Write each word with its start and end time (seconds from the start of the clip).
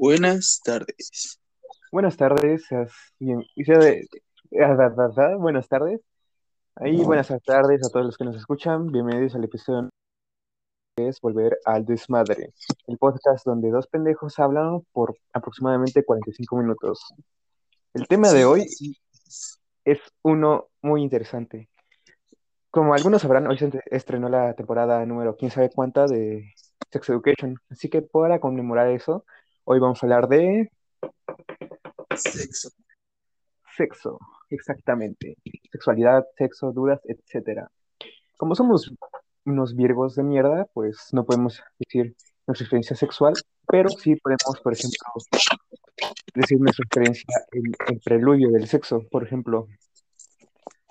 Buenas 0.00 0.60
tardes. 0.64 1.40
Buenas 1.90 2.16
tardes, 2.16 2.64
bien- 3.18 3.42
ah, 5.18 5.34
buenas 5.36 5.66
tardes. 5.66 6.00
Ahí, 6.76 7.02
buenas 7.02 7.26
tardes 7.44 7.84
a 7.84 7.90
todos 7.90 8.06
los 8.06 8.16
que 8.16 8.24
nos 8.24 8.36
escuchan. 8.36 8.86
Bienvenidos 8.92 9.34
al 9.34 9.42
episodio 9.42 9.88
que 10.96 11.08
es 11.08 11.20
Volver 11.20 11.58
al 11.64 11.84
Desmadre, 11.84 12.52
el 12.86 12.96
podcast 12.96 13.44
donde 13.44 13.70
dos 13.70 13.88
pendejos 13.88 14.38
hablan 14.38 14.82
por 14.92 15.16
aproximadamente 15.32 16.04
45 16.04 16.56
minutos. 16.58 17.00
El 17.92 18.06
tema 18.06 18.30
de 18.30 18.44
hoy 18.44 18.66
es 19.84 19.98
uno 20.22 20.68
muy 20.80 21.02
interesante. 21.02 21.68
Como 22.70 22.94
algunos 22.94 23.22
sabrán, 23.22 23.48
hoy 23.48 23.58
se 23.58 23.68
estrenó 23.86 24.28
la 24.28 24.54
temporada 24.54 25.04
número 25.06 25.36
quién 25.36 25.50
sabe 25.50 25.70
cuánta 25.70 26.06
de 26.06 26.54
Sex 26.92 27.08
Education. 27.08 27.56
Así 27.68 27.88
que 27.88 28.02
para 28.02 28.38
conmemorar 28.38 28.86
eso, 28.90 29.24
hoy 29.70 29.80
vamos 29.80 30.02
a 30.02 30.06
hablar 30.06 30.28
de 30.28 30.70
Sexo. 32.16 32.70
Sexo, 33.76 34.18
exactamente. 34.48 35.36
Sexualidad, 35.70 36.24
sexo, 36.38 36.72
dudas, 36.72 37.00
etcétera. 37.04 37.70
Como 38.38 38.54
somos 38.54 38.90
unos 39.44 39.76
virgos 39.76 40.14
de 40.14 40.22
mierda, 40.22 40.66
pues 40.72 41.08
no 41.12 41.24
podemos 41.26 41.62
decir 41.78 42.16
nuestra 42.46 42.64
experiencia 42.64 42.96
sexual, 42.96 43.34
pero 43.66 43.90
sí 43.90 44.16
podemos, 44.16 44.58
por 44.64 44.72
ejemplo, 44.72 45.06
decir 46.34 46.58
nuestra 46.58 46.84
experiencia 46.84 47.26
en 47.52 47.64
el 47.88 48.00
preludio 48.00 48.50
del 48.50 48.66
sexo. 48.66 49.02
Por 49.10 49.22
ejemplo, 49.22 49.68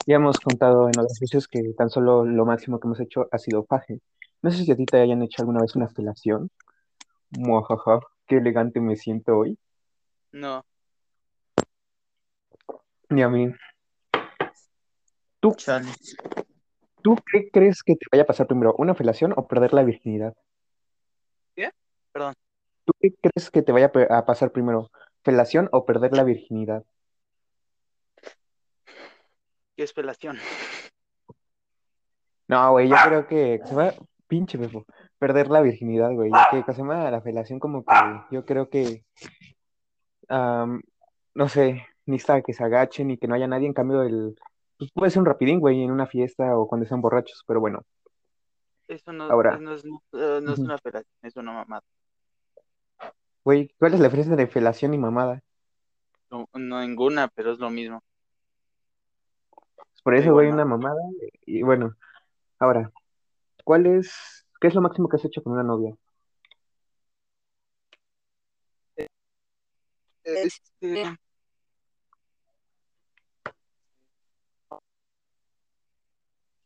ya 0.06 0.18
hemos 0.18 0.40
contado 0.40 0.88
en 0.88 1.00
otras 1.00 1.20
veces 1.20 1.48
que 1.48 1.74
tan 1.76 1.90
solo 1.90 2.26
lo 2.26 2.46
máximo 2.46 2.80
que 2.80 2.88
hemos 2.88 3.00
hecho 3.00 3.28
ha 3.32 3.40
sido 3.40 3.66
faje. 3.66 4.02
No 4.44 4.52
sé 4.52 4.64
si 4.64 4.72
a 4.72 4.76
ti 4.76 4.86
te 4.86 5.02
hayan 5.02 5.24
hecho 5.24 5.42
alguna 5.42 5.62
vez 5.62 5.76
una 5.76 5.90
felación. 5.90 6.52
Muajaja, 7.32 8.02
qué 8.28 8.38
elegante 8.38 8.80
me 8.80 8.96
siento 8.96 9.38
hoy. 9.38 9.58
No, 10.32 10.64
Ni 13.10 13.24
a 13.24 13.30
mí. 13.30 13.54
¿Tú, 15.40 15.56
Chale. 15.56 15.90
¿Tú 17.02 17.16
qué 17.32 17.50
crees 17.52 17.82
que 17.84 17.96
te 17.96 18.06
vaya 18.12 18.24
a 18.24 18.28
pasar 18.28 18.48
primero, 18.48 18.76
una 18.78 18.94
felación 18.94 19.34
o 19.36 19.48
perder 19.48 19.74
la 19.74 19.84
virginidad? 19.84 20.36
¿Qué? 21.56 21.72
Perdón. 22.12 22.34
¿Tú 22.84 22.94
qué 23.00 23.14
crees 23.22 23.50
que 23.50 23.62
te 23.62 23.72
vaya 23.72 23.92
a 24.10 24.26
pasar 24.26 24.52
primero, 24.52 24.92
felación 25.24 25.70
o 25.72 25.86
perder 25.86 26.14
la 26.14 26.24
virginidad? 26.24 26.84
¿qué 29.78 29.84
es 29.84 29.94
felación? 29.94 30.38
No, 32.48 32.72
güey, 32.72 32.90
yo 32.90 32.96
creo 33.06 33.28
que 33.28 33.62
se 33.64 33.76
va, 33.76 33.94
pinche 34.28 34.58
Befo, 34.58 34.86
perder 35.20 35.50
la 35.50 35.62
virginidad, 35.62 36.12
güey, 36.14 36.32
ya 36.32 36.64
que 36.64 36.74
se 36.74 36.82
llama 36.82 37.10
la 37.10 37.22
felación 37.22 37.60
como 37.60 37.84
que 37.84 37.94
yo 38.32 38.46
creo 38.46 38.70
que, 38.70 39.04
no 40.30 41.50
sé, 41.50 41.86
ni 42.06 42.18
está 42.18 42.42
que 42.42 42.54
se 42.54 42.64
agachen 42.64 43.08
ni 43.08 43.18
que 43.18 43.28
no 43.28 43.36
haya 43.36 43.48
nadie, 43.48 43.68
en 43.68 43.74
cambio 43.74 44.04
el, 44.04 44.36
pues 44.78 44.92
puede 44.92 45.12
ser 45.12 45.22
un 45.22 45.26
rapidín, 45.26 45.60
güey, 45.60 45.84
en 45.84 45.92
una 45.92 46.08
fiesta 46.08 46.58
o 46.58 46.68
cuando 46.68 46.88
sean 46.88 47.02
borrachos, 47.02 47.44
pero 47.48 47.60
bueno, 47.60 47.84
Eso 48.88 49.12
no, 49.12 49.26
ahora, 49.26 49.58
no 49.58 49.74
es, 49.74 49.84
eh, 49.86 50.40
no 50.42 50.54
es 50.54 50.60
una 50.60 50.78
felación, 50.78 51.14
es 51.24 51.36
una 51.36 51.52
mamada. 51.52 51.84
güey, 53.44 53.74
¿cuál 53.80 53.94
es 53.94 54.00
la 54.00 54.08
diferencia 54.08 54.36
de 54.36 54.48
felación 54.48 54.94
y 54.94 54.98
mamada? 54.98 55.42
No, 56.30 56.48
no 56.54 56.82
ninguna, 56.82 57.28
pero 57.30 57.52
es 57.52 57.60
lo 57.60 57.70
mismo. 57.70 58.04
Pues 59.76 60.02
por 60.04 60.16
eso, 60.16 60.34
güey, 60.34 60.50
una 60.50 60.66
mamada, 60.66 61.02
y 61.46 61.64
bueno, 61.64 61.96
ahora, 62.60 62.92
¿cuál 63.64 63.86
es, 63.86 64.46
qué 64.60 64.68
es 64.68 64.76
lo 64.76 64.82
máximo 64.82 65.10
que 65.10 65.18
has 65.18 65.26
hecho 65.26 65.42
con 65.44 65.54
una 65.54 65.64
novia? 65.64 65.96
Este, 70.24 71.18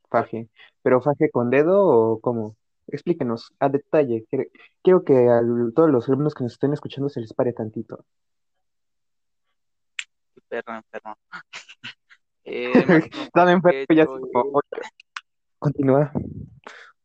Faje, 0.09 0.49
pero 0.81 1.01
faje 1.01 1.29
con 1.29 1.49
dedo 1.49 1.85
o 1.85 2.19
cómo? 2.19 2.57
Explíquenos 2.87 3.53
a 3.59 3.69
detalle. 3.69 4.25
Quiero, 4.81 5.03
que 5.05 5.29
a 5.29 5.41
todos 5.73 5.89
los 5.89 6.09
alumnos 6.09 6.33
que 6.33 6.43
nos 6.43 6.53
estén 6.53 6.73
escuchando 6.73 7.07
se 7.07 7.21
les 7.21 7.33
pare 7.33 7.53
tantito. 7.53 8.03
perro 10.49 10.75
enfermo. 10.75 11.15
Eh, 12.43 12.73
he 12.73 13.51
enfermo 13.51 13.95
ya 13.95 14.05
"Oye, 14.09 14.31
continúa 15.59 16.11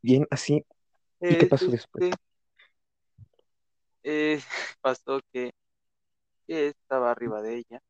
bien 0.00 0.26
así. 0.30 0.64
¿Y 1.28 1.36
qué 1.36 1.46
pasó 1.46 1.70
después? 1.70 2.04
este, 2.04 2.18
eh, 4.02 4.40
pasó 4.80 5.20
que, 5.32 5.52
que 6.46 6.68
estaba 6.68 7.10
arriba 7.12 7.42
de 7.42 7.58
ella, 7.58 7.82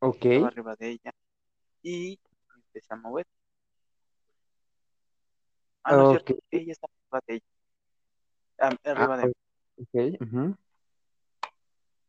Ok, 0.00 0.24
estaba 0.28 0.48
arriba 0.48 0.74
de 0.76 0.90
ella 0.90 1.12
y 1.82 2.18
empecé 2.56 2.94
a 2.94 2.96
mover. 2.98 3.26
Ah, 5.82 5.94
no 5.94 6.02
es 6.02 6.08
cierto, 6.08 6.34
ella 6.50 6.72
estaba 6.72 6.92
arriba 7.10 7.20
de 7.26 7.34
ella, 7.36 7.44
ah, 8.58 8.74
ah, 8.94 9.08
arriba 9.08 9.16
de 9.16 9.26
mí. 9.26 9.32
ok, 9.78 10.20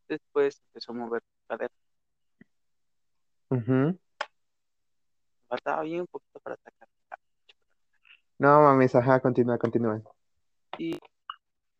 Después 0.08 0.60
empezó 0.70 0.94
a 0.94 0.96
mover 0.96 1.22
su 1.22 1.48
cadera. 1.48 1.74
ujú. 3.50 3.98
Faltaba 5.48 5.82
bien 5.84 6.02
un 6.02 6.08
poquito 6.08 6.40
para 6.40 6.56
sacar. 6.58 6.88
No 8.38 8.62
mames, 8.62 8.94
ajá, 8.96 9.19
continúa, 9.19 9.57
continúa. 9.57 10.01
Y 10.78 11.00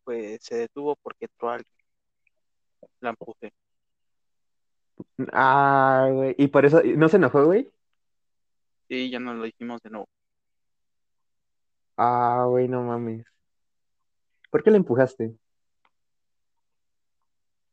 pues 0.04 0.38
se 0.42 0.56
detuvo 0.56 0.96
porque 0.96 1.26
entró 1.26 1.50
alguien. 1.50 1.72
La 3.00 3.10
empujé. 3.10 3.52
Ah, 5.32 6.08
güey, 6.10 6.34
y 6.38 6.48
por 6.48 6.64
eso, 6.64 6.80
¿no 6.82 7.08
se 7.08 7.16
enojó, 7.16 7.44
güey? 7.44 7.70
Y 8.88 9.10
ya 9.10 9.18
no 9.18 9.34
lo 9.34 9.46
hicimos 9.46 9.82
de 9.82 9.90
nuevo. 9.90 10.08
Ah, 11.96 12.44
güey, 12.48 12.68
no 12.68 12.82
mames. 12.82 13.26
¿Por 14.50 14.62
qué 14.62 14.70
le 14.70 14.76
empujaste? 14.78 15.34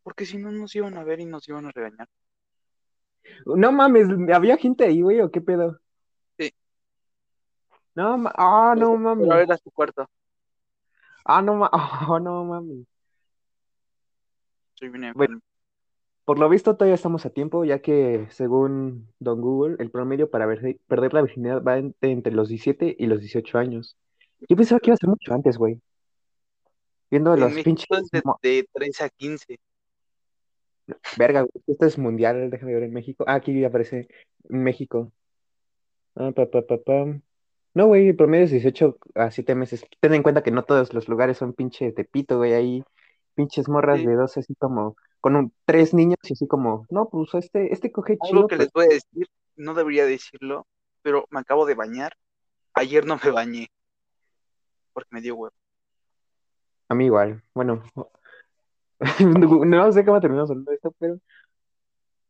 Porque 0.03 0.25
si 0.25 0.37
no 0.37 0.51
nos 0.51 0.75
iban 0.75 0.97
a 0.97 1.03
ver 1.03 1.19
y 1.21 1.25
nos 1.25 1.47
iban 1.47 1.65
a 1.65 1.71
regañar. 1.71 2.09
No 3.45 3.71
mames, 3.71 4.07
¿había 4.33 4.57
gente 4.57 4.83
ahí, 4.85 5.01
güey, 5.01 5.21
o 5.21 5.31
qué 5.31 5.39
pedo? 5.39 5.79
No, 7.95 8.17
ma- 8.17 8.33
ah, 8.35 8.73
no 8.77 8.91
Pero 8.91 8.99
mames. 8.99 9.27
era 9.43 9.57
su 9.57 9.69
cuarto. 9.71 10.07
Ah, 11.25 11.41
no, 11.41 11.55
ma 11.55 11.69
oh, 11.71 12.19
no. 12.19 12.85
Soy 14.75 14.89
bien 14.89 15.13
Bueno, 15.15 15.39
por 16.25 16.39
lo 16.39 16.49
visto 16.49 16.75
todavía 16.75 16.95
estamos 16.95 17.25
a 17.25 17.29
tiempo, 17.29 17.63
ya 17.65 17.79
que 17.79 18.27
según 18.31 19.07
Don 19.19 19.41
Google, 19.41 19.75
el 19.79 19.91
promedio 19.91 20.29
para 20.29 20.45
ver- 20.45 20.79
perder 20.87 21.13
la 21.13 21.21
virginidad 21.21 21.63
va 21.63 21.77
entre, 21.77 22.11
entre 22.11 22.33
los 22.33 22.49
17 22.49 22.95
y 22.97 23.05
los 23.07 23.19
18 23.19 23.57
años. 23.57 23.95
Yo 24.49 24.55
pensaba 24.57 24.79
que 24.79 24.89
iba 24.89 24.95
a 24.95 24.97
ser 24.97 25.09
mucho 25.09 25.33
antes, 25.33 25.57
güey. 25.57 25.79
Viendo 27.11 27.33
En 27.35 27.41
los 27.41 27.53
México 27.53 27.63
pinches... 27.65 27.87
es 27.91 28.09
de, 28.11 28.21
de 28.41 28.67
13 28.73 29.03
a 29.03 29.09
15. 29.09 29.59
Verga, 31.17 31.41
güey, 31.41 31.51
esto 31.67 31.85
es 31.85 31.97
mundial, 31.97 32.49
déjame 32.49 32.73
ver 32.73 32.83
en 32.83 32.93
México. 32.93 33.23
Ah, 33.27 33.35
aquí 33.35 33.63
aparece 33.63 34.07
en 34.49 34.63
México. 34.63 35.11
Ah, 36.15 36.31
pa, 36.31 36.45
pa, 36.49 36.61
pa, 36.61 36.77
pam. 36.77 37.21
No, 37.73 37.87
güey, 37.87 38.09
el 38.09 38.15
promedio 38.15 38.45
es 38.45 38.51
18 38.51 38.97
a 39.15 39.31
7 39.31 39.55
meses. 39.55 39.83
Ten 39.99 40.13
en 40.13 40.21
cuenta 40.23 40.43
que 40.43 40.51
no 40.51 40.63
todos 40.63 40.93
los 40.93 41.07
lugares 41.07 41.37
son 41.37 41.53
pinche 41.53 41.91
Tepito, 41.91 42.37
güey, 42.37 42.53
ahí 42.53 42.83
pinches 43.35 43.67
morras 43.67 43.99
Sí. 43.99 44.05
de 44.05 44.13
12 44.15 44.41
así 44.41 44.53
como, 44.55 44.95
con 45.21 45.35
un- 45.35 45.53
tres 45.65 45.93
niños 45.93 46.17
y 46.23 46.33
así 46.33 46.47
como, 46.47 46.85
no, 46.91 47.09
pues 47.09 47.33
este, 47.33 47.73
este 47.73 47.91
coge 47.91 48.13
Algo 48.21 48.25
chido, 48.27 48.47
que 48.47 48.55
pero 48.57 48.63
les 48.63 48.73
voy 48.73 48.85
a 48.85 48.89
decir, 48.89 49.27
no 49.55 49.73
debería 49.73 50.05
decirlo, 50.05 50.67
pero 51.01 51.25
me 51.31 51.39
acabo 51.39 51.65
de 51.65 51.73
bañar. 51.75 52.13
Ayer 52.75 53.05
no 53.05 53.19
me 53.23 53.31
bañé. 53.31 53.67
Porque 54.93 55.09
me 55.11 55.21
dio 55.21 55.35
huevo. 55.35 55.55
a 56.89 56.95
mí 56.95 57.05
igual. 57.05 57.41
Bueno, 57.55 57.81
no 59.65 59.91
sé 59.91 60.05
cómo 60.05 60.21
terminamos 60.21 60.51
hablando 60.51 60.69
de 60.69 60.75
esto, 60.75 60.93
pero 60.99 61.17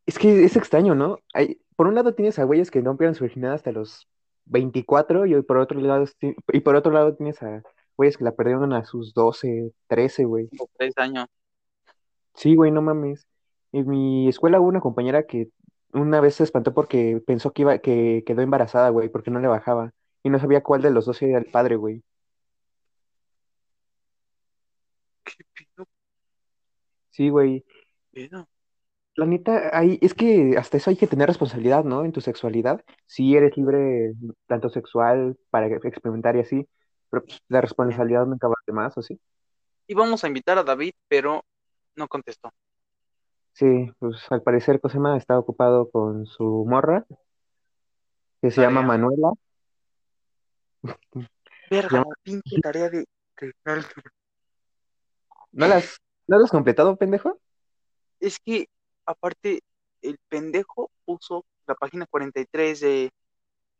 es 0.06 0.18
que 0.18 0.44
es 0.45 0.56
extraño, 0.56 0.95
¿no? 0.95 1.19
Hay, 1.33 1.59
por 1.75 1.88
un 1.88 1.95
lado 1.95 2.13
tienes 2.15 2.39
a 2.39 2.44
güeyes 2.45 2.71
que 2.71 2.81
no 2.81 2.95
pierden 2.97 3.15
su 3.15 3.23
virginidad 3.25 3.53
hasta 3.56 3.71
los 3.73 4.07
24 4.45 5.25
y 5.25 5.42
por 5.42 5.57
otro 5.57 5.80
lado, 5.80 6.06
y 6.22 6.60
por 6.60 6.75
otro 6.75 6.92
lado 6.92 7.16
tienes 7.16 7.42
a 7.42 7.62
güeyes 7.98 8.18
que 8.18 8.24
la 8.24 8.34
perdieron 8.34 8.74
a 8.74 8.86
sus 8.86 9.13
12, 9.13 9.72
13, 9.88 10.25
güey. 10.25 10.50
O 10.60 10.68
tres 10.78 10.94
años. 10.98 11.28
Sí, 12.36 12.56
güey, 12.56 12.72
no 12.72 12.81
mames. 12.81 13.28
En 13.72 13.88
mi 13.88 14.28
escuela 14.28 14.60
hubo 14.60 14.68
una 14.68 14.80
compañera 14.81 15.24
que 15.24 15.50
una 15.94 16.19
vez 16.22 16.36
se 16.36 16.44
espantó 16.44 16.74
porque 16.74 17.22
pensó 17.25 17.54
que 17.54 17.62
iba, 17.63 17.78
que 17.80 18.24
quedó 18.25 18.42
embarazada, 18.42 18.90
güey, 18.90 19.10
porque 19.10 19.31
no 19.31 19.40
le 19.40 19.48
bajaba. 19.48 19.94
Y 20.24 20.30
no 20.30 20.40
sabía 20.40 20.63
cuál 20.63 20.81
de 20.81 20.92
los 20.92 21.06
dos 21.06 21.22
era 21.22 21.38
el 21.38 21.45
padre, 21.45 21.75
güey. 21.75 22.04
Sí, 27.12 27.30
güey. 27.30 27.63
La 29.15 29.25
neta, 29.25 29.69
ahí, 29.77 30.00
es 30.01 30.13
que 30.13 30.56
hasta 30.57 30.77
eso 30.77 30.89
hay 30.89 30.95
que 30.95 31.07
tener 31.07 31.27
responsabilidad, 31.27 31.83
¿no? 31.83 32.04
En 32.04 32.12
tu 32.12 32.21
sexualidad. 32.21 32.83
Sí, 33.06 33.36
eres 33.36 33.56
libre, 33.56 34.13
tanto 34.48 34.69
sexual, 34.69 35.38
para 35.51 35.68
experimentar 35.68 36.36
y 36.36 36.39
así, 36.39 36.68
pero 37.10 37.24
pues, 37.24 37.39
la 37.48 37.62
responsabilidad 37.62 38.25
nunca 38.25 38.48
va 38.48 38.56
de 38.65 38.74
más, 38.74 38.98
¿o 38.98 39.01
sí? 39.01 39.19
íbamos 39.88 40.24
a 40.24 40.27
invitar 40.27 40.57
a 40.57 40.63
David, 40.63 40.94
pero 41.07 41.45
no 41.95 42.07
contestó. 42.07 42.51
Sí, 43.54 43.92
pues 44.00 44.25
al 44.31 44.42
parecer 44.42 44.80
Cosema 44.80 45.16
está 45.18 45.38
ocupado 45.38 45.89
con 45.92 46.25
su 46.25 46.66
morra, 46.68 47.06
que 48.42 48.50
se 48.50 48.62
llama. 48.62 48.81
Manuela. 48.81 49.31
Verga, 51.69 52.00
la 52.00 52.16
pinche 52.24 52.59
tarea 52.62 52.89
de... 52.89 53.06
¿No 55.51 55.68
las, 55.68 55.98
¿no 56.27 56.38
las 56.38 56.45
has 56.45 56.51
completado, 56.51 56.95
pendejo? 56.98 57.39
Es 58.19 58.39
que, 58.39 58.68
aparte, 59.05 59.61
el 60.01 60.17
pendejo 60.29 60.91
puso 61.05 61.45
la 61.67 61.75
página 61.75 62.05
43 62.05 62.79
de, 62.79 63.11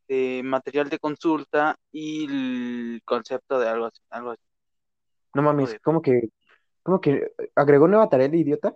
de 0.08 0.42
material 0.44 0.90
de 0.90 1.00
consulta 1.00 1.78
y 1.92 2.26
el 2.26 3.02
concepto 3.06 3.60
de 3.60 3.68
algo 3.68 3.86
así. 3.88 4.02
Algo 4.10 4.32
así. 4.32 4.42
No 5.34 5.42
mames. 5.42 5.78
¿cómo 5.84 6.02
que, 6.02 6.30
cómo 6.84 7.02
que 7.02 7.34
agregó 7.56 7.88
nueva 7.88 8.10
tarea 8.10 8.28
el 8.28 8.36
idiota? 8.36 8.76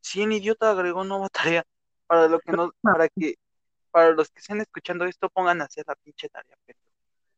Sí, 0.00 0.22
en 0.22 0.32
idiota 0.32 0.70
agregó 0.70 1.04
nueva 1.04 1.28
tarea. 1.32 1.64
Para 2.06 2.28
lo 2.28 2.38
que 2.40 2.52
no, 2.52 2.70
para 2.82 3.08
que, 3.08 3.34
para 3.90 4.10
los 4.10 4.30
que 4.30 4.40
estén 4.40 4.60
escuchando 4.60 5.04
esto, 5.06 5.28
pongan 5.30 5.60
a 5.60 5.64
hacer 5.64 5.84
la 5.86 5.94
pinche 5.94 6.28
tarea. 6.28 6.56
pero- 6.66 6.78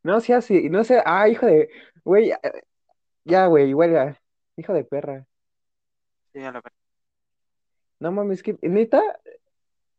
No 0.02 0.20
sea 0.20 0.38
así, 0.38 0.68
no 0.70 0.82
sea, 0.84 1.02
ah, 1.06 1.28
hijo 1.28 1.46
de, 1.46 1.68
güey, 2.04 2.32
ya, 3.24 3.46
güey, 3.46 3.74
huelga, 3.74 4.20
hijo 4.56 4.72
de 4.72 4.84
perra. 4.84 5.26
Sí, 6.32 6.40
a 6.40 6.52
la 6.52 6.60
verdad. 6.60 6.75
No 7.98 8.12
mames, 8.12 8.42
que, 8.42 8.58
neta, 8.62 9.02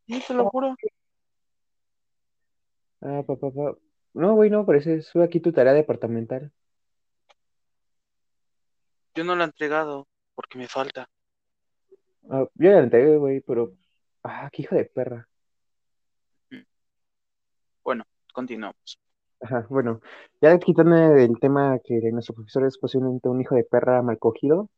Sí, 0.08 0.24
te 0.26 0.34
lo 0.34 0.50
juro. 0.50 0.76
ah, 3.02 3.24
papá, 3.28 3.52
papá. 3.52 3.78
No, 4.14 4.36
güey, 4.36 4.50
no, 4.50 4.66
parece, 4.66 5.02
sube 5.02 5.24
aquí 5.24 5.40
tu 5.42 5.52
tarea 5.52 5.74
departamental. 5.74 6.52
Yo 9.14 9.24
no 9.24 9.36
la 9.36 9.44
he 9.44 9.48
entregado 9.48 10.08
porque 10.34 10.58
me 10.58 10.68
falta. 10.68 11.10
Ah, 12.30 12.46
yo 12.56 12.72
la 12.72 12.80
entregué, 12.80 13.18
güey, 13.18 13.42
pero, 13.42 13.74
ah, 14.24 14.50
qué 14.52 14.62
hijo 14.62 14.76
de 14.76 14.86
perra. 14.86 15.28
Bueno, 17.84 18.06
continuamos. 18.34 19.00
Ajá, 19.42 19.68
bueno, 19.70 20.02
ya 20.42 20.58
quitándome 20.58 21.10
del 21.10 21.40
tema 21.40 21.80
que 21.84 22.12
nuestro 22.12 22.36
profesor 22.36 22.66
es 22.66 22.78
posiblemente 22.78 23.30
un 23.30 23.42
hijo 23.42 23.56
de 23.56 23.64
perra 23.64 24.02
mal 24.02 24.18
cogido, 24.18 24.70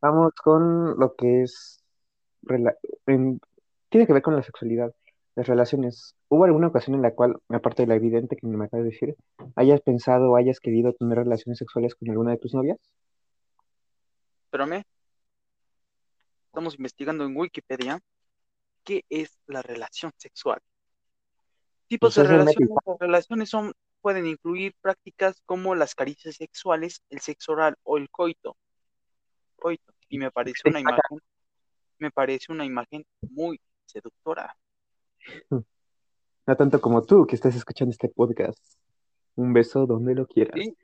vamos 0.00 0.32
con 0.34 0.98
lo 0.98 1.14
que 1.14 1.42
es, 1.42 1.82
rela- 2.42 2.76
en- 3.06 3.40
tiene 3.88 4.06
que 4.06 4.12
ver 4.12 4.22
con 4.22 4.36
la 4.36 4.42
sexualidad, 4.42 4.94
las 5.34 5.46
relaciones. 5.46 6.14
¿Hubo 6.28 6.44
alguna 6.44 6.68
ocasión 6.68 6.94
en 6.96 7.02
la 7.02 7.14
cual, 7.14 7.36
aparte 7.48 7.82
de 7.82 7.88
la 7.88 7.94
evidente 7.96 8.36
que 8.36 8.46
me 8.46 8.64
acabas 8.64 8.84
de 8.84 8.90
decir, 8.90 9.16
hayas 9.56 9.80
pensado 9.80 10.30
o 10.30 10.36
hayas 10.36 10.60
querido 10.60 10.92
tener 10.92 11.18
relaciones 11.18 11.58
sexuales 11.58 11.94
con 11.94 12.10
alguna 12.10 12.32
de 12.32 12.38
tus 12.38 12.54
novias? 12.54 12.78
Pero 14.50 14.66
me 14.66 14.84
estamos 16.46 16.74
investigando 16.74 17.24
en 17.24 17.36
Wikipedia 17.36 18.00
qué 18.82 19.04
es 19.08 19.38
la 19.46 19.62
relación 19.62 20.12
sexual. 20.16 20.60
Tipos 21.86 22.14
Pues 22.14 22.16
de 22.16 22.22
es 22.22 22.30
el 22.30 22.38
relaciones. 22.38 22.70
Las 22.86 22.98
relaciones 22.98 23.48
son, 23.48 23.72
pueden 24.00 24.26
incluir 24.26 24.74
prácticas 24.80 25.40
como 25.46 25.74
las 25.74 25.94
caricias 25.94 26.36
sexuales, 26.36 27.02
el 27.10 27.20
sexo 27.20 27.52
oral 27.52 27.76
o 27.82 27.98
el 27.98 28.10
coito. 28.10 28.56
Coito. 29.60 29.92
Y 30.08 30.18
me 30.18 30.30
parece 30.30 30.68
una 30.68 30.80
imagen, 30.80 31.18
me 31.98 32.10
parece 32.10 32.52
una 32.52 32.64
imagen 32.64 33.04
muy 33.30 33.60
seductora. 33.86 34.56
No 35.48 36.56
tanto 36.56 36.80
como 36.80 37.02
tú 37.02 37.26
que 37.26 37.36
estás 37.36 37.54
escuchando 37.54 37.92
este 37.92 38.08
podcast. 38.08 38.58
Un 39.36 39.52
beso 39.52 39.86
donde 39.86 40.14
lo 40.14 40.26
quieras. 40.26 40.58
Sí. 40.60 40.76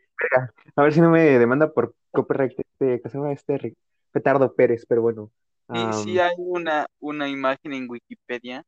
A 0.77 0.83
ver 0.83 0.93
si 0.93 1.01
no 1.01 1.11
me 1.11 1.39
demanda 1.39 1.73
por 1.73 1.95
copyright 2.11 2.53
este, 2.59 3.03
este 3.33 3.77
Petardo 4.13 4.55
Pérez, 4.55 4.87
pero 4.87 5.03
bueno. 5.03 5.31
Sí, 5.69 5.81
am, 5.81 5.93
sí 5.93 6.19
hay 6.19 6.35
una, 6.39 6.87
una 7.01 7.29
imagen 7.29 7.73
en 7.73 7.91
Wikipedia 7.91 8.65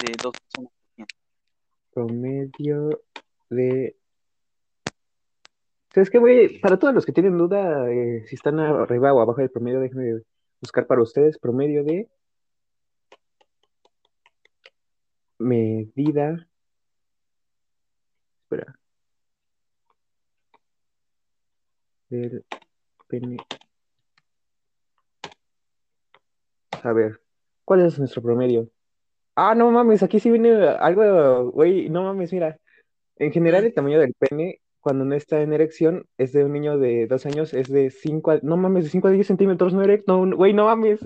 de 0.00 0.12
dos 0.22 0.32
personas. 0.38 0.72
promedio 1.92 3.02
de... 3.50 3.96
¿Sabes 5.92 6.10
qué, 6.10 6.18
güey? 6.18 6.60
Para 6.60 6.78
todos 6.78 6.94
los 6.94 7.04
que 7.04 7.12
tienen 7.12 7.36
duda, 7.36 7.90
eh, 7.90 8.24
si 8.26 8.36
están 8.36 8.60
arriba 8.60 9.12
o 9.12 9.20
abajo 9.20 9.40
del 9.40 9.50
promedio, 9.50 9.80
déjenme 9.80 10.22
buscar 10.60 10.86
para 10.86 11.02
ustedes 11.02 11.38
promedio 11.38 11.82
de 11.84 12.08
medida. 15.38 16.46
Espera. 18.44 18.74
Del 22.08 22.44
pene. 23.08 23.36
A 26.82 26.92
ver, 26.92 27.20
¿cuál 27.64 27.80
es 27.86 27.98
nuestro 27.98 28.22
promedio? 28.22 28.68
Ah, 29.34 29.54
no 29.54 29.70
mames, 29.70 30.02
aquí 30.02 30.20
sí 30.20 30.30
viene 30.30 30.50
algo, 30.68 31.50
güey, 31.52 31.88
no 31.88 32.04
mames, 32.04 32.32
mira. 32.32 32.58
En 33.16 33.32
general, 33.32 33.64
el 33.64 33.74
tamaño 33.74 34.00
del 34.00 34.14
pene, 34.14 34.60
cuando 34.80 35.04
no 35.04 35.14
está 35.14 35.42
en 35.42 35.52
erección, 35.52 36.06
es 36.18 36.32
de 36.32 36.44
un 36.44 36.52
niño 36.52 36.78
de 36.78 37.06
dos 37.06 37.26
años, 37.26 37.54
es 37.54 37.68
de 37.68 37.90
5 37.90 38.30
a, 38.32 38.40
no 38.42 38.56
mames, 38.56 38.84
de 38.84 38.90
5 38.90 39.08
a 39.08 39.10
10 39.10 39.26
centímetros 39.26 39.74
no 39.74 39.82
erecto, 39.82 40.26
güey, 40.36 40.52
no 40.52 40.66
mames. 40.66 41.00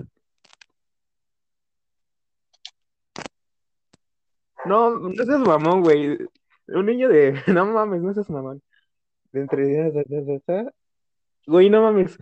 No, 4.65 4.97
no 4.97 5.25
seas 5.25 5.39
mamón, 5.39 5.81
güey. 5.81 6.17
Un 6.67 6.85
niño 6.87 7.09
de, 7.09 7.33
no 7.47 7.65
mames, 7.67 8.01
no 8.01 8.13
seas 8.13 8.29
mamón. 8.29 8.61
De 9.31 9.41
entre, 9.41 9.91
güey, 11.45 11.69
no 11.69 11.81
mames. 11.81 12.17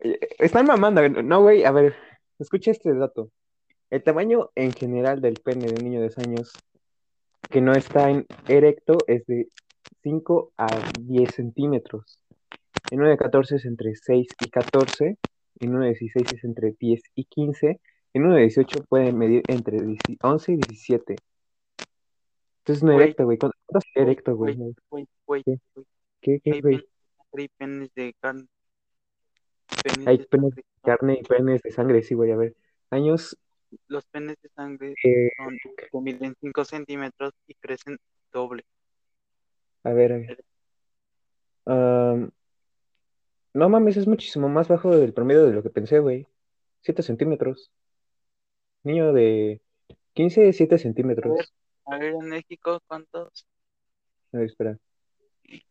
Eh, 0.00 0.18
Están 0.38 0.66
mamando, 0.66 1.06
no, 1.08 1.42
güey, 1.42 1.64
a 1.64 1.70
ver, 1.72 1.94
escucha 2.38 2.70
este 2.70 2.94
dato. 2.94 3.30
El 3.90 4.02
tamaño 4.02 4.50
en 4.54 4.72
general 4.72 5.20
del 5.20 5.34
pene 5.42 5.66
de 5.66 5.74
un 5.74 5.84
niño 5.84 6.00
de 6.00 6.08
dos 6.08 6.18
años 6.18 6.52
que 7.50 7.60
no 7.60 7.72
está 7.72 8.10
en 8.10 8.26
erecto 8.48 8.98
es 9.06 9.24
de 9.26 9.48
5 10.02 10.52
a 10.56 10.66
10 11.00 11.34
centímetros. 11.34 12.20
En 12.90 13.00
uno 13.00 13.10
de 13.10 13.16
14 13.16 13.56
es 13.56 13.64
entre 13.64 13.94
6 13.94 14.28
y 14.44 14.50
14. 14.50 15.18
En 15.60 15.70
uno 15.70 15.80
de 15.80 15.88
16 15.88 16.32
es 16.34 16.44
entre 16.44 16.72
10 16.78 17.02
y 17.14 17.24
15. 17.24 17.80
En 18.14 18.24
uno 18.24 18.34
de 18.34 18.42
18 18.42 18.84
puede 18.88 19.12
medir 19.12 19.42
entre 19.48 19.80
10 19.80 19.98
11 20.22 20.52
y 20.52 20.56
17. 20.56 21.16
Entonces 22.60 22.82
no 22.82 22.92
erecto, 22.92 23.24
güey. 23.24 23.38
¿Cuánto 23.38 23.56
es 23.78 23.84
erecto, 23.94 24.36
güey? 24.36 24.56
¿Qué? 25.44 25.58
¿Qué, 26.20 26.40
qué, 26.40 26.52
Hay 26.52 26.60
güey? 26.60 26.76
penes, 26.76 26.88
hay 27.32 27.48
penes 27.48 27.94
de 27.94 28.14
carne. 28.20 28.46
Hay 30.06 30.18
de 30.18 30.24
penes 30.24 30.54
sangre. 30.54 30.64
Carne 30.82 31.18
y 31.20 31.22
penes 31.22 31.62
de 31.62 31.70
sangre, 31.70 32.02
sí, 32.02 32.14
güey. 32.14 32.30
A 32.32 32.36
ver. 32.36 32.56
Años. 32.90 33.36
Los 33.86 34.06
penes 34.06 34.36
de 34.42 34.48
sangre 34.50 34.94
eh, 35.04 35.30
son 35.36 36.04
miden 36.04 36.34
5 36.40 36.64
centímetros 36.64 37.32
y 37.46 37.54
crecen 37.54 37.98
doble. 38.32 38.64
A 39.88 39.94
ver, 39.94 40.12
a 40.12 40.16
ver. 40.18 40.44
Am, 41.64 42.30
no 43.54 43.68
mames, 43.68 43.96
es 43.96 44.06
muchísimo 44.06 44.48
más 44.48 44.68
bajo 44.68 44.94
del 44.96 45.14
promedio 45.14 45.46
de 45.46 45.52
lo 45.52 45.62
que 45.62 45.70
pensé, 45.70 45.98
güey. 45.98 46.26
7 46.82 47.02
centímetros. 47.02 47.70
Niño 48.82 49.12
de 49.12 49.60
15, 50.14 50.52
7 50.52 50.78
centímetros. 50.78 51.52
A 51.86 51.98
ver, 51.98 52.14
en 52.14 52.28
México, 52.28 52.80
¿cuántos? 52.86 53.46
A 54.32 54.38
ver, 54.38 54.46
espera. 54.46 54.78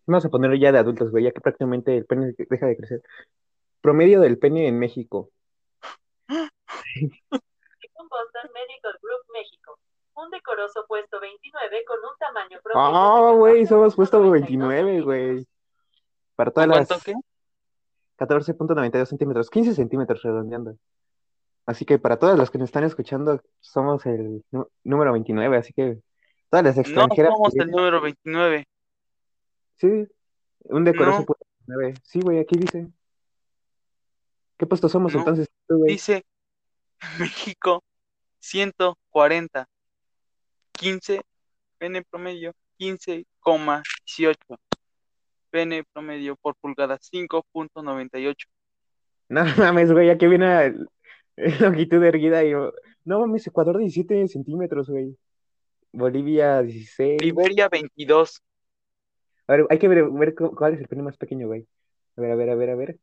Vamos 0.07 0.25
a 0.25 0.29
ponerlo 0.29 0.55
ya 0.55 0.71
de 0.71 0.79
adultos, 0.79 1.11
güey, 1.11 1.25
ya 1.25 1.31
que 1.31 1.41
prácticamente 1.41 1.95
el 1.95 2.05
pene 2.05 2.33
deja 2.37 2.65
de 2.65 2.77
crecer. 2.77 3.03
Promedio 3.81 4.19
del 4.19 4.39
pene 4.39 4.67
en 4.67 4.79
México. 4.79 5.29
Un 7.99 8.09
Un 10.17 10.31
decoroso 10.31 10.83
puesto 10.87 11.19
29 11.19 11.85
con 11.85 11.99
un 11.99 12.17
tamaño 12.17 12.59
promedio 12.63 12.97
Ah, 12.97 13.31
de 13.31 13.37
güey, 13.37 13.65
somos 13.67 13.93
14.92 13.93 13.95
puesto 13.95 14.31
29, 14.31 15.01
güey. 15.01 15.47
Para 16.35 16.49
todas 16.51 16.67
¿Cuánto 16.69 16.93
las 16.95 17.03
qué? 17.03 17.13
14.92 18.17 19.05
centímetros, 19.09 19.49
15 19.51 19.75
centímetros 19.75 20.23
redondeando. 20.23 20.75
Así 21.67 21.85
que 21.85 21.99
para 21.99 22.17
todas 22.17 22.37
las 22.37 22.49
que 22.49 22.57
nos 22.57 22.69
están 22.69 22.83
escuchando, 22.83 23.41
somos 23.59 24.05
el 24.07 24.43
número 24.83 25.11
29, 25.13 25.57
así 25.57 25.71
que 25.73 25.99
todas 26.49 26.65
las 26.65 26.75
No 26.77 26.81
extranjeras. 26.81 27.33
somos 27.33 27.53
que 27.53 27.63
el 27.63 27.69
número 27.69 28.01
29. 28.01 28.67
Sí, 29.75 30.07
un 30.63 30.83
decoroso 30.83 31.19
No. 31.19 31.25
puesto 31.25 31.45
29. 31.67 31.99
Sí, 32.03 32.21
güey, 32.21 32.39
aquí 32.39 32.57
dice. 32.57 32.87
¿Qué 34.57 34.65
puesto 34.65 34.89
somos 34.89 35.13
No. 35.13 35.19
entonces? 35.19 35.47
Dice 35.85 36.25
México 37.55 37.83
140. 38.39 39.67
15, 40.77 41.21
pene 41.77 42.03
promedio 42.03 42.53
15,18. 42.79 44.35
Pene 45.49 45.83
promedio 45.93 46.35
por 46.35 46.55
pulgada 46.55 46.97
5.98. 46.97 48.35
No 49.29 49.43
mames, 49.57 49.91
güey, 49.91 50.09
aquí 50.09 50.25
viene 50.25 50.65
el 50.65 50.87
longitud 51.59 52.01
erguida 52.01 52.45
y 52.45 52.53
No 53.03 53.19
mames, 53.19 53.45
Ecuador 53.45 53.77
17 53.77 54.25
centímetros, 54.29 54.89
güey. 54.89 55.17
Bolivia 55.91 56.61
16. 56.61 57.21
Liberia 57.21 57.67
22. 57.67 58.41
A 59.47 59.53
ver, 59.53 59.67
hay 59.69 59.79
que 59.79 59.87
ver, 59.89 60.09
ver 60.09 60.33
cu- 60.33 60.55
cuál 60.55 60.75
es 60.75 60.79
el 60.79 60.87
pene 60.87 61.03
más 61.03 61.17
pequeño, 61.17 61.47
güey. 61.47 61.67
A 62.15 62.21
ver. 62.21 62.99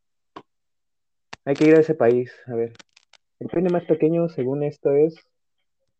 Hay 1.44 1.54
que 1.54 1.66
ir 1.66 1.74
a 1.74 1.80
ese 1.80 1.94
país. 1.94 2.32
A 2.46 2.54
ver. 2.54 2.72
El 3.38 3.48
pene 3.48 3.68
más 3.68 3.84
pequeño, 3.84 4.28
según 4.28 4.62
esto, 4.62 4.92
es 4.92 5.14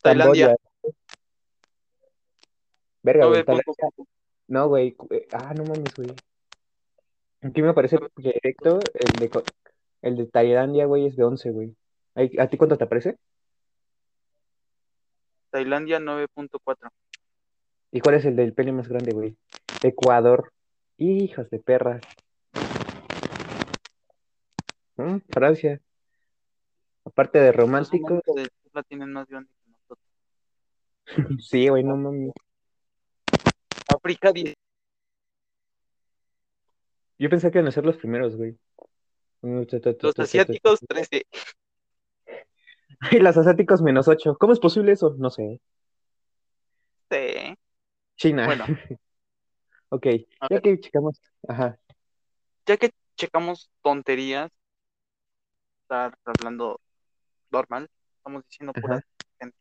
Tailandia. 0.03 0.57
Camboya. 0.57 0.74
Verga, 3.05 3.27
güey. 3.27 3.43
9.4. 3.45 3.47
Tailandia- 3.77 4.07
No, 4.49 4.69
güey. 4.69 4.97
eh, 5.11 5.27
Ah, 5.33 5.55
no 5.55 5.63
mames, 5.65 5.95
güey. 5.95 6.09
Aquí 7.43 7.63
me 7.63 7.69
aparece 7.69 7.99
directo 8.17 8.81
el 8.95 9.13
de, 9.21 9.43
el 10.03 10.17
de 10.17 10.27
Tailandia, 10.27 10.87
güey, 10.87 11.07
es 11.07 11.15
de 11.17 11.25
11, 11.25 11.51
güey. 11.51 11.77
¿A 12.39 12.47
ti 12.49 12.57
cuánto 12.57 12.77
te 12.79 12.85
aparece? 12.85 13.19
Tailandia 15.51 16.01
9.4. 16.01 16.91
¿Y 17.93 18.01
cuál 18.01 18.17
es 18.17 18.25
el 18.25 18.35
del 18.35 18.55
pene 18.55 18.73
más 18.73 18.89
grande, 18.89 19.13
güey? 19.13 19.37
Ecuador. 19.83 20.53
Hijas 20.97 21.49
de 21.51 21.59
perras. 21.61 22.01
¿Mm? 24.97 25.19
Francia. 25.31 25.81
Aparte 27.05 27.39
de 27.39 27.53
romántico, 27.53 28.21
la 28.73 28.83
tienen 28.85 29.13
más 29.13 29.29
grande 29.29 29.51
que 29.63 29.71
nosotros. 29.71 29.99
sí, 31.47 31.69
güey, 31.69 31.85
no 31.85 31.97
mames. 31.97 32.33
África 34.05 34.33
10. 34.33 34.55
Yo 37.19 37.31
pensé 37.31 37.51
que 37.51 37.57
iban 37.59 37.69
a 37.69 37.73
ser 37.73 37.87
los 37.87 37.97
primeros, 37.97 38.37
güey. 38.37 38.59
Mm, 39.41 39.63
Los 40.03 40.19
asiáticos 40.19 40.81
13. 40.87 41.27
Y 43.11 43.19
los 43.19 43.37
asiáticos 43.37 43.81
menos 43.83 44.07
8. 44.07 44.37
¿Cómo 44.39 44.53
es 44.53 44.61
posible 44.61 44.93
eso? 44.93 45.15
No 45.19 45.31
sé. 45.31 45.61
Sí. 47.11 47.57
China. 48.17 48.47
Bueno, 48.47 48.65
Ok, 49.89 50.07
a 50.07 50.49
ya 50.49 50.49
ver, 50.51 50.63
que 50.63 50.81
checamos. 50.81 51.21
Ajá. 51.49 51.79
ya 52.67 52.77
que 52.77 52.91
checamos 53.17 53.71
tonterías, 53.83 54.51
estar 55.83 56.19
hablando 56.25 56.81
normal, 57.51 57.89
estamos 58.19 58.45
diciendo 58.49 58.73
pura 58.75 58.97
Ajá. 58.97 59.07
gente. 59.41 59.57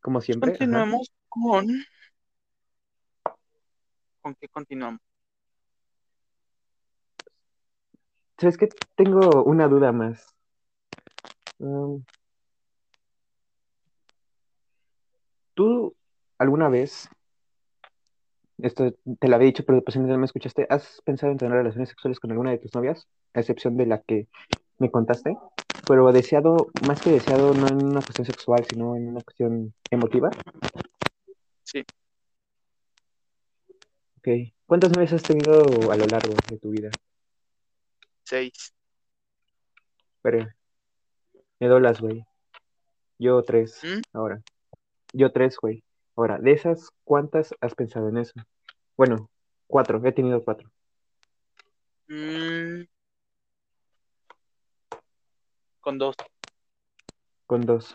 Como 0.00 0.20
siempre. 0.20 0.50
Ajá. 0.50 0.58
Continuemos 0.58 1.12
con. 1.28 1.66
¿Con 4.28 4.34
qué 4.34 4.48
continuamos? 4.48 5.00
¿Sabes 8.36 8.58
qué? 8.58 8.68
Tengo 8.94 9.42
una 9.44 9.68
duda 9.68 9.90
más. 9.90 10.34
Um, 11.56 12.04
¿tú 15.54 15.96
alguna 16.36 16.68
vez, 16.68 17.08
esto 18.58 18.92
te 19.18 19.28
lo 19.28 19.36
había 19.36 19.46
dicho, 19.46 19.64
pero 19.64 19.82
pues 19.82 19.96
no 19.96 20.18
me 20.18 20.26
escuchaste, 20.26 20.66
¿has 20.68 21.00
pensado 21.06 21.32
en 21.32 21.38
tener 21.38 21.54
relaciones 21.54 21.88
sexuales 21.88 22.20
con 22.20 22.30
alguna 22.30 22.50
de 22.50 22.58
tus 22.58 22.74
novias? 22.74 23.08
A 23.32 23.40
excepción 23.40 23.78
de 23.78 23.86
la 23.86 24.02
que 24.02 24.28
me 24.76 24.90
contaste. 24.90 25.38
Pero 25.86 26.12
deseado, 26.12 26.66
más 26.82 27.00
que 27.00 27.12
deseado, 27.12 27.54
no 27.54 27.66
en 27.66 27.82
una 27.82 28.02
cuestión 28.02 28.26
sexual, 28.26 28.62
sino 28.66 28.94
en 28.94 29.08
una 29.08 29.22
cuestión 29.22 29.72
emotiva. 29.90 30.28
Sí, 31.64 31.82
Ok. 34.18 34.28
¿Cuántas 34.66 34.90
novias 34.90 35.12
has 35.12 35.22
tenido 35.22 35.92
a 35.92 35.96
lo 35.96 36.06
largo 36.06 36.34
de 36.50 36.58
tu 36.58 36.70
vida? 36.70 36.90
seis. 38.24 38.74
Pero 40.22 40.46
me 41.60 41.68
dolas, 41.68 42.00
güey. 42.00 42.26
Yo 43.18 43.42
tres, 43.44 43.80
¿Mm? 43.84 44.02
ahora. 44.12 44.42
Yo 45.12 45.30
tres, 45.30 45.56
güey. 45.60 45.84
Ahora, 46.16 46.38
de 46.38 46.50
esas, 46.50 46.90
¿cuántas 47.04 47.54
has 47.60 47.74
pensado 47.76 48.08
en 48.08 48.18
eso? 48.18 48.32
Bueno, 48.96 49.30
cuatro, 49.68 50.04
he 50.04 50.12
tenido 50.12 50.42
cuatro. 50.42 50.68
Mm, 52.08 52.82
con 55.80 55.98
dos. 55.98 56.16
Con 57.46 57.60
dos. 57.66 57.94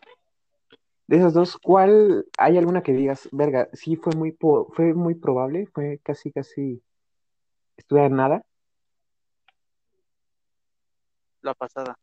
De 1.07 1.17
esas 1.17 1.33
dos, 1.33 1.57
¿cuál 1.57 2.25
hay 2.38 2.57
alguna 2.57 2.81
que 2.81 2.93
digas, 2.93 3.27
verga, 3.31 3.69
sí 3.74 3.95
fue 3.98 4.13
muy 4.15 4.31
po- 4.31 4.69
fue 4.74 4.93
muy 4.93 5.15
probable, 5.15 5.67
fue 5.74 6.00
casi 6.03 6.31
casi 6.31 6.81
estuve 7.77 8.05
a 8.05 8.10
nada? 8.10 8.43
La 11.41 11.53
pasada. 11.53 11.98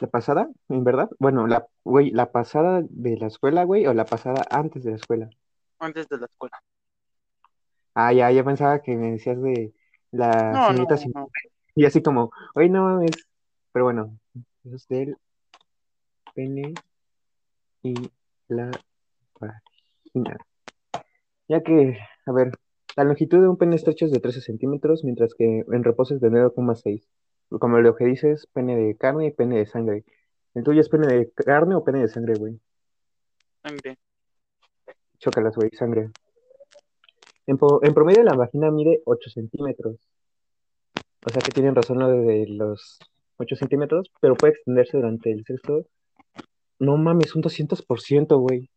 ¿La 0.00 0.08
pasada? 0.08 0.48
¿En 0.68 0.84
verdad? 0.84 1.08
Bueno, 1.18 1.46
la 1.46 1.66
güey, 1.84 2.10
la 2.10 2.30
pasada 2.32 2.82
de 2.88 3.16
la 3.16 3.26
escuela, 3.28 3.64
güey, 3.64 3.86
o 3.86 3.94
la 3.94 4.04
pasada 4.04 4.44
antes 4.50 4.84
de 4.84 4.90
la 4.90 4.96
escuela. 4.96 5.30
Antes 5.78 6.08
de 6.08 6.18
la 6.18 6.26
escuela. 6.26 6.58
Ah, 7.94 8.12
ya, 8.12 8.30
ya 8.30 8.44
pensaba 8.44 8.82
que 8.82 8.94
me 8.94 9.12
decías 9.12 9.40
de 9.40 9.72
la 10.10 10.52
No, 10.52 10.96
sin 10.96 11.12
no. 11.12 11.30
y 11.74 11.84
así 11.86 12.02
como, 12.02 12.30
oye, 12.54 12.68
no 12.68 12.82
mames. 12.84 13.26
Pero 13.72 13.86
bueno, 13.86 14.18
eso 14.64 14.76
es 14.76 14.88
del 14.88 15.16
pene 16.36 16.74
y 17.82 17.94
la 18.48 18.70
vagina. 19.40 20.36
Ya 21.48 21.62
que, 21.62 21.98
a 22.26 22.32
ver, 22.32 22.52
la 22.96 23.04
longitud 23.04 23.40
de 23.40 23.48
un 23.48 23.56
pene 23.56 23.74
estrecho 23.76 24.04
es 24.04 24.12
de 24.12 24.20
13 24.20 24.40
centímetros, 24.42 25.02
mientras 25.02 25.34
que 25.34 25.64
en 25.66 25.82
reposo 25.84 26.14
es 26.14 26.20
de 26.20 26.30
9,6. 26.30 27.02
Como 27.58 27.78
lo 27.78 27.94
que 27.96 28.04
dices, 28.04 28.46
pene 28.52 28.76
de 28.76 28.96
carne 28.96 29.26
y 29.26 29.30
pene 29.30 29.58
de 29.58 29.66
sangre. 29.66 30.04
¿El 30.54 30.62
tuyo 30.64 30.80
es 30.80 30.88
pene 30.88 31.06
de 31.06 31.30
carne 31.32 31.74
o 31.74 31.84
pene 31.84 32.00
de 32.00 32.08
sangre, 32.08 32.34
güey? 32.34 32.60
Sangre. 33.62 33.98
Chócalas, 35.18 35.56
güey, 35.56 35.70
sangre. 35.70 36.10
En, 37.46 37.56
po- 37.58 37.80
en 37.82 37.94
promedio 37.94 38.22
la 38.24 38.34
vagina 38.34 38.70
mide 38.70 39.00
8 39.04 39.30
centímetros. 39.30 39.96
O 41.24 41.30
sea 41.30 41.40
que 41.42 41.52
tienen 41.52 41.74
razón 41.74 41.98
lo 41.98 42.08
de 42.08 42.46
los 42.48 42.98
8 43.36 43.56
centímetros, 43.56 44.10
pero 44.20 44.34
puede 44.34 44.54
extenderse 44.54 44.96
durante 44.96 45.30
el 45.30 45.44
sexo. 45.44 45.86
No 46.78 46.96
mames, 46.96 47.34
un 47.34 47.42
200%, 47.42 48.38
güey. 48.38 48.68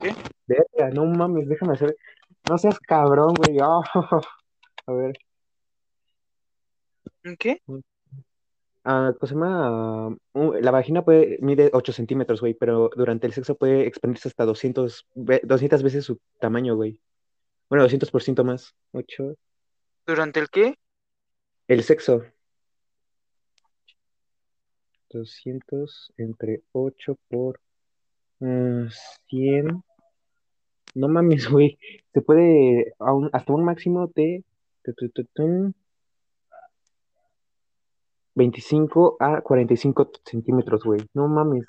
¿Qué? 0.00 0.14
Verga, 0.46 0.90
no 0.94 1.04
mames, 1.06 1.48
déjame 1.48 1.74
hacer. 1.74 1.96
No 2.48 2.58
seas 2.58 2.78
cabrón, 2.80 3.34
güey. 3.34 3.58
Ah, 3.60 3.80
A 4.86 4.92
ver, 4.92 5.12
¿Qué? 7.38 7.62
ah, 8.84 9.12
¿cómo 9.18 9.28
se 9.28 9.34
llama? 9.34 10.08
Uh, 10.32 10.52
la 10.60 10.70
vagina 10.72 11.04
puede, 11.04 11.38
mide 11.40 11.70
8 11.72 11.92
centímetros, 11.92 12.40
güey, 12.40 12.54
pero 12.54 12.90
durante 12.96 13.26
el 13.28 13.32
sexo 13.32 13.54
puede 13.54 13.86
expandirse 13.86 14.28
hasta 14.28 14.44
200, 14.44 15.06
ve- 15.14 15.40
200 15.44 15.82
veces 15.84 16.04
su 16.04 16.18
tamaño, 16.40 16.74
güey. 16.74 17.00
Bueno, 17.68 17.84
200% 17.84 18.42
más. 18.44 18.74
8. 18.92 19.34
¿Durante 20.06 20.40
el 20.40 20.50
qué? 20.50 20.74
El 21.68 21.84
sexo. 21.84 22.24
200 25.12 26.12
entre 26.16 26.62
8 26.72 27.16
por 27.28 27.60
mm, 28.40 28.88
100. 29.28 29.82
No 30.94 31.08
mames, 31.08 31.48
güey. 31.50 31.78
Se 32.12 32.20
puede 32.22 32.94
a 32.98 33.12
un- 33.14 33.30
hasta 33.32 33.52
un 33.52 33.64
máximo 33.64 34.06
de 34.14 34.44
tu, 34.84 34.92
tu, 34.94 35.08
tu, 35.10 35.24
tun, 35.32 35.74
25 38.34 39.16
a 39.20 39.40
45 39.42 40.10
centímetros, 40.24 40.82
güey. 40.84 41.00
No 41.14 41.28
mames. 41.28 41.66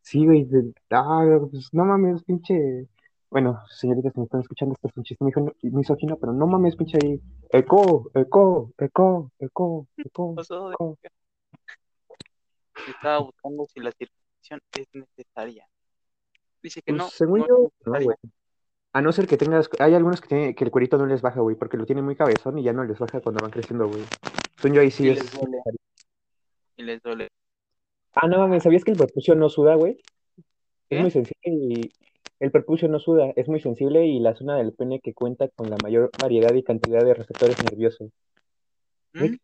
Sí, 0.00 0.24
güey. 0.26 0.48
ah, 0.90 1.38
pues, 1.50 1.68
no 1.72 1.84
mames, 1.84 2.22
pinche. 2.24 2.88
Bueno, 3.32 3.64
señoritas 3.70 4.12
que 4.12 4.20
me 4.20 4.24
están 4.24 4.42
escuchando, 4.42 4.74
esto 4.74 4.88
es 4.88 4.96
un 4.98 5.04
chiste 5.04 5.24
misógino, 5.62 6.18
pero 6.18 6.34
no 6.34 6.46
mames, 6.46 6.76
pinche 6.76 6.98
ahí. 7.02 7.18
Eco, 7.48 8.10
eco, 8.12 8.74
eco, 8.76 9.32
eco, 9.38 9.86
eco, 9.96 10.34
de- 10.36 10.74
eco. 10.74 10.98
Estaba 12.86 13.20
buscando 13.20 13.66
si 13.72 13.80
la 13.80 13.90
circuncisión 13.92 14.60
es 14.78 14.86
necesaria. 14.92 15.66
Dice 16.62 16.82
que 16.82 16.92
Pues 16.92 16.98
no, 16.98 17.08
según 17.08 17.38
no 17.40 17.48
yo, 17.48 17.72
no, 17.86 18.00
güey. 18.02 18.16
A 18.92 19.00
no 19.00 19.10
ser 19.12 19.26
que 19.26 19.38
tengas, 19.38 19.70
hay 19.78 19.94
algunos 19.94 20.20
que, 20.20 20.28
tiene- 20.28 20.54
que 20.54 20.64
el 20.64 20.70
cuerito 20.70 20.98
no 20.98 21.06
les 21.06 21.22
baja, 21.22 21.40
güey, 21.40 21.56
porque 21.56 21.78
lo 21.78 21.86
tienen 21.86 22.04
muy 22.04 22.16
cabezón 22.16 22.58
y 22.58 22.62
ya 22.64 22.74
no 22.74 22.84
les 22.84 22.98
baja 22.98 23.22
cuando 23.22 23.40
van 23.40 23.50
creciendo, 23.50 23.88
güey. 23.88 24.04
Según 24.58 24.76
yo 24.76 24.82
ahí 24.82 24.90
sí 24.90 25.06
Y 25.06 25.08
es. 25.08 25.20
les 25.22 25.32
duele. 25.32 25.58
Y 26.76 26.82
les 26.82 27.02
duele. 27.02 27.28
Ah, 28.12 28.28
no 28.28 28.36
mames, 28.36 28.62
¿sabías 28.62 28.84
que 28.84 28.90
el 28.90 28.98
prepucio 28.98 29.34
no 29.34 29.48
suda, 29.48 29.74
güey? 29.74 30.02
Es 30.90 31.00
muy 31.00 31.10
sensible 31.10 31.38
y 31.44 31.90
el 32.42 32.50
prepucio 32.50 32.88
no 32.88 32.98
suda, 32.98 33.32
es 33.36 33.46
muy 33.46 33.60
sensible 33.60 34.04
y 34.04 34.18
la 34.18 34.34
zona 34.34 34.56
del 34.56 34.72
pene 34.72 34.98
que 34.98 35.14
cuenta 35.14 35.46
con 35.46 35.70
la 35.70 35.76
mayor 35.80 36.10
variedad 36.20 36.52
y 36.52 36.64
cantidad 36.64 37.04
de 37.04 37.14
receptores 37.14 37.56
nerviosos. 37.62 38.10
¿Mm? 39.12 39.36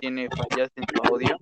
Tiene 0.00 0.28
fallas 0.30 0.70
en 0.76 0.84
su 0.84 1.12
audio. 1.12 1.36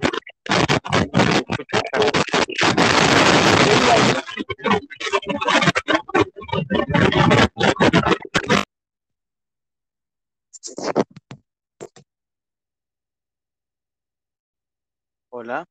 Hola. 15.31 15.67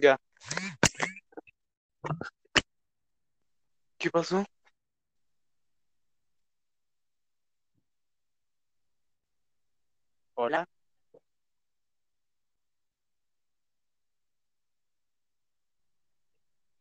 Ya. 0.00 0.18
¿Qué 4.10 4.18
pasó? 4.18 4.44
Hola. 10.34 10.66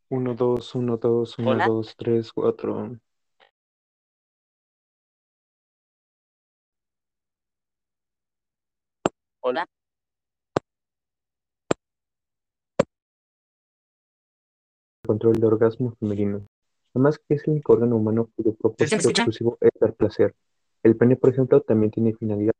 Uno, 0.10 0.34
dos, 0.34 0.74
uno, 0.74 0.98
dos, 0.98 1.38
uno, 1.38 1.52
Hola. 1.52 1.68
dos, 1.68 1.94
tres, 1.96 2.34
cuatro. 2.34 2.98
Hola. 9.42 9.68
Control 15.06 15.36
de 15.36 15.46
orgasmo 15.46 15.94
femenino. 16.00 16.49
Además 16.94 17.20
que 17.20 17.36
es 17.36 17.44
el 17.46 17.52
único 17.52 17.74
órgano 17.74 17.96
humano 17.98 18.30
cuyo 18.36 18.54
propósito 18.56 19.10
exclusivo 19.10 19.58
es 19.62 19.72
dar 19.80 19.94
placer. 19.94 20.36
El 20.84 20.96
pene, 20.98 21.16
por 21.16 21.30
ejemplo, 21.32 21.62
también 21.62 21.92
tiene 21.92 22.14
finalidad. 22.14 22.54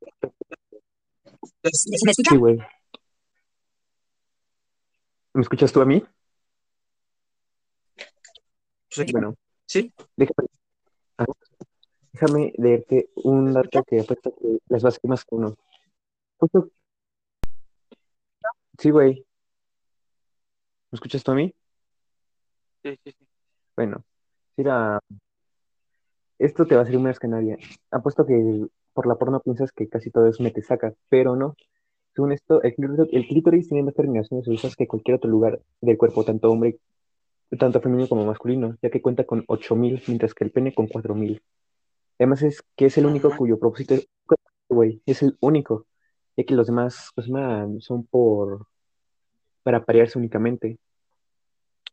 ¿Se 1.72 1.90
me 1.90 2.10
escucha? 2.10 2.30
Sí, 2.30 2.36
güey. 2.36 2.58
¿Me 5.32 5.42
escuchas 5.42 5.72
tú 5.72 5.80
a 5.80 5.86
mí? 5.86 6.04
Bueno, 9.12 9.36
Sí. 9.66 9.92
déjame, 10.16 10.48
ah, 11.18 11.24
déjame 12.12 12.52
leerte 12.58 13.10
un 13.14 13.52
dato 13.52 13.84
que 13.84 14.00
apuesto 14.00 14.34
que 14.36 14.58
les 14.68 14.84
va 14.84 14.88
a 14.88 14.92
ser 14.92 15.00
más 15.04 15.24
que 15.24 15.34
uno. 15.36 15.56
Sí, 18.78 18.90
güey. 18.90 19.24
¿Me 20.90 20.96
escuchas 20.96 21.22
tú 21.22 21.30
a 21.30 21.34
mí? 21.36 21.54
Sí, 22.82 22.98
sí, 23.04 23.12
sí. 23.12 23.26
Bueno, 23.76 24.04
mira, 24.60 25.00
esto 26.38 26.66
te 26.66 26.76
va 26.76 26.82
a 26.82 26.98
más 26.98 27.18
que 27.18 27.28
nadie. 27.28 27.56
Apuesto 27.90 28.26
que 28.26 28.66
por 28.92 29.06
la 29.06 29.14
porno 29.14 29.40
piensas 29.40 29.72
que 29.72 29.88
casi 29.88 30.10
todo 30.10 30.26
es 30.28 30.38
mete 30.38 30.60
saca, 30.62 30.92
pero 31.08 31.34
no. 31.34 31.56
Según 32.14 32.32
esto, 32.32 32.62
el 32.62 32.74
clítoris, 32.74 33.08
el 33.12 33.26
clítoris 33.26 33.68
tiene 33.68 33.84
más 33.84 33.94
terminaciones 33.94 34.44
que 34.76 34.86
cualquier 34.86 35.16
otro 35.16 35.30
lugar 35.30 35.60
del 35.80 35.96
cuerpo, 35.96 36.24
tanto 36.24 36.50
hombre, 36.50 36.78
tanto 37.58 37.80
femenino 37.80 38.06
como 38.08 38.26
masculino, 38.26 38.76
ya 38.82 38.90
que 38.90 39.00
cuenta 39.00 39.24
con 39.24 39.44
8000, 39.46 40.02
mientras 40.08 40.34
que 40.34 40.44
el 40.44 40.50
pene 40.50 40.74
con 40.74 40.88
4000. 40.88 41.40
Además 42.18 42.42
es 42.42 42.62
que 42.76 42.86
es 42.86 42.98
el 42.98 43.06
único 43.06 43.34
cuyo 43.34 43.58
propósito 43.58 43.94
es, 43.94 44.08
güey, 44.68 45.00
es 45.06 45.22
el 45.22 45.38
único, 45.40 45.86
ya 46.36 46.44
que 46.44 46.54
los 46.54 46.66
demás 46.66 47.12
pues, 47.14 47.30
man, 47.30 47.80
son 47.80 48.04
por 48.04 48.66
para 49.62 49.82
parearse 49.84 50.18
únicamente. 50.18 50.78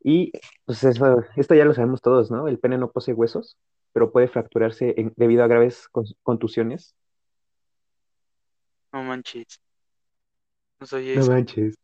Y 0.03 0.31
pues 0.65 0.83
eso, 0.83 1.23
esto 1.35 1.55
ya 1.55 1.65
lo 1.65 1.73
sabemos 1.73 2.01
todos, 2.01 2.31
¿no? 2.31 2.47
El 2.47 2.59
pene 2.59 2.77
no 2.77 2.91
posee 2.91 3.13
huesos, 3.13 3.57
pero 3.93 4.11
puede 4.11 4.27
fracturarse 4.27 4.93
en- 4.97 5.13
debido 5.15 5.43
a 5.43 5.47
graves 5.47 5.87
con- 5.89 6.05
contusiones. 6.23 6.95
No 8.93 9.03
manches. 9.03 9.59
No 10.79 10.87
soy 10.87 11.13
No 11.15 11.21
eso. 11.21 11.31
manches. 11.31 11.75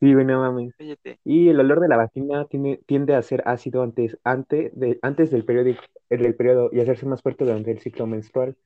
Sí, 0.00 0.12
güey, 0.12 0.26
no 0.26 0.40
mames. 0.40 0.74
Cállate. 0.76 1.18
Y 1.24 1.48
el 1.48 1.58
olor 1.58 1.80
de 1.80 1.88
la 1.88 1.96
vagina 1.96 2.44
tiene, 2.46 2.80
tiende 2.86 3.14
a 3.14 3.22
ser 3.22 3.42
ácido 3.46 3.82
antes, 3.82 4.18
ante 4.24 4.70
de, 4.74 4.98
antes 5.00 5.30
del 5.30 5.44
periodo, 5.44 5.74
del 6.10 6.34
periodo 6.34 6.68
y 6.72 6.80
hacerse 6.80 7.06
más 7.06 7.22
fuerte 7.22 7.44
durante 7.44 7.70
el 7.70 7.80
ciclo 7.80 8.06
menstrual. 8.06 8.56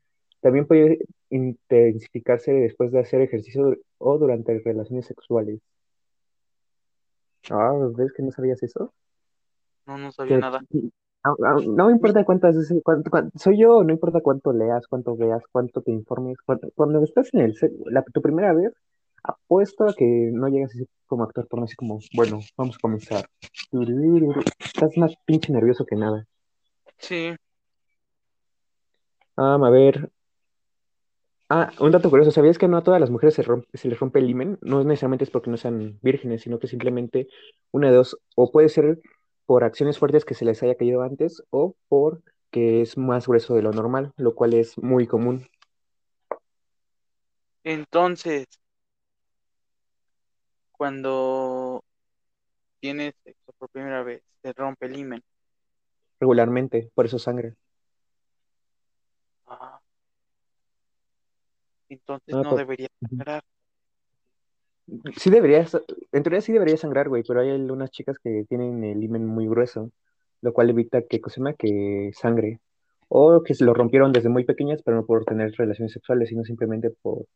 También 0.40 0.66
puede 0.66 0.98
intensificarse 1.28 2.52
después 2.52 2.90
de 2.90 2.98
hacer 3.00 3.20
ejercicio 3.20 3.76
o 3.98 4.18
durante 4.18 4.58
relaciones 4.58 5.06
sexuales. 5.06 5.60
Ah, 7.50 7.72
¿ves 7.96 8.12
que 8.12 8.22
no 8.22 8.30
sabías 8.30 8.62
eso? 8.62 8.92
No, 9.86 9.98
no 9.98 10.12
sabía 10.12 10.36
Que- 10.36 10.40
nada. 10.40 10.60
Ah, 11.22 11.34
ah, 11.44 11.56
No 11.66 11.90
importa 11.90 12.24
cuántas 12.24 12.56
veces, 12.56 12.80
cuánto- 12.82 13.10
cuánto- 13.10 13.38
soy 13.38 13.58
yo, 13.60 13.84
no 13.84 13.92
importa 13.92 14.20
cuánto 14.22 14.52
leas, 14.52 14.86
cuánto 14.86 15.16
veas, 15.16 15.42
cuánto 15.52 15.82
te 15.82 15.90
informes. 15.90 16.38
Cuando, 16.46 16.70
cuando 16.74 17.02
estás 17.02 17.28
en 17.34 17.40
el 17.40 17.54
la, 17.86 18.02
tu 18.02 18.22
primera 18.22 18.54
vez, 18.54 18.72
apuesto 19.22 19.84
a 19.84 19.92
que 19.92 20.30
no 20.32 20.48
llegas 20.48 20.70
así 20.70 20.86
como 21.06 21.24
actor 21.24 21.46
porno, 21.46 21.64
así 21.64 21.76
como, 21.76 21.98
bueno, 22.14 22.40
vamos 22.56 22.76
a 22.76 22.80
comenzar. 22.80 23.28
Estás 24.64 24.96
más 24.96 25.14
pinche 25.26 25.52
nervioso 25.52 25.84
que 25.84 25.96
nada. 25.96 26.26
Sí. 26.96 27.34
Ah, 29.36 29.58
a 29.62 29.70
ver. 29.70 30.10
Ah, 31.52 31.72
un 31.80 31.90
dato 31.90 32.10
curioso, 32.10 32.30
¿sabías 32.30 32.58
que 32.58 32.68
no 32.68 32.76
a 32.78 32.82
todas 32.84 33.00
las 33.00 33.10
mujeres 33.10 33.34
se, 33.34 33.42
rompe- 33.44 33.66
se 33.74 33.88
les 33.88 33.98
rompe 33.98 34.20
el 34.20 34.30
himen? 34.30 34.58
No 34.62 34.84
necesariamente 34.84 35.24
es 35.24 35.30
porque 35.30 35.50
no 35.50 35.56
sean 35.56 35.98
vírgenes, 36.02 36.42
sino 36.42 36.58
que 36.60 36.68
simplemente 36.68 37.28
una 37.72 37.90
de 37.90 37.96
dos, 37.96 38.18
o 38.36 38.52
puede 38.52 38.68
ser 38.68 39.00
por 39.46 39.64
acciones 39.64 39.98
fuertes 39.98 40.24
que 40.24 40.34
se 40.34 40.44
les 40.44 40.62
haya 40.62 40.76
caído 40.76 41.02
antes, 41.02 41.42
o 41.50 41.74
porque 41.88 42.82
es 42.82 42.96
más 42.96 43.26
grueso 43.26 43.54
de 43.54 43.62
lo 43.62 43.72
normal, 43.72 44.12
lo 44.16 44.34
cual 44.36 44.54
es 44.54 44.78
muy 44.78 45.06
común. 45.08 45.48
Entonces, 47.64 48.46
cuando 50.72 51.84
tienes 52.80 53.14
sexo 53.24 53.52
por 53.58 53.70
primera 53.70 54.02
vez, 54.02 54.22
te 54.42 54.52
rompe 54.52 54.86
el 54.86 54.96
himen. 54.98 55.22
regularmente, 56.20 56.90
por 56.94 57.06
eso 57.06 57.18
sangre. 57.18 57.56
Entonces 61.90 62.34
Ah, 62.34 62.42
no 62.42 62.50
por- 62.50 62.58
debería 62.58 62.88
sangrar. 63.06 63.42
Sí 65.16 65.30
deberías, 65.30 65.76
en 66.10 66.22
teoría 66.22 66.40
sí 66.40 66.52
debería 66.52 66.76
sangrar, 66.76 67.08
güey, 67.08 67.22
pero 67.26 67.40
hay 67.40 67.50
algunas 67.50 67.90
chicas 67.90 68.18
que 68.18 68.44
tienen 68.48 68.82
el 68.82 69.02
himen 69.02 69.24
muy 69.24 69.46
grueso, 69.46 69.90
lo 70.40 70.52
cual 70.52 70.70
evita 70.70 71.02
que, 71.02 71.20
¿cómo 71.20 71.30
se 71.32 71.40
llama? 71.40 71.52
que 71.54 72.10
sangre. 72.14 72.60
O 73.08 73.42
que 73.42 73.54
se 73.54 73.64
lo 73.64 73.74
rompieron 73.74 74.12
desde 74.12 74.28
muy 74.28 74.44
pequeñas, 74.44 74.82
pero 74.84 74.96
no 74.96 75.04
por 75.06 75.24
tener 75.24 75.52
relaciones 75.56 75.92
sexuales, 75.92 76.28
sino 76.28 76.44
simplemente 76.44 76.90
por 77.02 77.26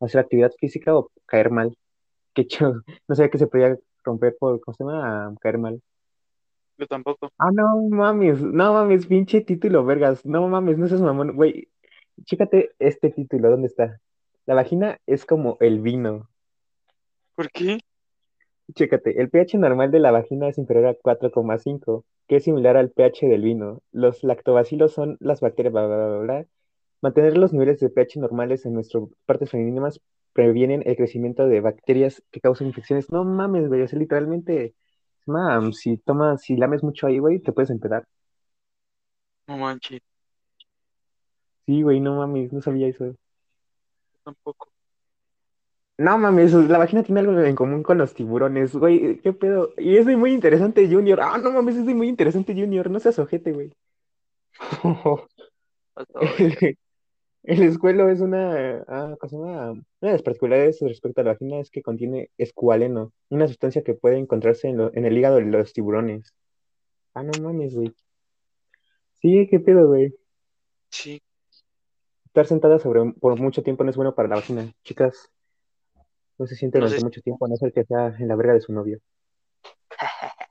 hacer 0.00 0.20
actividad 0.20 0.50
física 0.58 0.94
o 0.96 1.10
caer 1.26 1.50
mal. 1.50 1.76
Que 2.34 2.44
yo 2.46 2.72
no 3.08 3.14
sabía 3.14 3.30
que 3.30 3.38
se 3.38 3.46
podía 3.46 3.78
romper 4.04 4.36
por, 4.38 4.60
¿cómo 4.60 4.74
se 4.74 4.84
llama? 4.84 5.34
caer 5.40 5.58
mal. 5.58 5.80
Yo 6.78 6.86
tampoco. 6.86 7.30
Ah, 7.38 7.50
no 7.52 7.80
mames, 7.90 8.40
no 8.42 8.72
mames, 8.74 9.06
pinche 9.06 9.40
título, 9.42 9.84
vergas. 9.84 10.24
No 10.24 10.48
mames, 10.48 10.76
no 10.78 10.88
seas 10.88 11.00
mamón, 11.02 11.34
güey. 11.36 11.68
Chécate 12.24 12.70
este 12.78 13.10
título, 13.10 13.50
¿dónde 13.50 13.66
está? 13.66 14.00
La 14.46 14.54
vagina 14.54 14.98
es 15.06 15.24
como 15.24 15.56
el 15.60 15.80
vino. 15.80 16.28
¿Por 17.34 17.50
qué? 17.50 17.78
Chécate, 18.74 19.20
el 19.20 19.30
pH 19.30 19.58
normal 19.58 19.90
de 19.90 20.00
la 20.00 20.10
vagina 20.10 20.48
es 20.48 20.58
inferior 20.58 20.86
a 20.86 20.94
4,5, 20.94 22.04
que 22.28 22.36
es 22.36 22.44
similar 22.44 22.76
al 22.76 22.90
pH 22.90 23.26
del 23.26 23.42
vino. 23.42 23.82
Los 23.92 24.22
lactobacilos 24.22 24.92
son 24.92 25.16
las 25.20 25.40
bacterias, 25.40 25.72
bla, 25.72 25.86
bla, 25.86 26.18
bla. 26.18 26.46
Mantener 27.00 27.38
los 27.38 27.52
niveles 27.52 27.80
de 27.80 27.88
pH 27.88 28.20
normales 28.20 28.66
en 28.66 28.74
nuestras 28.74 29.04
partes 29.26 29.50
femeninas 29.50 30.00
previenen 30.32 30.82
el 30.86 30.96
crecimiento 30.96 31.46
de 31.46 31.60
bacterias 31.60 32.22
que 32.30 32.40
causan 32.40 32.68
infecciones. 32.68 33.10
No 33.10 33.24
mames, 33.24 33.68
güey, 33.68 33.86
sea, 33.88 33.98
literalmente, 33.98 34.74
mam, 35.26 35.72
si 35.72 35.96
tomas, 35.96 36.42
si 36.42 36.56
lames 36.56 36.82
mucho 36.82 37.06
ahí, 37.06 37.18
güey, 37.18 37.40
te 37.40 37.52
puedes 37.52 37.70
empedar. 37.70 38.06
No 39.48 39.56
manches, 39.56 40.00
Sí, 41.70 41.82
güey, 41.82 42.00
no 42.00 42.16
mames, 42.16 42.52
no 42.52 42.60
sabía 42.60 42.88
eso. 42.88 43.14
tampoco. 44.24 44.70
No 45.98 46.18
mames, 46.18 46.52
la 46.52 46.78
vagina 46.78 47.04
tiene 47.04 47.20
algo 47.20 47.38
en 47.38 47.54
común 47.54 47.84
con 47.84 47.96
los 47.96 48.12
tiburones, 48.12 48.74
güey, 48.74 49.20
qué 49.20 49.32
pedo. 49.32 49.72
Y 49.78 49.98
es 49.98 50.06
muy 50.06 50.32
interesante, 50.32 50.88
Junior. 50.90 51.20
Ah, 51.22 51.38
no 51.38 51.52
mames, 51.52 51.76
es 51.76 51.84
muy 51.84 52.08
interesante, 52.08 52.54
Junior. 52.54 52.90
No 52.90 52.98
seas 52.98 53.20
ojete, 53.20 53.52
güey. 53.52 53.70
El 57.44 57.62
escuelo 57.62 58.08
es 58.10 58.20
una, 58.20 58.82
ah, 58.88 59.16
¿cómo 59.20 59.30
se 59.30 59.36
llama? 59.36 59.70
Una 59.72 59.82
de 60.00 60.12
las 60.12 60.22
particularidades 60.22 60.80
respecto 60.80 61.20
a 61.20 61.24
la 61.24 61.32
vagina 61.32 61.60
es 61.60 61.70
que 61.70 61.82
contiene 61.82 62.30
escualeno, 62.36 63.12
una 63.30 63.46
sustancia 63.48 63.82
que 63.82 63.94
puede 63.94 64.18
encontrarse 64.18 64.68
en, 64.68 64.76
lo- 64.78 64.94
en 64.94 65.04
el 65.06 65.16
hígado 65.16 65.36
de 65.36 65.42
los 65.46 65.72
tiburones. 65.72 66.34
Ah, 67.14 67.22
no 67.22 67.30
mames, 67.42 67.74
güey. 67.76 67.94
Sí, 69.22 69.46
qué 69.50 69.60
pedo, 69.60 69.86
güey. 69.88 70.14
Sí, 70.90 71.22
Estar 72.30 72.46
sentada 72.46 72.78
sobre 72.78 73.12
por 73.14 73.36
mucho 73.40 73.64
tiempo 73.64 73.82
no 73.82 73.90
es 73.90 73.96
bueno 73.96 74.14
para 74.14 74.28
la 74.28 74.36
vagina. 74.36 74.72
Chicas, 74.84 75.32
no 76.38 76.46
se 76.46 76.54
siente 76.54 76.78
No 76.78 76.84
durante 76.84 77.00
sé. 77.00 77.04
mucho 77.04 77.20
tiempo, 77.22 77.44
a 77.44 77.48
no 77.48 77.56
ser 77.56 77.72
que 77.72 77.84
sea 77.84 78.14
en 78.20 78.28
la 78.28 78.36
verga 78.36 78.54
de 78.54 78.60
su 78.60 78.72
novio. 78.72 79.00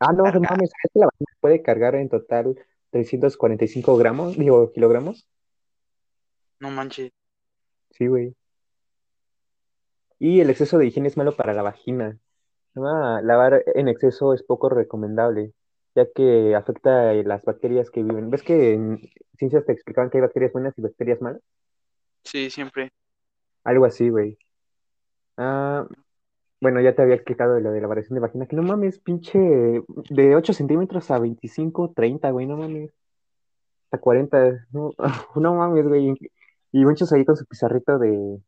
Ah, 0.00 0.12
no, 0.12 0.22
no 0.22 0.40
mames, 0.40 0.70
¿sabes 0.70 0.92
que 0.94 1.00
la 1.00 1.06
vagina 1.06 1.32
puede 1.40 1.60
cargar 1.60 1.96
en 1.96 2.08
total 2.08 2.54
345 2.90 3.96
gramos, 3.96 4.38
digo, 4.38 4.70
kilogramos? 4.70 5.26
No 6.60 6.70
manches. 6.70 7.10
Sí, 7.90 8.06
güey. 8.06 8.36
Y 10.20 10.40
el 10.40 10.50
exceso 10.50 10.78
de 10.78 10.86
higiene 10.86 11.08
es 11.08 11.16
malo 11.16 11.34
para 11.34 11.52
la 11.52 11.62
vagina. 11.62 12.16
Ah, 12.76 13.20
lavar 13.24 13.64
en 13.74 13.88
exceso 13.88 14.34
es 14.34 14.44
poco 14.44 14.68
recomendable, 14.68 15.52
ya 15.98 16.06
que 16.12 16.54
afecta 16.54 17.10
a 17.10 17.14
las 17.14 17.42
bacterias 17.42 17.90
que 17.90 18.04
viven. 18.04 18.30
¿Ves 18.30 18.44
que 18.44 18.74
en 18.74 19.10
ciencias 19.36 19.64
te 19.66 19.72
explicaban 19.72 20.10
que 20.10 20.18
hay 20.18 20.22
bacterias 20.22 20.52
buenas 20.52 20.78
y 20.78 20.82
bacterias 20.82 21.20
malas? 21.20 21.42
Sí, 22.22 22.50
siempre. 22.50 22.92
Algo 23.64 23.84
así, 23.84 24.08
güey. 24.08 24.38
Ah, 25.36 25.88
bueno, 26.60 26.80
ya 26.80 26.94
te 26.94 27.02
había 27.02 27.16
explicado 27.16 27.58
lo 27.58 27.72
de 27.72 27.80
la 27.80 27.88
variación 27.88 28.14
de 28.14 28.20
vagina, 28.20 28.46
que 28.46 28.54
no 28.54 28.62
mames, 28.62 29.00
pinche, 29.00 29.38
de 29.38 30.36
8 30.36 30.52
centímetros 30.52 31.10
a 31.10 31.18
25, 31.18 31.92
30, 31.96 32.30
güey, 32.30 32.46
no 32.46 32.56
mames. 32.56 32.92
Hasta 33.86 33.98
40, 33.98 34.66
no, 34.70 34.92
no 35.34 35.54
mames, 35.54 35.86
güey. 35.88 36.14
Y 36.70 36.84
muchos 36.84 37.12
ahí 37.12 37.24
con 37.24 37.36
su 37.36 37.44
pizarrito 37.44 37.98
de... 37.98 38.40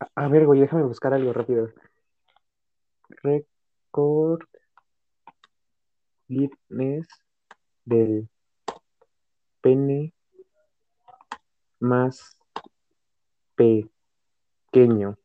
A, 0.00 0.26
a 0.26 0.28
ver, 0.28 0.44
güey, 0.44 0.60
déjame 0.60 0.82
buscar 0.82 1.14
algo 1.14 1.32
rápido. 1.32 1.70
Record 3.22 4.42
Litness 6.28 7.08
del 7.84 8.28
pene 9.60 10.12
más 11.80 12.36
pequeño. 13.56 15.16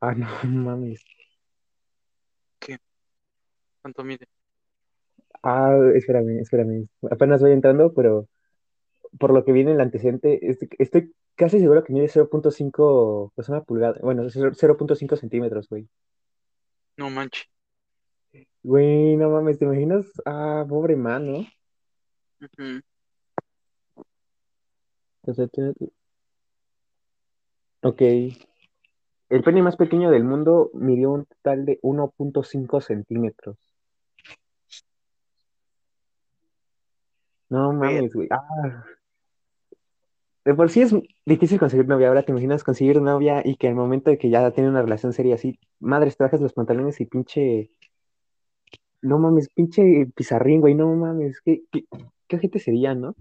Ah, 0.00 0.14
no 0.14 0.26
mames. 0.44 1.04
¿Cuánto 3.82 4.02
mide? 4.02 4.26
Ah, 5.42 5.76
espérame, 5.94 6.40
espérame. 6.40 6.88
Apenas 7.10 7.42
voy 7.42 7.52
entrando, 7.52 7.92
pero 7.92 8.26
por 9.18 9.32
lo 9.32 9.44
que 9.44 9.52
viene 9.52 9.72
el 9.72 9.80
antecedente, 9.80 10.40
estoy, 10.78 11.14
casi 11.34 11.58
seguro 11.58 11.84
que 11.84 11.92
mide 11.92 12.08
0.5, 12.08 13.32
pues 13.34 13.48
una 13.48 13.62
pulgada. 13.62 13.98
Bueno, 14.02 14.24
0.5 14.24 15.16
centímetros, 15.16 15.68
güey. 15.68 15.88
No 16.96 17.10
manches. 17.10 17.48
Güey, 18.62 19.16
no 19.16 19.30
mames, 19.30 19.58
¿te 19.58 19.64
imaginas? 19.64 20.06
Ah, 20.24 20.64
pobre 20.68 20.96
man, 20.96 21.30
¿no? 21.30 21.38
Ujú. 22.40 22.82
Ok. 27.82 28.00
El 29.30 29.42
pene 29.42 29.62
más 29.62 29.76
pequeño 29.76 30.10
del 30.10 30.24
mundo 30.24 30.70
midió 30.74 31.10
un 31.10 31.26
total 31.26 31.64
de 31.64 31.78
1.5 31.82 32.80
centímetros. 32.80 33.56
No 37.48 37.72
mames, 37.72 38.12
güey. 38.14 38.28
Ah. 38.30 38.84
De 40.44 40.54
por 40.54 40.70
sí 40.70 40.82
es 40.82 40.94
difícil 41.24 41.58
conseguir 41.58 41.88
novia. 41.88 42.08
Ahora 42.08 42.22
te 42.22 42.32
imaginas 42.32 42.64
conseguir 42.64 43.00
novia 43.00 43.40
y 43.44 43.56
que 43.56 43.68
al 43.68 43.74
momento 43.74 44.10
de 44.10 44.18
que 44.18 44.28
ya 44.28 44.50
tiene 44.50 44.68
una 44.68 44.82
relación 44.82 45.12
seria 45.14 45.36
así, 45.36 45.58
madres, 45.80 46.16
te 46.16 46.24
bajas 46.24 46.40
los 46.40 46.52
pantalones 46.52 47.00
y 47.00 47.06
pinche. 47.06 47.70
No 49.00 49.18
mames, 49.18 49.48
pinche 49.54 50.06
pizarrín, 50.14 50.60
güey. 50.60 50.74
No 50.74 50.94
mames. 50.94 51.40
¿Qué, 51.40 51.62
qué, 51.72 52.36
ojete 52.36 52.58
sería, 52.58 52.94
no? 52.94 53.14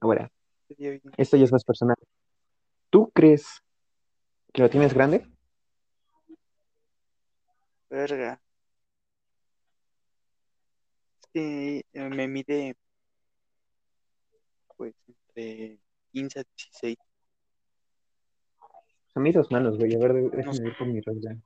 Ahora, 0.00 0.30
esto 1.16 1.36
ya 1.36 1.44
es 1.44 1.52
más 1.52 1.64
personal. 1.64 1.96
¿Tú 2.90 3.10
crees 3.14 3.62
que 4.52 4.62
lo 4.62 4.68
tienes 4.68 4.92
grande? 4.92 5.26
Verga. 7.88 8.40
Eh, 11.34 11.82
me 11.94 12.28
mide 12.28 12.76
pues 14.76 14.94
entre 15.08 15.78
15 16.12 16.40
a 16.40 16.42
16. 16.42 16.98
A 19.14 19.20
mí 19.20 19.32
dos 19.32 19.50
manos, 19.50 19.78
güey. 19.78 19.94
A 19.94 19.98
ver, 19.98 20.30
déjame 20.30 20.60
ver 20.60 20.76
por 20.76 20.86
mi 20.86 21.00
regla. 21.00 21.36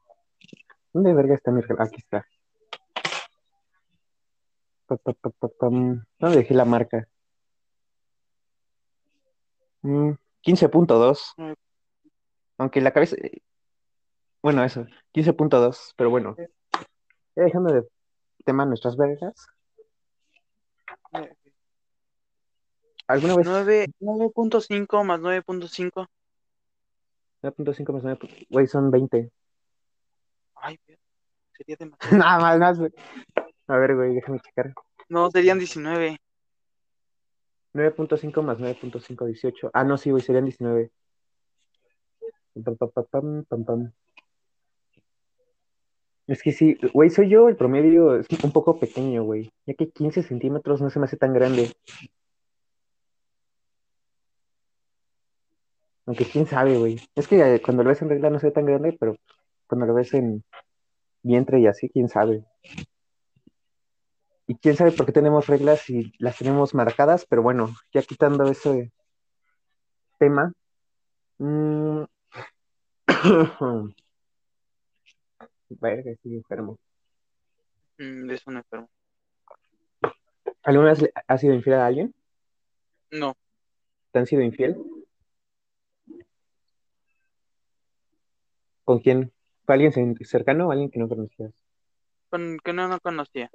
¿Dónde 0.93 1.13
verga 1.15 1.35
está 1.35 1.51
mi 1.51 1.61
regla? 1.61 1.85
Aquí 1.85 1.97
está. 1.99 2.27
Pa, 4.87 4.97
pa, 4.97 5.13
pa, 5.13 5.31
pa, 5.31 5.49
pam. 5.49 6.05
¿Dónde 6.19 6.39
dejé 6.39 6.55
la 6.55 6.65
marca? 6.65 7.09
Mm, 9.83 10.13
15.2. 10.43 11.35
Nueve. 11.37 11.57
Aunque 12.59 12.81
la 12.81 12.93
cabeza. 12.93 13.17
eh, 13.17 13.43
Bueno, 14.43 14.65
eso. 14.65 14.87
15.2. 15.13 15.93
Pero 15.97 16.11
bueno. 16.11 16.37
Ya 17.35 17.43
dejando 17.43 17.73
de 17.73 17.87
tema 18.45 18.65
nuestras 18.65 18.97
vergas. 18.97 19.35
Eh, 21.13 21.35
¿Alguna 23.09 23.37
vez? 23.37 23.47
nueve- 23.47 23.87
9.5 24.01 25.05
más 25.05 25.21
9.5. 25.21 26.07
9.5 27.43 27.93
más 27.93 28.03
9. 28.03 28.19
Güey, 28.51 28.67
son 28.67 28.91
20. 28.91 29.31
Ay, 30.57 30.79
sería 31.57 31.77
demasiado. 31.79 32.17
Nada 32.19 32.39
más, 32.41 32.59
nada 32.59 32.73
más. 32.73 32.79
güey. 32.79 32.91
A 33.69 33.77
ver, 33.77 33.95
güey, 33.95 34.15
déjame 34.15 34.41
checar. 34.41 34.73
No, 35.09 35.31
serían 35.31 35.59
19. 35.59 36.19
9.5 37.75 38.43
más 38.43 38.59
9.5, 38.59 39.27
18. 39.27 39.71
Ah, 39.73 39.85
no, 39.85 39.99
sí, 39.99 40.11
güey, 40.11 40.23
serían 40.23 40.45
19. 40.45 40.91
Pam, 42.65 42.77
pam, 42.77 42.91
pam, 42.91 43.05
pam, 43.11 43.45
pam, 43.45 43.65
pam. 43.65 43.93
Es 46.27 46.43
que 46.43 46.51
sí, 46.53 46.77
güey, 46.93 47.11
soy 47.11 47.29
yo, 47.29 47.49
el 47.49 47.57
promedio 47.57 48.17
es 48.17 48.27
un 48.43 48.51
poco 48.51 48.81
pequeño, 48.81 49.23
güey. 49.23 49.53
Ya 49.67 49.75
que 49.75 49.91
15 49.91 50.23
centímetros 50.25 50.81
no 50.81 50.91
se 50.91 50.99
me 50.99 51.05
hace 51.05 51.17
tan 51.17 51.33
grande. 51.33 51.71
Aunque 56.07 56.25
quién 56.25 56.47
sabe, 56.47 56.79
güey. 56.79 57.01
Es 57.15 57.27
que 57.29 57.55
eh, 57.55 57.61
cuando 57.61 57.83
lo 57.83 57.91
ves 57.91 58.01
en 58.03 58.09
regla 58.09 58.31
no 58.31 58.39
se 58.39 58.47
ve 58.47 58.53
tan 58.53 58.65
grande, 58.65 58.97
pero 58.99 59.17
cuando 59.67 59.87
lo 59.87 59.95
ves 59.95 60.15
en 60.15 60.45
vientre 61.23 61.61
y 61.61 61.67
así, 61.67 61.89
quién 61.91 62.09
sabe. 62.09 62.45
Y 64.47 64.55
quién 64.57 64.77
sabe 64.77 64.93
por 64.93 65.07
qué 65.07 65.13
tenemos 65.13 65.49
reglas 65.49 65.91
y 65.91 66.13
las 66.19 66.39
tenemos 66.39 66.73
marcadas, 66.75 67.27
pero 67.29 67.43
bueno, 67.43 67.75
ya 67.93 68.03
quitando 68.03 68.45
ese 68.45 68.93
tema. 70.19 70.53
mm, 71.39 72.05
Verga, 75.69 76.13
estoy 76.13 76.37
enfermo. 76.37 76.79
Mm, 77.99 78.31
es 78.31 78.47
un 78.47 78.59
enfermo. 78.59 78.89
¿Alguna 80.63 80.93
vez 80.93 81.11
has 81.27 81.41
sido 81.41 81.55
infiel 81.55 81.77
a 81.77 81.87
alguien? 81.87 82.15
No, 83.11 83.37
¿Te 84.13 84.21
han 84.21 84.27
sido 84.27 84.43
infiel? 84.43 84.77
¿Con 88.87 89.01
quién? 89.01 89.33
¿Fue 89.67 89.75
alguien 89.75 89.91
cer- 89.93 90.25
cercano 90.25 90.69
o 90.69 90.71
alguien 90.71 90.91
que 90.91 91.01
no 91.01 91.09
conocías? 91.09 91.53
Con, 92.31 92.57
que 92.65 92.73
no, 92.73 92.87
no 92.89 93.01
conocía. 93.01 93.51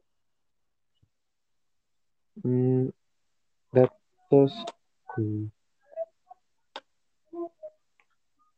Mm, 2.44 2.89
datos 3.72 4.65
con 5.06 5.52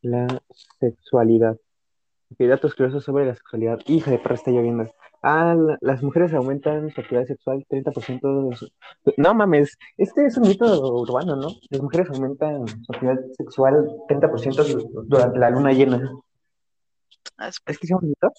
la 0.01 0.27
sexualidad. 0.79 1.57
Ok, 2.31 2.39
datos 2.47 2.73
curiosos 2.73 3.03
sobre 3.03 3.27
la 3.27 3.35
sexualidad. 3.35 3.79
Hija 3.85 4.09
de 4.09 4.17
perra, 4.17 4.33
está 4.35 4.49
lloviendo. 4.49 4.91
Ah, 5.21 5.53
la- 5.55 5.77
las 5.79 6.01
mujeres 6.01 6.33
aumentan 6.33 6.89
su 6.89 7.01
actividad 7.01 7.25
sexual 7.27 7.63
30% 7.69 8.49
de 8.49 8.55
su... 8.57 8.67
No 9.17 9.35
mames, 9.35 9.77
este 9.97 10.25
es 10.25 10.37
un 10.37 10.47
mito 10.47 10.65
urbano, 10.95 11.35
¿no? 11.35 11.49
Las 11.69 11.81
mujeres 11.81 12.09
aumentan 12.09 12.67
su 12.67 12.91
actividad 12.91 13.19
sexual 13.37 13.87
30% 14.09 14.63
du- 14.63 15.03
durante 15.07 15.37
la 15.39 15.51
luna 15.51 15.71
llena. 15.71 16.11
Ah, 17.37 17.47
es- 17.47 17.61
¿Es 17.65 17.77
que 17.79 17.87
es 17.87 17.91
un 17.91 18.07
mito? 18.09 18.31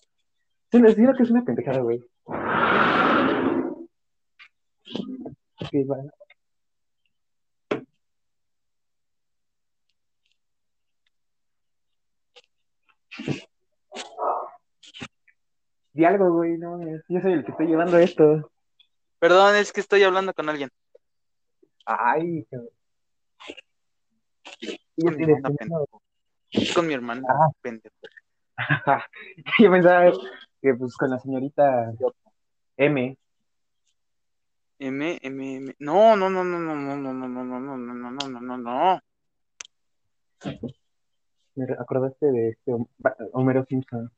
Sí, 0.71 0.79
les 0.81 0.97
digo 0.97 1.13
que 1.15 1.23
es 1.23 1.31
una 1.31 1.45
pendejada, 1.45 1.81
güey. 1.81 2.01
Ok, 5.61 5.73
va. 5.91 5.97
Di 15.93 16.05
algo, 16.05 16.33
güey, 16.33 16.59
no, 16.59 16.81
yo 17.09 17.21
soy 17.21 17.33
el 17.33 17.45
que 17.45 17.53
estoy 17.53 17.67
llevando 17.69 17.99
esto. 17.99 18.51
Perdón, 19.21 19.55
es 19.57 19.73
que 19.73 19.81
estoy 19.81 20.03
hablando 20.03 20.35
con 20.35 20.49
alguien. 20.49 20.71
Ay, 21.87 22.47
Con 25.01 25.17
mi 25.17 25.25
hermana, 25.25 25.51
pendejo. 25.57 26.03
Con 26.75 26.87
mi 26.87 26.95
hermana, 26.95 27.27
Ah. 27.29 27.49
pendejo. 27.61 27.95
Yo 29.59 29.71
pensaba 29.71 30.13
que 30.63 30.75
pues 30.75 30.97
con 30.97 31.11
la 31.11 31.19
señorita 31.19 31.93
M. 32.77 33.19
M, 34.79 35.19
M, 35.23 35.57
M. 35.57 35.75
No, 35.79 36.17
no, 36.17 36.29
no, 36.31 36.45
no, 36.45 36.59
no, 36.59 36.75
no, 36.75 36.97
no, 36.97 37.13
no, 37.15 37.29
no, 37.29 37.45
no, 37.45 37.61
no, 37.61 37.77
no, 37.77 37.95
no, 37.95 38.11
no, 38.11 38.29
no, 38.29 38.41
no, 38.41 38.59
no. 38.59 39.01
Me 41.55 41.65
acordaste 41.79 42.27
de 42.27 42.49
este 42.51 42.73
Hom- 42.73 42.89
Homero 43.33 43.65
Simpson. 43.67 44.11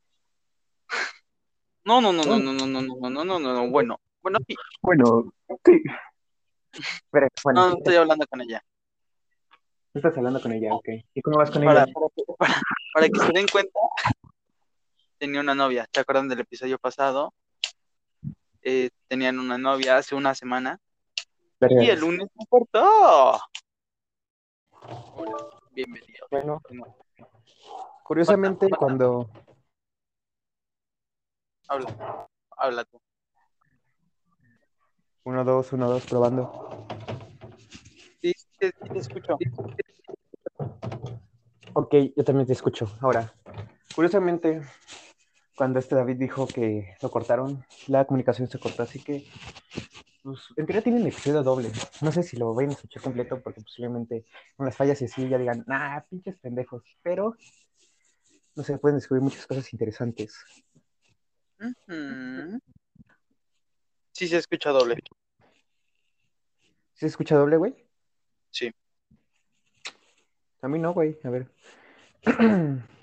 No, 1.85 2.01
no, 2.01 2.11
no, 2.11 2.25
no, 2.25 2.37
no, 2.39 2.53
no, 2.53 2.65
no, 2.67 2.81
no, 2.81 3.09
no, 3.09 3.23
no, 3.23 3.39
no, 3.39 3.39
no. 3.39 3.69
Bueno, 3.69 3.99
bueno, 4.21 4.39
sí. 4.47 4.55
Bueno, 4.81 5.31
sí. 5.65 5.83
Pero, 7.11 7.27
No, 7.27 7.31
bueno, 7.43 7.69
no 7.69 7.77
estoy 7.77 7.95
hablando 7.95 8.25
con 8.27 8.41
ella. 8.41 8.63
estás 9.93 10.17
hablando 10.17 10.41
con 10.41 10.51
ella, 10.51 10.73
ok. 10.73 10.89
¿Y 11.13 11.21
cómo 11.21 11.37
vas 11.37 11.49
con 11.49 11.63
Para, 11.63 11.83
ella? 11.83 11.93
para, 11.93 12.07
para, 12.37 12.61
para 12.93 13.09
que 13.09 13.19
se 13.19 13.31
den 13.33 13.47
cuenta, 13.51 13.79
tenía 15.17 15.41
una 15.41 15.55
novia. 15.55 15.87
¿Se 15.91 15.99
acuerdan 15.99 16.29
del 16.29 16.41
episodio 16.41 16.77
pasado? 16.77 17.33
Eh, 18.61 18.89
tenían 19.07 19.39
una 19.39 19.57
novia 19.57 19.97
hace 19.97 20.15
una 20.15 20.35
semana 20.35 20.79
y 21.61 21.89
el 21.89 21.99
lunes 21.99 22.27
se 22.37 22.45
cortó. 22.47 23.39
Hola, 25.15 25.37
bienvenido. 25.71 26.27
Bueno, 26.29 26.61
curiosamente, 28.03 28.69
cuando 28.69 29.29
Habla, 31.69 32.27
habla 32.55 32.85
tú. 32.85 33.01
uno, 35.23 35.43
dos, 35.43 35.73
uno, 35.73 35.89
dos, 35.89 36.05
probando. 36.05 36.87
Sí, 38.21 38.31
sí, 38.33 38.45
sí, 38.61 38.71
te 38.93 38.99
escucho. 38.99 39.37
Ok, 41.73 41.93
yo 42.15 42.23
también 42.23 42.47
te 42.47 42.53
escucho. 42.53 42.89
Ahora, 43.01 43.33
curiosamente, 43.95 44.61
cuando 45.55 45.79
este 45.79 45.95
David 45.95 46.17
dijo 46.17 46.47
que 46.47 46.95
lo 47.01 47.09
cortaron, 47.09 47.65
la 47.87 48.05
comunicación 48.05 48.47
se 48.47 48.59
cortó, 48.59 48.83
así 48.83 49.03
que, 49.03 49.25
pues, 50.23 50.39
en 50.55 50.65
teoría 50.65 50.83
tienen 50.83 51.07
episodio 51.07 51.43
doble. 51.43 51.71
No 52.01 52.11
sé 52.11 52.23
si 52.23 52.37
lo 52.37 52.53
vayan 52.53 52.71
a 52.71 52.73
escuchar 52.73 53.01
completo, 53.01 53.41
porque 53.41 53.61
posiblemente 53.61 54.25
con 54.55 54.65
las 54.65 54.75
fallas 54.75 55.01
y 55.01 55.05
así 55.05 55.27
ya 55.27 55.37
digan, 55.37 55.63
nah, 55.67 56.01
pinches 56.01 56.37
pendejos. 56.37 56.83
Pero, 57.01 57.35
no 58.55 58.63
sé, 58.63 58.77
pueden 58.77 58.97
descubrir 58.97 59.23
muchas 59.23 59.47
cosas 59.47 59.71
interesantes. 59.73 60.35
Sí, 64.11 64.27
se 64.27 64.37
escucha 64.37 64.69
doble. 64.71 64.95
¿Sí 66.93 67.01
¿Se 67.01 67.05
escucha 67.07 67.35
doble, 67.35 67.57
güey? 67.57 67.75
Sí. 68.51 68.71
A 70.61 70.67
mí 70.67 70.79
no, 70.79 70.93
güey. 70.93 71.17
A 71.23 71.29
ver. 71.29 71.47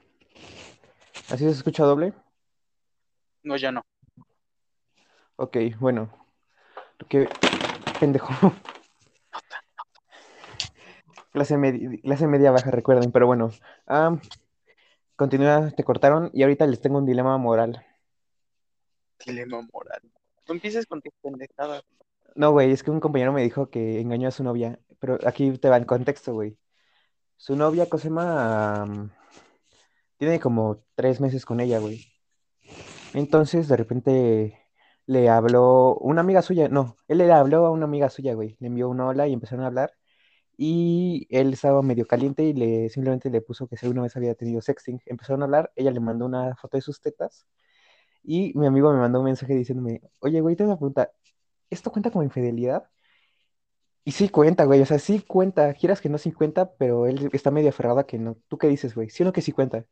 ¿Así 1.31 1.45
se 1.45 1.51
escucha 1.51 1.85
doble? 1.85 2.13
No, 3.43 3.57
ya 3.57 3.73
no. 3.73 3.83
Ok, 5.37 5.57
bueno. 5.81 6.11
¿Qué 7.09 7.29
pendejo? 8.01 8.33
Clase, 11.33 11.57
medi- 11.57 12.01
clase 12.03 12.27
media 12.29 12.51
baja, 12.53 12.71
recuerden, 12.71 13.11
pero 13.11 13.27
bueno. 13.27 13.51
Ah, 13.87 14.17
continúa, 15.17 15.71
te 15.73 15.83
cortaron 15.83 16.31
y 16.33 16.43
ahorita 16.43 16.67
les 16.67 16.81
tengo 16.81 16.99
un 16.99 17.07
dilema 17.07 17.37
moral. 17.39 17.85
Dilema 19.27 19.67
moral. 19.73 20.01
No 20.47 20.55
empieces 20.55 20.87
con 20.87 21.01
tus 21.03 21.13
pendejadas. 21.23 21.83
No, 22.37 22.53
güey, 22.53 22.71
es 22.71 22.83
que 22.83 22.91
un 22.91 23.01
compañero 23.01 23.33
me 23.33 23.43
dijo 23.43 23.71
que 23.71 24.01
engañó 24.01 24.29
a 24.29 24.33
su 24.33 24.45
novia, 24.45 24.79
pero 24.99 25.19
aquí 25.27 25.51
te 25.59 25.69
va 25.69 25.77
el 25.77 25.87
contexto, 25.87 26.33
güey. 26.35 26.57
Su 27.37 27.57
novia, 27.57 27.89
Cosema, 27.89 29.11
tiene 30.19 30.41
como 30.41 30.85
tres 30.95 31.21
meses 31.21 31.45
con 31.47 31.61
ella, 31.61 31.79
güey. 31.79 32.07
Entonces, 33.15 33.69
de 33.69 33.77
repente 33.77 34.59
le 35.07 35.29
habló 35.29 35.97
una 35.97 36.23
amiga 36.23 36.43
suya, 36.43 36.69
no, 36.69 36.97
él 37.09 37.19
le 37.19 37.31
habló 37.33 37.67
a 37.67 37.71
una 37.71 37.85
amiga 37.85 38.11
suya, 38.11 38.35
güey. 38.35 38.57
Le 38.61 38.69
envió 38.69 38.89
un 38.89 39.01
hola 39.01 39.29
y 39.29 39.33
empezaron 39.33 39.65
a 39.65 39.69
hablar. 39.69 39.93
Y 40.57 41.27
él 41.31 41.53
estaba 41.53 41.83
medio 41.83 42.07
caliente 42.07 42.45
y 42.45 42.55
le 42.55 42.89
simplemente 42.91 43.31
le 43.31 43.41
puso 43.43 43.69
que 43.69 43.77
si 43.77 43.87
alguna 43.87 44.03
vez 44.03 44.17
había 44.17 44.35
tenido 44.35 44.61
sexting. 44.63 45.01
Empezaron 45.07 45.43
a 45.43 45.47
hablar, 45.47 45.73
ella 45.77 45.91
le 45.91 46.01
mandó 46.01 46.27
una 46.27 46.57
foto 46.57 46.77
de 46.79 46.83
sus 46.83 47.01
tetas 47.01 47.47
y 48.25 48.53
mi 48.57 48.67
amigo 48.67 48.93
me 48.93 48.99
mandó 49.01 49.21
un 49.21 49.27
mensaje 49.27 49.55
diciéndome, 49.55 50.03
oye, 50.21 50.41
güey, 50.41 50.57
tengo 50.57 50.71
una 50.73 50.79
pregunta, 50.79 51.13
¿esto 51.71 51.93
cuenta 51.93 52.11
como 52.11 52.25
infidelidad? 52.25 52.85
Y 54.05 54.13
sí 54.13 54.29
cuenta, 54.29 54.65
güey, 54.65 54.81
o 54.83 54.87
sea, 54.87 54.99
sí 54.99 55.21
cuenta, 55.21 55.73
quieras 55.75 56.01
que 56.01 56.09
no 56.09 56.19
sí 56.19 56.33
cuenta, 56.33 56.75
pero 56.77 57.07
él 57.07 57.31
está 57.33 57.51
medio 57.51 57.71
aferrado 57.71 57.99
a 58.01 58.07
que 58.07 58.19
no. 58.19 58.37
¿Tú 58.49 58.59
qué 58.59 58.69
dices, 58.69 58.95
güey? 58.95 59.09
¿Sí 59.11 59.23
o 59.23 59.27
no 59.27 59.33
que 59.33 59.41
sí 59.43 59.53
cuenta? 59.53 59.87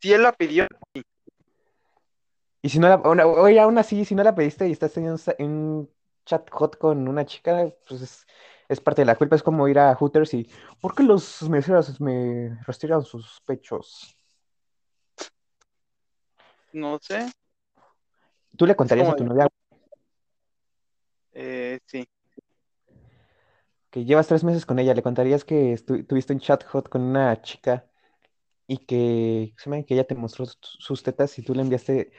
Si 0.00 0.12
él 0.12 0.22
la 0.22 0.32
pidió, 0.32 0.66
Y 2.62 2.68
si 2.68 2.80
no 2.80 2.88
la, 2.88 2.96
oye, 2.98 3.60
aún 3.60 3.78
así, 3.78 4.04
si 4.04 4.14
no 4.16 4.24
la 4.24 4.34
pediste 4.34 4.66
y 4.68 4.72
estás 4.72 4.92
teniendo 4.92 5.20
un 5.38 5.88
chat 6.24 6.50
hot 6.50 6.76
con 6.78 7.06
una 7.06 7.24
chica, 7.24 7.72
pues 7.88 8.02
es, 8.02 8.26
es 8.68 8.80
parte 8.80 9.02
de 9.02 9.06
la 9.06 9.14
culpa. 9.14 9.36
Es 9.36 9.42
como 9.44 9.68
ir 9.68 9.78
a 9.78 9.94
Hooters 9.94 10.34
y, 10.34 10.50
¿por 10.80 10.94
qué 10.94 11.04
los 11.04 11.48
meseros 11.48 12.00
me 12.00 12.58
rastrean 12.66 13.02
sus 13.04 13.40
pechos? 13.46 14.16
no 16.72 16.98
sé. 17.00 17.30
¿Tú 18.56 18.66
le 18.66 18.74
contarías 18.74 19.08
a 19.08 19.14
tu 19.16 19.24
novia 19.24 19.48
Eh, 21.32 21.78
sí. 21.86 22.08
que 23.90 24.04
llevas 24.04 24.26
tres 24.28 24.44
meses 24.44 24.66
con 24.66 24.78
ella? 24.78 24.94
¿Le 24.94 25.02
contarías 25.02 25.44
que 25.44 25.76
tuviste 26.08 26.32
un 26.32 26.40
chat 26.40 26.64
hot 26.64 26.88
con 26.88 27.02
una 27.02 27.40
chica 27.42 27.86
y 28.66 28.78
que, 28.78 29.54
se 29.58 29.70
me 29.70 29.84
que 29.84 29.94
ella 29.94 30.06
te 30.06 30.14
mostró 30.14 30.46
sus- 30.46 31.02
tetas 31.02 31.38
y 31.38 31.42
tú 31.42 31.54
le 31.54 31.62
enviaste... 31.62 32.12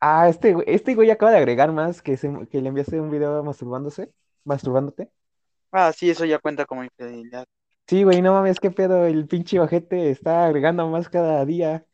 Ah, 0.00 0.28
este, 0.28 0.54
güey- 0.56 0.64
este 0.68 0.94
güey 0.94 1.10
acaba 1.10 1.32
de 1.32 1.38
agregar 1.38 1.72
más 1.72 2.02
que, 2.02 2.16
se- 2.16 2.48
que 2.50 2.60
le 2.62 2.68
enviaste 2.68 3.00
un 3.00 3.10
video 3.10 3.42
masturbándose, 3.44 4.12
masturbándote. 4.44 5.10
Ah, 5.70 5.92
sí, 5.92 6.10
eso 6.10 6.24
ya 6.24 6.38
cuenta 6.38 6.64
como 6.66 6.84
infidelidad. 6.84 7.46
Sí, 7.86 8.04
güey, 8.04 8.22
no 8.22 8.32
mames, 8.32 8.58
qué 8.60 8.70
pedo, 8.70 9.06
el 9.06 9.26
pinche 9.28 9.60
ojete 9.60 10.10
está 10.10 10.46
agregando 10.46 10.88
más 10.88 11.08
cada 11.08 11.44
día. 11.44 11.86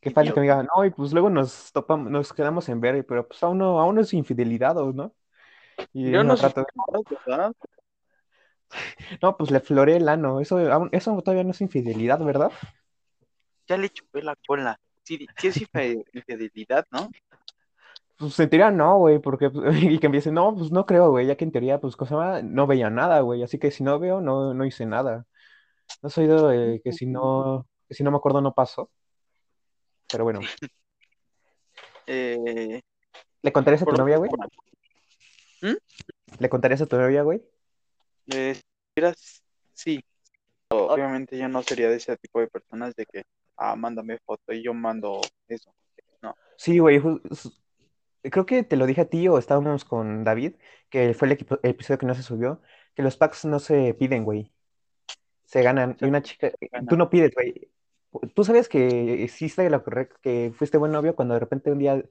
Qué 0.00 0.10
falta 0.10 0.32
que 0.32 0.40
me 0.40 0.44
diga, 0.44 0.62
no, 0.62 0.84
y 0.84 0.90
pues 0.90 1.12
luego 1.12 1.28
nos 1.30 1.72
topamos, 1.72 2.10
nos 2.10 2.32
quedamos 2.32 2.68
en 2.68 2.80
ver, 2.80 3.04
pero 3.06 3.26
pues 3.28 3.42
aún 3.42 3.58
no, 3.58 3.80
aún 3.80 3.94
no 3.96 4.00
es 4.00 4.14
infidelidad, 4.14 4.76
¿o 4.78 4.92
¿no? 4.92 5.14
Y 5.92 6.04
Yo 6.10 6.24
no 6.24 6.36
sé, 6.36 6.52
rato, 6.54 6.66
¿verdad? 7.26 7.52
no, 9.22 9.36
pues 9.36 9.50
le 9.50 9.60
floré 9.60 9.96
el 9.96 10.08
ano, 10.08 10.40
eso, 10.40 10.58
eso 10.92 11.22
todavía 11.22 11.44
no 11.44 11.50
es 11.50 11.60
infidelidad, 11.60 12.18
¿verdad? 12.20 12.52
Ya 13.68 13.76
le 13.76 13.88
chupé 13.90 14.22
la 14.22 14.36
cola. 14.46 14.78
Sí, 15.02 15.26
sí 15.36 15.48
es 15.48 15.68
infidelidad, 16.12 16.86
¿no? 16.90 17.10
Pues 18.16 18.38
en 18.38 18.50
teoría 18.50 18.70
no, 18.70 18.98
güey, 18.98 19.18
porque, 19.18 19.50
pues, 19.50 19.64
y 19.82 19.98
que 19.98 20.06
empiece, 20.06 20.30
no, 20.30 20.54
pues 20.54 20.70
no 20.70 20.86
creo, 20.86 21.10
güey, 21.10 21.26
ya 21.26 21.36
que 21.36 21.44
en 21.44 21.52
teoría, 21.52 21.80
pues, 21.80 21.96
cosa 21.96 22.42
no 22.42 22.66
veía 22.66 22.90
nada, 22.90 23.20
güey, 23.20 23.42
así 23.42 23.58
que 23.58 23.70
si 23.70 23.82
no 23.82 23.98
veo, 23.98 24.20
no, 24.20 24.54
no 24.54 24.64
hice 24.64 24.86
nada. 24.86 25.26
¿No 26.02 26.08
oído 26.16 26.48
de 26.48 26.80
que 26.82 26.92
si 26.92 27.06
no, 27.06 27.66
que 27.88 27.94
si 27.94 28.04
no 28.04 28.10
me 28.10 28.16
acuerdo 28.18 28.40
no 28.40 28.54
pasó? 28.54 28.90
Pero 30.10 30.24
bueno, 30.24 30.40
Eh, 32.12 32.82
¿le 33.42 33.52
contarías 33.52 33.82
a 33.82 33.86
tu 33.86 33.92
novia, 33.92 34.16
güey? 34.16 34.30
¿Mm? 35.62 35.76
¿Le 36.40 36.48
contarías 36.48 36.82
a 36.82 36.86
tu 36.86 36.96
novia, 36.96 37.22
güey? 37.22 37.40
Eh, 38.34 38.54
si 38.54 38.62
quieras, 38.94 39.42
sí. 39.74 40.04
Obviamente 40.70 41.36
yo 41.36 41.48
no 41.48 41.62
sería 41.62 41.88
de 41.88 41.96
ese 41.96 42.16
tipo 42.16 42.40
de 42.40 42.46
personas 42.46 42.94
de 42.94 43.06
que, 43.06 43.24
ah, 43.56 43.74
mándame 43.76 44.18
foto 44.18 44.52
y 44.52 44.62
yo 44.62 44.72
mando 44.72 45.20
eso. 45.48 45.74
Sí, 46.56 46.78
güey. 46.78 47.00
Creo 48.22 48.44
que 48.46 48.62
te 48.62 48.76
lo 48.76 48.86
dije 48.86 49.00
a 49.00 49.08
ti 49.08 49.26
o 49.28 49.38
estábamos 49.38 49.84
con 49.84 50.24
David, 50.24 50.56
que 50.90 51.14
fue 51.14 51.26
el 51.26 51.32
equipo- 51.32 51.58
el 51.62 51.70
episodio 51.70 51.98
que 51.98 52.06
no 52.06 52.14
se 52.14 52.22
subió, 52.22 52.60
que 52.94 53.02
los 53.02 53.16
packs 53.16 53.46
no 53.46 53.58
se 53.58 53.94
piden, 53.94 54.24
güey. 54.24 54.52
Se 55.44 55.62
ganan. 55.62 55.96
Y 56.00 56.04
una 56.04 56.22
chica, 56.22 56.52
tú 56.88 56.96
no 56.96 57.08
pides, 57.08 57.32
güey. 57.34 57.70
Tú 58.34 58.44
sabes 58.44 58.68
que 58.68 58.88
hiciste 59.22 59.68
lo 59.70 59.84
correcto, 59.84 60.16
que 60.22 60.52
fuiste 60.56 60.78
buen 60.78 60.92
novio 60.92 61.14
cuando 61.14 61.34
de 61.34 61.40
repente 61.40 61.70
un 61.70 61.78
día 61.78 62.02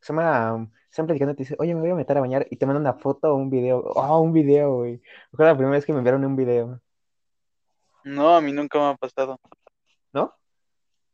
se 0.00 0.12
llama, 0.12 0.70
están 0.90 1.06
platicando 1.06 1.32
y 1.32 1.36
te 1.36 1.42
dice, 1.42 1.56
oye, 1.58 1.74
me 1.74 1.80
voy 1.80 1.90
a 1.90 1.94
meter 1.96 2.16
a 2.16 2.20
bañar 2.20 2.46
y 2.50 2.56
te 2.56 2.66
manda 2.66 2.80
una 2.80 2.94
foto 2.94 3.32
o 3.32 3.36
un 3.36 3.50
video. 3.50 3.80
Oh, 3.80 4.20
un 4.20 4.32
video, 4.32 4.76
güey. 4.76 5.02
Fue 5.32 5.44
la 5.46 5.54
primera 5.54 5.72
vez 5.76 5.84
que 5.86 5.92
me 5.92 5.98
enviaron 5.98 6.24
un 6.24 6.36
video, 6.36 6.80
No, 8.04 8.34
a 8.34 8.40
mí 8.40 8.52
nunca 8.52 8.78
me 8.80 8.86
ha 8.86 8.94
pasado. 8.96 9.38
¿no? 10.12 10.34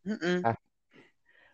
Mm, 0.05 0.13
mm. 0.23 0.45
Ah. 0.45 0.57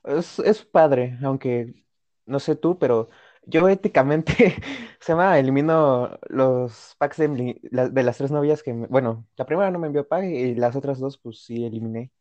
Es, 0.05 0.39
es 0.41 0.65
padre, 0.65 1.19
aunque 1.23 1.85
no 2.27 2.41
sé 2.41 2.57
tú, 2.57 2.79
pero 2.79 3.11
yo 3.45 3.69
éticamente 3.69 4.33
se 5.01 5.13
llama 5.13 5.39
elimino 5.39 6.19
los 6.29 6.95
packs 6.99 7.19
de, 7.19 7.61
de 7.63 8.03
las 8.03 8.17
tres 8.19 8.31
novias 8.31 8.63
que, 8.63 8.73
me- 8.73 8.87
bueno, 8.87 9.27
la 9.37 9.45
primera 9.47 9.71
no 9.71 9.79
me 9.79 9.89
envió 9.89 10.07
pack 10.09 10.25
y 10.25 10.55
las 10.55 10.77
otras 10.77 10.99
dos, 11.01 11.19
pues 11.19 11.45
sí 11.45 11.65
eliminé. 11.67 12.13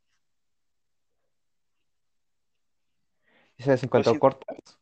Y 3.60 3.64
sabes, 3.64 3.84
en 3.84 3.90
cuanto 3.90 4.10
a 4.10 4.14
sí. 4.14 4.20
cortas, 4.20 4.80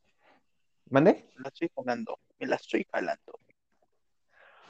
¿mande? 0.89 1.29
Me 1.35 1.43
la 1.43 1.49
estoy 1.49 1.69
jalando, 1.75 2.19
me 2.39 2.47
la 2.47 2.55
estoy 2.55 2.87
jalando. 2.89 3.39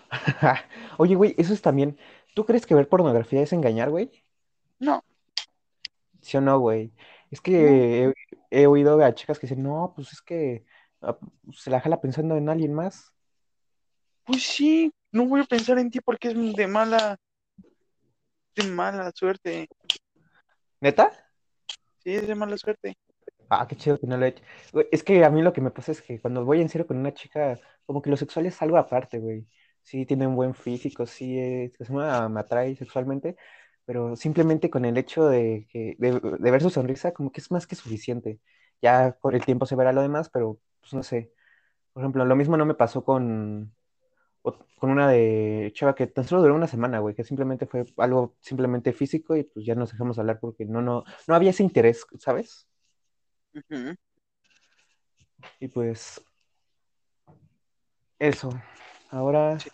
Oye, 0.98 1.14
güey, 1.14 1.36
eso 1.38 1.54
es 1.54 1.62
también. 1.62 2.00
¿Tú 2.34 2.46
crees 2.46 2.66
que 2.66 2.74
ver 2.74 2.90
pornografía 2.90 3.42
es 3.42 3.54
engañar, 3.54 3.92
güey? 3.92 4.24
No, 4.80 5.04
¿Sí 6.22 6.36
o 6.36 6.42
no, 6.42 6.60
güey? 6.60 6.92
Es 7.32 7.42
que 7.42 8.14
he, 8.52 8.62
he 8.62 8.68
oído 8.68 9.02
a 9.02 9.16
chicas 9.16 9.40
que 9.40 9.48
dicen, 9.48 9.64
no, 9.64 9.94
pues 9.96 10.12
es 10.12 10.22
que 10.22 10.66
ah, 11.02 11.18
se 11.54 11.70
la 11.70 11.80
jala 11.80 12.02
pensando 12.02 12.36
en 12.36 12.50
alguien 12.50 12.74
más. 12.74 13.14
pues 14.26 14.44
sí, 14.44 14.92
no 15.12 15.26
voy 15.26 15.42
a 15.42 15.46
pensar 15.46 15.80
en 15.80 15.90
ti 15.90 16.02
porque 16.02 16.30
es 16.30 16.56
de 16.56 16.68
mala, 16.68 17.18
de 18.56 18.64
mala 18.64 19.12
suerte. 19.16 19.70
¿Neta? 20.82 21.12
Sí, 22.00 22.16
es 22.16 22.28
de 22.28 22.36
mala 22.36 22.58
suerte. 22.58 22.98
Ah, 23.50 23.66
qué 23.68 23.76
chido 23.78 23.98
que 24.00 24.08
no 24.08 24.18
lo 24.18 24.26
he 24.26 24.30
hecho. 24.30 24.44
Es 24.92 25.04
que 25.04 25.24
a 25.24 25.30
mí 25.30 25.42
lo 25.42 25.54
que 25.54 25.62
me 25.62 25.72
pasa 25.72 25.92
es 25.94 26.02
que 26.02 26.20
cuando 26.20 26.44
voy 26.44 26.62
en 26.62 26.68
serio 26.70 26.86
con 26.86 26.98
una 26.98 27.14
chica, 27.14 27.58
como 27.86 28.02
que 28.02 28.10
lo 28.10 28.18
sexual 28.18 28.46
es 28.46 28.62
algo 28.62 28.78
aparte, 28.78 29.20
güey. 29.20 29.48
Sí, 29.84 30.06
tiene 30.06 30.28
un 30.28 30.36
buen 30.36 30.54
físico, 30.54 31.06
sí, 31.06 31.40
es, 31.40 31.72
es 31.80 31.90
una- 31.90 32.28
me 32.28 32.42
atrae 32.42 32.76
sexualmente, 32.76 33.38
pero 33.86 34.16
simplemente 34.18 34.70
con 34.70 34.84
el 34.84 34.98
hecho 34.98 35.28
de, 35.30 35.66
que, 35.70 35.96
de, 35.98 36.20
ver 36.52 36.62
su 36.62 36.70
sonrisa, 36.70 37.14
como 37.14 37.32
que 37.32 37.40
es 37.40 37.50
más 37.52 37.66
que 37.68 37.76
suficiente. 37.76 38.42
Ya 38.82 39.14
con 39.14 39.34
el 39.34 39.46
tiempo 39.46 39.66
se 39.66 39.76
verá 39.78 39.94
lo 39.94 40.02
demás, 40.02 40.30
pero 40.30 40.60
pues 40.82 40.94
no 40.94 41.04
sé. 41.04 41.32
Por 41.94 42.04
ejemplo, 42.04 42.26
lo 42.26 42.36
mismo 42.38 42.58
no 42.58 42.66
me 42.66 42.76
pasó 42.76 43.04
con, 43.06 43.74
con 44.80 44.90
una 44.92 45.10
de 45.10 45.72
chava 45.76 45.96
que 45.96 46.08
tan 46.08 46.26
solo 46.26 46.42
duró 46.42 46.56
una 46.56 46.68
semana, 46.68 47.00
güey, 47.00 47.16
que 47.16 47.24
simplemente 47.24 47.66
fue 47.66 47.86
algo 47.98 48.36
simplemente 48.42 48.94
físico 48.94 49.36
y 49.36 49.44
pues 49.44 49.66
ya 49.66 49.76
nos 49.76 49.92
dejamos 49.92 50.20
hablar 50.20 50.40
porque 50.40 50.66
no, 50.66 50.82
no, 50.82 51.04
no 51.28 51.36
había 51.36 51.50
ese 51.52 51.64
interés, 51.64 52.06
¿sabes? 52.20 52.68
Y 55.60 55.68
pues 55.68 56.24
eso. 58.20 58.50
Ahora, 59.10 59.60
Sí. 59.60 59.70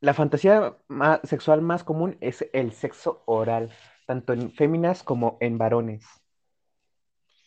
la 0.00 0.14
fantasía 0.14 0.76
ma- 0.88 1.20
sexual 1.24 1.62
más 1.62 1.84
común 1.84 2.16
es 2.20 2.48
el 2.52 2.72
sexo 2.72 3.22
oral, 3.26 3.72
tanto 4.06 4.32
en 4.32 4.52
féminas 4.52 5.02
como 5.02 5.36
en 5.40 5.58
varones. 5.58 6.06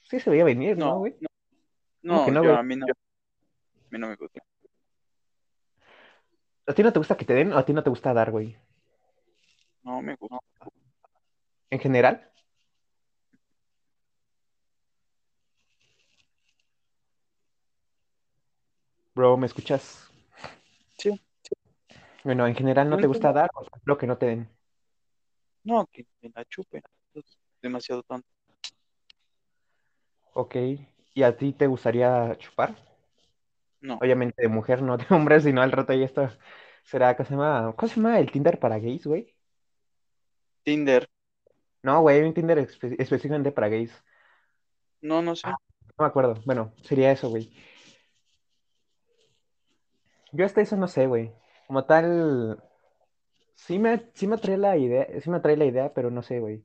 Sí 0.10 0.20
se 0.20 0.30
veía 0.30 0.44
venir, 0.44 0.78
¿no, 0.78 0.98
güey? 1.00 1.16
no, 2.02 2.26
¿Cómo 2.26 2.32
no, 2.32 2.44
yo 2.44 2.56
a 2.58 2.64
mí 2.64 2.76
no, 2.76 2.86
a 2.86 2.90
mí 3.90 4.00
no 4.00 4.08
me 4.10 4.16
gusta. 4.16 4.42
¿A 6.68 6.74
ti 6.74 6.84
no 6.84 6.94
te 6.94 7.00
gusta 7.00 7.18
que 7.18 7.26
te 7.26 7.34
den 7.34 7.52
o 7.54 7.58
a 7.58 7.66
ti 7.66 7.74
no 7.74 7.84
te 7.84 7.90
gusta 7.90 8.14
dar, 8.14 8.32
güey? 8.32 8.58
No 9.84 10.02
me 10.02 10.16
gusta. 10.16 10.38
En 11.70 11.80
general. 11.80 12.30
Bro, 19.14 19.38
¿me 19.38 19.46
escuchas? 19.46 20.10
Sí. 20.98 21.20
Bueno, 22.24 22.48
en 22.48 22.56
general 22.56 22.90
no 22.90 22.96
No 22.96 23.02
te 23.02 23.08
gusta 23.08 23.34
dar 23.34 23.50
o 23.56 23.66
lo 23.84 23.98
que 23.98 24.08
no 24.08 24.18
te 24.18 24.28
den. 24.28 24.50
No, 25.64 25.86
que 25.92 26.06
me 26.22 26.32
la 26.34 26.46
chupen. 26.46 26.82
Es 27.14 27.38
demasiado 27.62 28.04
tonto. 28.04 28.28
Ok. 30.34 30.56
¿Y 31.14 31.24
a 31.24 31.36
ti 31.36 31.52
te 31.54 31.68
gustaría 31.68 32.36
chupar? 32.38 32.76
No, 33.82 33.96
Obviamente 33.96 34.42
de 34.42 34.48
mujer, 34.48 34.82
no 34.82 34.98
de 34.98 35.06
hombre, 35.10 35.42
sino 35.42 35.62
al 35.62 35.72
rato 35.72 35.94
ya 35.94 36.06
está. 36.06 36.38
Será, 36.84 37.16
¿cómo 37.16 37.28
se 37.28 37.34
llama? 37.36 37.74
¿Cómo 37.76 37.90
se 37.90 37.96
llama 37.96 38.20
el 38.20 38.32
Tinder 38.32 38.60
para 38.60 38.80
gays, 38.80 39.06
güey? 39.06 39.36
Tinder. 40.64 41.10
No, 41.84 42.02
güey, 42.02 42.20
hay 42.20 42.28
un 42.28 42.34
Tinder 42.34 42.58
espe- 42.60 42.96
específicamente 43.00 43.52
para 43.52 43.68
gays. 43.70 43.92
No, 45.02 45.22
no 45.22 45.36
sé. 45.36 45.42
Ah. 45.48 45.56
No 45.98 46.06
me 46.06 46.08
acuerdo. 46.08 46.36
Bueno, 46.46 46.74
sería 46.84 47.12
eso, 47.12 47.30
güey. 47.30 47.52
Yo 50.32 50.46
hasta 50.46 50.62
eso 50.62 50.78
no 50.78 50.88
sé, 50.88 51.08
güey. 51.08 51.32
Como 51.68 51.86
tal, 51.86 52.62
sí 53.56 53.80
me, 53.80 54.10
sí 54.14 54.28
me 54.28 54.36
atrae 54.36 54.58
la 54.58 54.78
idea, 54.78 55.08
sí 55.22 55.30
me 55.30 55.38
atrae 55.38 55.58
la 55.58 55.66
idea, 55.66 55.94
pero 55.94 56.12
no 56.12 56.22
sé, 56.24 56.40
güey. 56.40 56.64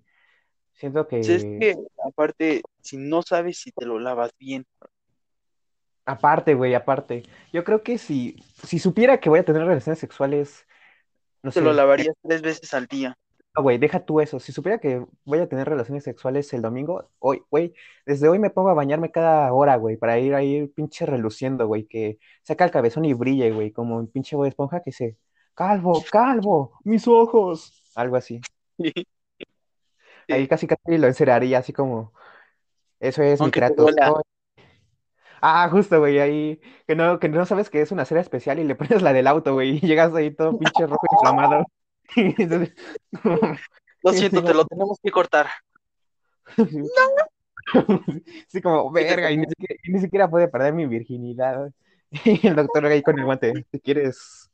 Siento 0.75 1.09
Pues 1.11 1.29
es 1.29 1.45
que, 1.59 1.75
que, 1.75 1.77
aparte, 2.05 2.63
si 2.81 2.97
no 2.97 3.23
sabes 3.23 3.59
si 3.59 3.73
te 3.73 3.87
lo 3.87 3.99
lavas 3.99 4.31
bien, 4.39 4.65
aparte, 6.05 6.55
güey, 6.55 6.75
aparte, 6.75 7.25
yo 7.53 7.65
creo 7.65 7.83
que 7.83 7.99
si, 7.99 8.37
si 8.65 8.79
supiera 8.79 9.21
que 9.21 9.29
voy 9.29 9.41
a 9.41 9.45
tener 9.45 9.63
relaciones 9.65 9.99
sexuales, 9.99 10.67
no 11.43 11.53
te 11.53 11.61
lo 11.61 11.73
lavarías 11.73 12.15
tres 12.23 12.41
veces 12.41 12.73
al 12.73 12.87
día. 12.87 13.17
No, 13.57 13.63
güey, 13.63 13.79
deja 13.79 14.05
tú 14.05 14.21
eso. 14.21 14.39
Si 14.39 14.53
supiera 14.53 14.79
que 14.79 15.07
voy 15.25 15.39
a 15.39 15.49
tener 15.49 15.67
relaciones 15.69 16.05
sexuales 16.05 16.53
el 16.53 16.61
domingo, 16.63 17.09
hoy, 17.19 17.43
güey, 17.51 17.73
desde 18.05 18.29
hoy 18.29 18.39
me 18.39 18.51
pongo 18.51 18.69
a 18.69 18.75
bañarme 18.75 19.11
cada 19.11 19.51
hora, 19.53 19.77
güey, 19.77 19.97
para 19.97 20.19
ir 20.19 20.35
ahí 20.35 20.67
pinche 20.69 21.07
reluciendo, 21.07 21.67
güey, 21.67 21.87
que 21.87 22.19
saca 22.43 22.65
el 22.65 22.71
cabezón 22.71 23.07
y 23.07 23.15
brille, 23.15 23.51
güey, 23.53 23.73
como 23.73 23.97
un 23.97 24.09
pinche 24.09 24.37
Bob 24.37 24.45
Esponja 24.47 24.83
que 24.83 24.93
se, 24.93 25.17
calvo, 25.55 26.05
calvo, 26.11 26.79
mis 26.85 27.09
ojos, 27.09 27.83
algo 27.95 28.17
así. 28.17 28.41
Ahí 30.29 30.49
casi 30.49 30.67
casi 30.67 30.99
lo 30.99 31.07
encerraría, 31.07 31.59
así 31.59 31.73
como, 31.73 32.13
eso 32.99 33.23
es 33.23 33.41
mi 33.41 33.45
Aunque 33.45 33.61
soy- 33.77 33.95
Ah, 35.41 35.69
justo, 35.71 36.01
güey, 36.01 36.19
ahí, 36.19 36.61
que 36.87 36.97
no, 36.97 37.19
que 37.21 37.29
no 37.29 37.47
sabes 37.47 37.71
que 37.71 37.81
es 37.81 37.93
una 37.93 38.05
serie 38.05 38.23
especial 38.23 38.59
y 38.59 38.65
le 38.65 38.75
pones 38.99 39.03
la 39.03 39.13
del 39.13 39.27
auto, 39.29 39.55
güey, 39.55 39.77
y 39.77 39.81
llegas 39.81 40.13
ahí 40.15 40.31
todo 40.35 40.59
pinche 40.59 40.87
rojo 40.87 41.07
inflamado. 41.13 41.65
Entonces, 42.17 42.75
Lo 44.03 44.13
siento, 44.13 44.43
te 44.43 44.51
no. 44.53 44.59
lo 44.59 44.67
tenemos 44.67 44.99
que 45.03 45.11
cortar. 45.11 45.49
Sí, 48.47 48.63
como, 48.63 48.93
¿Qué 48.93 49.03
te 49.03 49.09
verga, 49.09 49.33
y 49.33 49.39
ni 49.39 49.47
siquiera, 49.47 49.75
y 49.83 49.93
ni 49.93 50.01
siquiera 50.01 50.31
puede 50.31 50.47
perder 50.47 50.73
mi 50.73 50.87
virginidad. 50.87 51.73
Y 52.25 52.47
el 52.47 52.55
doctor 52.55 52.87
ahí 52.87 53.03
con 53.03 53.19
el 53.19 53.25
guante, 53.25 53.67
si 53.73 53.81
quieres, 53.81 54.49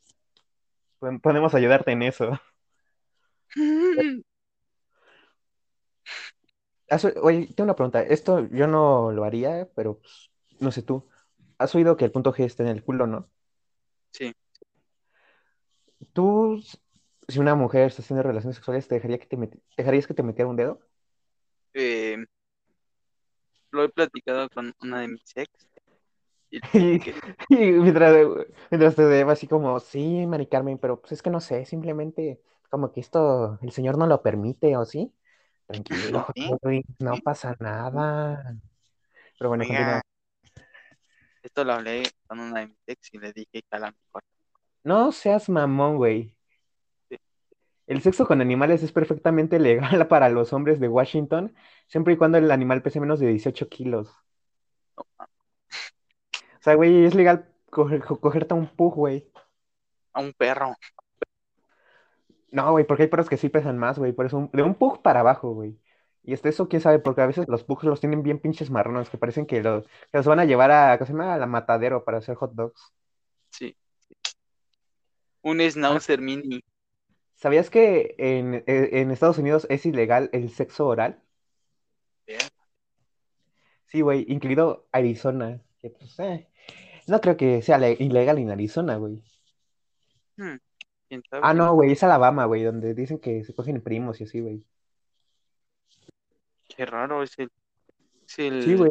podemos 1.20 1.54
ayudarte 1.54 1.92
en 1.92 2.02
eso. 2.04 2.40
Oye, 7.22 7.46
tengo 7.54 7.64
una 7.64 7.76
pregunta. 7.76 8.02
Esto 8.02 8.48
yo 8.48 8.66
no 8.66 9.12
lo 9.12 9.24
haría, 9.24 9.68
pero 9.74 9.98
pues, 9.98 10.30
no 10.60 10.72
sé 10.72 10.82
tú. 10.82 11.06
¿Has 11.58 11.74
oído 11.74 11.98
que 11.98 12.06
el 12.06 12.12
punto 12.12 12.32
G 12.32 12.44
está 12.44 12.62
en 12.62 12.70
el 12.70 12.82
culo, 12.82 13.06
no? 13.06 13.28
Sí, 14.10 14.32
¿Tú, 16.12 16.62
si 17.32 17.40
una 17.40 17.54
mujer 17.56 17.86
está 17.88 18.02
haciendo 18.02 18.22
relaciones 18.22 18.56
sexuales, 18.56 18.88
te 18.88 18.96
dejaría 18.96 19.18
que 19.18 19.26
te 19.26 19.38
dejarías 19.76 20.06
que 20.06 20.14
te 20.14 20.22
metiera 20.22 20.48
un 20.50 20.56
dedo? 20.56 20.80
eh, 21.74 22.16
lo 23.72 23.82
he 23.84 23.88
platicado 23.88 24.48
con 24.50 24.72
una 24.82 25.00
de 25.00 25.08
mis 25.08 25.22
ex. 25.34 25.50
Y 26.50 26.62
Y, 26.72 27.00
que- 27.00 27.14
y 27.48 27.56
mientras, 27.72 28.14
mientras 28.70 28.94
te 28.96 29.02
deba 29.04 29.32
así 29.32 29.46
como, 29.48 29.80
sí, 29.80 30.26
Mari 30.26 30.46
Carmen, 30.46 30.78
pero 30.78 31.00
pues 31.00 31.12
es 31.12 31.22
que 31.22 31.30
no 31.30 31.40
sé, 31.40 31.64
simplemente 31.64 32.40
como 32.70 32.92
que 32.92 33.00
esto 33.00 33.58
el 33.62 33.72
Señor 33.72 33.98
no 33.98 34.06
lo 34.06 34.22
permite, 34.22 34.76
¿o 34.76 34.84
sí? 34.84 35.12
Tranquilo, 35.66 36.26
no 36.98 37.18
¿Sí? 37.18 37.22
pasa 37.22 37.56
nada. 37.60 38.56
Pero 39.38 39.50
bueno, 39.50 39.64
Oiga, 39.64 40.02
esto 41.42 41.64
lo 41.64 41.72
hablé 41.74 42.02
con 42.26 42.40
una 42.40 42.60
de 42.60 42.66
mis 42.68 42.78
ex 42.86 43.14
y 43.14 43.18
le 43.18 43.32
dije 43.32 43.62
que 43.62 43.76
a 43.76 43.78
la 43.78 43.90
mejor. 43.92 44.22
No 44.84 45.10
seas 45.12 45.48
mamón, 45.48 45.96
güey. 45.96 46.36
El 47.92 48.00
sexo 48.00 48.26
con 48.26 48.40
animales 48.40 48.82
es 48.82 48.90
perfectamente 48.90 49.58
legal 49.58 50.06
para 50.08 50.30
los 50.30 50.52
hombres 50.54 50.80
de 50.80 50.88
Washington, 50.88 51.54
siempre 51.86 52.14
y 52.14 52.16
cuando 52.16 52.38
el 52.38 52.50
animal 52.50 52.82
pese 52.82 53.00
menos 53.00 53.20
de 53.20 53.26
18 53.28 53.68
kilos. 53.68 54.08
O 54.96 55.04
sea, 56.60 56.74
güey, 56.74 57.04
es 57.04 57.14
legal 57.14 57.52
coger- 57.70 58.02
co- 58.02 58.18
cogerte 58.18 58.54
a 58.54 58.56
un 58.56 58.66
pug, 58.68 58.94
güey. 58.94 59.30
a 60.14 60.20
un 60.20 60.32
perro. 60.32 60.74
No, 62.50 62.70
güey, 62.72 62.86
porque 62.86 63.02
hay 63.04 63.08
perros 63.08 63.28
que 63.28 63.36
sí 63.36 63.48
pesan 63.50 63.76
más, 63.78 63.98
güey. 63.98 64.12
Por 64.12 64.24
eso, 64.26 64.38
un- 64.38 64.50
de 64.52 64.62
un 64.62 64.74
pug 64.74 65.02
para 65.02 65.20
abajo, 65.20 65.52
güey. 65.52 65.78
Y 66.22 66.32
hasta 66.34 66.48
eso, 66.48 66.68
quién 66.68 66.80
sabe, 66.80 66.98
porque 66.98 67.20
a 67.20 67.26
veces 67.26 67.46
los 67.48 67.64
pugs 67.64 67.84
los 67.84 68.00
tienen 68.00 68.22
bien 68.22 68.38
pinches 68.38 68.70
marrones, 68.70 69.10
que 69.10 69.18
parecen 69.18 69.44
que 69.44 69.62
los, 69.62 69.84
que 69.86 70.18
los 70.18 70.26
van 70.26 70.38
a 70.40 70.44
llevar 70.46 70.70
a, 70.70 70.96
¿cómo 70.98 71.06
se 71.06 71.12
llama? 71.12 71.34
a 71.34 71.38
la 71.38 71.46
matadero 71.46 72.04
para 72.04 72.18
hacer 72.18 72.36
hot 72.36 72.52
dogs. 72.54 72.92
Sí. 73.50 73.76
Un 75.42 75.58
schnauzer 75.60 76.20
mini. 76.20 76.62
¿Sabías 77.42 77.70
que 77.70 78.14
en, 78.18 78.62
e- 78.68 79.00
en 79.00 79.10
Estados 79.10 79.36
Unidos 79.38 79.66
es 79.68 79.84
ilegal 79.84 80.30
el 80.32 80.48
sexo 80.50 80.86
oral? 80.86 81.20
Sí, 83.86 84.00
güey, 84.00 84.24
incluido 84.28 84.86
Arizona. 84.92 85.60
que, 85.80 85.90
pues, 85.90 86.16
eh, 86.20 86.48
no 87.08 87.20
creo 87.20 87.36
que 87.36 87.60
sea 87.60 87.78
le- 87.78 87.96
ilegal 87.98 88.38
en 88.38 88.52
Arizona, 88.52 88.94
güey. 88.96 89.20
Hmm. 90.36 90.56
Ah, 91.42 91.52
no, 91.52 91.74
güey, 91.74 91.90
es 91.90 92.02
Alabama, 92.04 92.44
güey, 92.44 92.62
donde 92.62 92.94
dicen 92.94 93.18
que 93.18 93.42
se 93.42 93.52
cogen 93.54 93.82
primos 93.82 94.20
y 94.20 94.24
así, 94.24 94.38
güey. 94.38 94.64
Qué 96.68 96.86
raro, 96.86 97.24
es 97.24 97.36
el, 97.40 97.50
es 98.28 98.38
el, 98.38 98.62
Sí, 98.62 98.76
güey. 98.76 98.90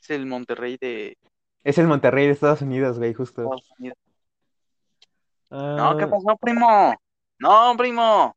es 0.00 0.10
el 0.10 0.26
Monterrey 0.26 0.78
de 0.80 1.18
Es 1.64 1.76
el 1.76 1.88
Monterrey 1.88 2.26
de 2.26 2.32
Estados 2.32 2.62
Unidos, 2.62 2.98
güey, 2.98 3.12
justo. 3.14 3.42
Estados 3.42 3.72
Unidos. 3.80 3.98
Ah, 5.50 5.74
No, 5.76 5.96
¿qué 5.96 6.06
pasó, 6.06 6.36
primo? 6.40 6.94
No, 7.38 7.74
primo. 7.76 8.36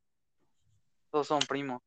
Todos 1.12 1.28
son 1.28 1.40
primos. 1.48 1.82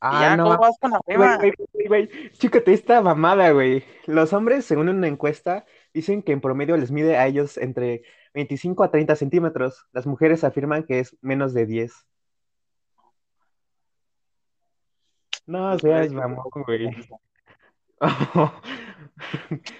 Ah, 0.00 0.20
ya, 0.20 0.36
no, 0.36 0.44
¿cómo 0.44 0.58
vas 0.58 0.78
con 0.80 0.92
la 0.92 1.00
güey, 1.04 1.52
güey, 1.72 1.86
güey, 1.88 2.30
Chécate 2.32 2.72
esta 2.72 3.02
mamada, 3.02 3.50
güey. 3.50 3.84
Los 4.06 4.32
hombres, 4.32 4.64
según 4.64 4.88
una 4.88 5.08
encuesta, 5.08 5.66
dicen 5.92 6.22
que 6.22 6.30
en 6.32 6.40
promedio 6.40 6.76
les 6.76 6.92
mide 6.92 7.16
a 7.16 7.26
ellos 7.26 7.58
entre 7.58 8.02
25 8.32 8.84
a 8.84 8.90
30 8.92 9.16
centímetros. 9.16 9.86
Las 9.92 10.06
mujeres 10.06 10.44
afirman 10.44 10.84
que 10.84 11.00
es 11.00 11.16
menos 11.20 11.52
de 11.52 11.66
10. 11.66 11.92
No 15.46 15.70
Las 15.70 15.80
seas 15.80 16.12
mamón, 16.12 16.44
güey. 16.64 16.90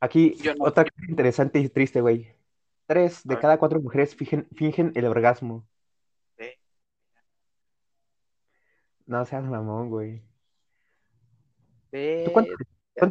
Aquí, 0.00 0.36
no. 0.44 0.64
otra 0.64 0.84
cosa 0.84 1.06
interesante 1.08 1.60
y 1.60 1.68
triste, 1.68 2.00
güey. 2.00 2.34
Tres 2.90 3.22
de 3.22 3.38
cada 3.38 3.56
cuatro 3.56 3.80
mujeres 3.80 4.16
fingen, 4.16 4.48
fingen 4.52 4.90
el 4.96 5.04
orgasmo. 5.04 5.64
Ve, 6.36 6.58
No 9.06 9.24
seas 9.24 9.44
mamón, 9.44 9.90
güey. 9.90 10.24
¿Tú 11.92 12.32
cuánto, 12.32 12.52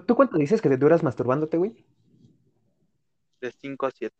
¿Tú 0.06 0.16
cuánto 0.18 0.38
dices 0.38 0.62
que 0.62 0.68
te 0.68 0.76
duras 0.76 1.02
masturbándote, 1.02 1.56
güey? 1.56 1.86
de 3.40 3.52
5 3.54 3.86
a 3.86 3.92
7. 3.92 4.14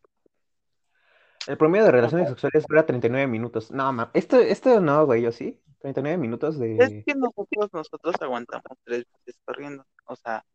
El 1.48 1.58
promedio 1.58 1.84
de 1.88 1.92
relaciones 1.92 2.30
sexuales 2.30 2.66
dura 2.66 2.86
39 2.86 3.28
minutos. 3.28 3.70
No, 3.70 3.92
ma, 3.92 4.12
esto, 4.14 4.38
esto 4.40 4.80
no, 4.80 5.06
güey, 5.06 5.26
¿o 5.26 5.32
sí? 5.34 5.62
39 5.80 6.18
minutos 6.18 6.56
Es 6.56 6.90
de... 6.90 7.04
que 7.06 7.16
nosotros, 7.16 7.68
nosotros 7.74 8.16
aguantamos 8.22 8.78
tres 8.86 9.04
veces 9.26 9.42
corriendo. 9.44 9.86
O 10.06 10.16
sea, 10.16 10.46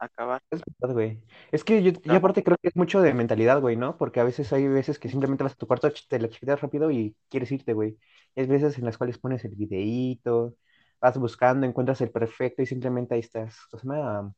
acabar. 0.00 0.42
Es 0.50 0.60
verdad, 0.80 0.94
güey. 0.94 1.20
Es 1.52 1.64
que 1.64 1.82
yo, 1.82 1.92
aparte 2.14 2.42
creo 2.42 2.56
que 2.60 2.68
es 2.68 2.76
mucho 2.76 3.00
de 3.02 3.14
mentalidad, 3.14 3.60
güey, 3.60 3.76
¿no? 3.76 3.96
Porque 3.96 4.20
a 4.20 4.24
veces 4.24 4.52
hay 4.52 4.66
veces 4.68 4.98
que 4.98 5.08
simplemente 5.08 5.44
vas 5.44 5.52
a 5.52 5.56
tu 5.56 5.66
cuarto, 5.66 5.90
te 6.08 6.18
la 6.18 6.28
chiquitas 6.28 6.60
rápido 6.60 6.90
y 6.90 7.16
quieres 7.28 7.52
irte, 7.52 7.72
güey. 7.74 7.98
Y 8.34 8.40
hay 8.40 8.46
veces 8.46 8.78
en 8.78 8.84
las 8.86 8.98
cuales 8.98 9.18
pones 9.18 9.44
el 9.44 9.54
videíto, 9.54 10.54
vas 11.00 11.18
buscando, 11.18 11.66
encuentras 11.66 12.00
el 12.00 12.10
perfecto 12.10 12.62
y 12.62 12.66
simplemente 12.66 13.14
ahí 13.14 13.20
estás. 13.20 13.56
O 13.72 13.78
sea, 13.78 14.22
me- 14.22 14.32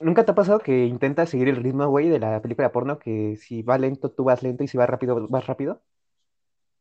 ¿Nunca 0.00 0.24
te 0.24 0.30
ha 0.30 0.34
pasado 0.34 0.60
que 0.60 0.86
intentas 0.86 1.28
seguir 1.30 1.48
el 1.48 1.56
ritmo, 1.56 1.86
güey, 1.88 2.08
de 2.08 2.20
la 2.20 2.40
película 2.40 2.70
porno? 2.72 2.98
Que 2.98 3.36
si 3.36 3.62
va 3.62 3.78
lento, 3.78 4.10
tú 4.10 4.24
vas 4.24 4.42
lento 4.42 4.62
y 4.62 4.68
si 4.68 4.78
va 4.78 4.86
rápido, 4.86 5.26
vas 5.28 5.46
rápido. 5.46 5.82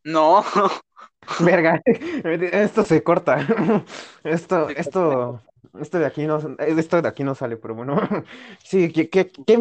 No, 0.06 0.44
Verga, 1.40 1.82
esto 2.52 2.84
se 2.84 3.04
corta. 3.04 3.38
Esto, 4.24 4.70
esto, 4.70 5.42
esto 5.82 6.00
de 6.00 6.06
aquí 6.06 6.26
no, 6.26 6.40
esto 6.60 7.02
de 7.02 7.08
aquí 7.08 7.24
no 7.24 7.36
sale, 7.36 7.58
pero 7.58 7.76
bueno. 7.76 7.96
Sí, 8.64 8.92
¿qué, 8.92 9.10
qué, 9.10 9.32
qué 9.46 9.54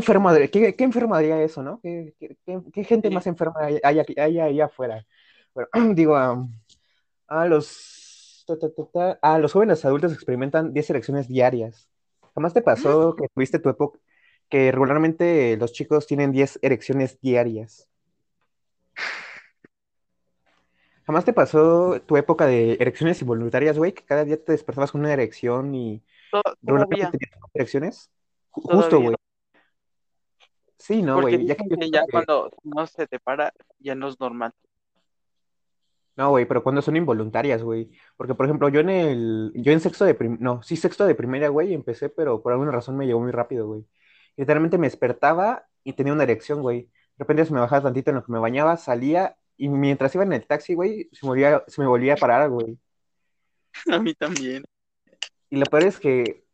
qué, 0.51 0.75
qué 0.77 0.85
eso, 1.43 1.63
¿no? 1.63 1.81
¿Qué, 1.83 2.15
qué- 2.19 2.37
gente 2.85 3.09
Sí. 3.09 3.15
más 3.15 3.27
enferma 3.27 3.61
hay, 3.61 3.79
hay 3.83 3.99
aquí- 4.01 4.19
hay 4.19 4.39
ahí 4.41 4.61
afuera? 4.61 5.07
Pero, 5.55 5.69
digo, 5.95 6.17
a 7.29 7.47
los, 7.47 8.45
ta, 8.47 8.59
ta, 8.59 8.69
ta, 8.71 8.83
ta, 8.93 9.19
a 9.23 9.39
los 9.39 9.53
jóvenes 9.53 9.85
adultos 9.85 10.13
experimentan 10.13 10.73
10 10.73 10.89
erecciones 10.91 11.29
diarias. 11.29 11.89
¿Jamás 12.35 12.53
te 12.55 12.63
pasó 12.63 13.17
que 13.17 13.29
tuviste 13.29 13.59
tu 13.59 13.69
época, 13.71 13.99
que 14.49 14.71
regularmente 14.73 15.57
los 15.57 15.73
chicos 15.73 16.07
tienen 16.07 16.33
10 16.33 16.59
erecciones 16.63 17.21
diarias? 17.21 17.89
¿Jamás 21.07 21.25
te 21.25 21.33
pasó 21.33 22.01
tu 22.03 22.17
época 22.17 22.47
de 22.47 22.73
erecciones 22.81 23.21
involuntarias, 23.23 23.79
güey? 23.79 23.93
Que 23.93 24.05
cada 24.05 24.25
día 24.25 24.43
te 24.43 24.53
despertabas 24.53 24.91
con 24.91 25.03
una 25.03 25.13
erección 25.13 25.73
y 25.73 26.03
todavía. 26.61 27.11
tenías 27.13 27.31
erecciones. 27.55 28.11
Justo, 28.51 29.01
güey. 29.01 29.15
Sí, 30.79 31.03
no, 31.03 31.21
güey. 31.21 31.47
Ya 31.47 31.55
que 31.55 31.65
yo 31.69 31.77
ya 31.93 32.05
cuando 32.11 32.51
no 32.65 32.87
se 32.89 33.07
te 33.07 33.21
para, 33.21 33.53
ya 33.79 33.95
no 33.95 34.09
es 34.09 34.19
normal. 34.19 34.53
No, 36.17 36.31
güey, 36.31 36.47
pero 36.47 36.65
cuando 36.65 36.83
son 36.83 36.97
involuntarias, 36.97 37.63
güey. 37.63 37.91
Porque, 38.17 38.35
por 38.35 38.47
ejemplo, 38.47 38.69
yo 38.69 38.81
en 38.81 38.91
el... 38.91 39.53
Yo 39.55 39.71
en 39.71 39.81
sexto 39.81 40.05
de 40.05 40.15
prim... 40.15 40.39
No, 40.41 40.63
sí, 40.63 40.77
sexto 40.77 41.07
de 41.07 41.15
primaria, 41.15 41.51
güey, 41.51 41.73
empecé, 41.73 42.09
pero 42.09 42.43
por 42.43 42.53
alguna 42.53 42.73
razón 42.73 42.97
me 42.97 43.07
llegó 43.07 43.21
muy 43.21 43.31
rápido, 43.31 43.69
güey. 43.69 43.87
Literalmente 44.37 44.79
me 44.79 44.87
despertaba 44.89 45.69
y 45.85 45.93
tenía 45.93 46.13
una 46.13 46.25
erección, 46.25 46.63
güey. 46.63 46.85
De 47.17 47.25
repente 47.25 47.45
se 47.45 47.53
me 47.53 47.61
bajaba 47.61 47.83
tantito 47.83 48.11
en 48.11 48.17
lo 48.17 48.25
que 48.25 48.33
me 48.33 48.39
bañaba, 48.39 48.77
salía 48.77 49.37
y 49.57 49.69
mientras 49.69 50.15
iba 50.15 50.25
en 50.25 50.33
el 50.33 50.47
taxi, 50.47 50.75
güey, 50.75 51.09
se 51.13 51.25
me 51.25 51.31
volvía, 51.31 51.65
se 51.67 51.81
me 51.81 51.87
volvía 51.87 52.15
a 52.15 52.17
parar, 52.17 52.51
güey. 52.51 52.79
A 53.91 53.99
mí 53.99 54.15
también. 54.15 54.65
Y 55.51 55.57
lo 55.57 55.67
peor 55.67 55.85
es 55.85 55.99
que... 55.99 56.45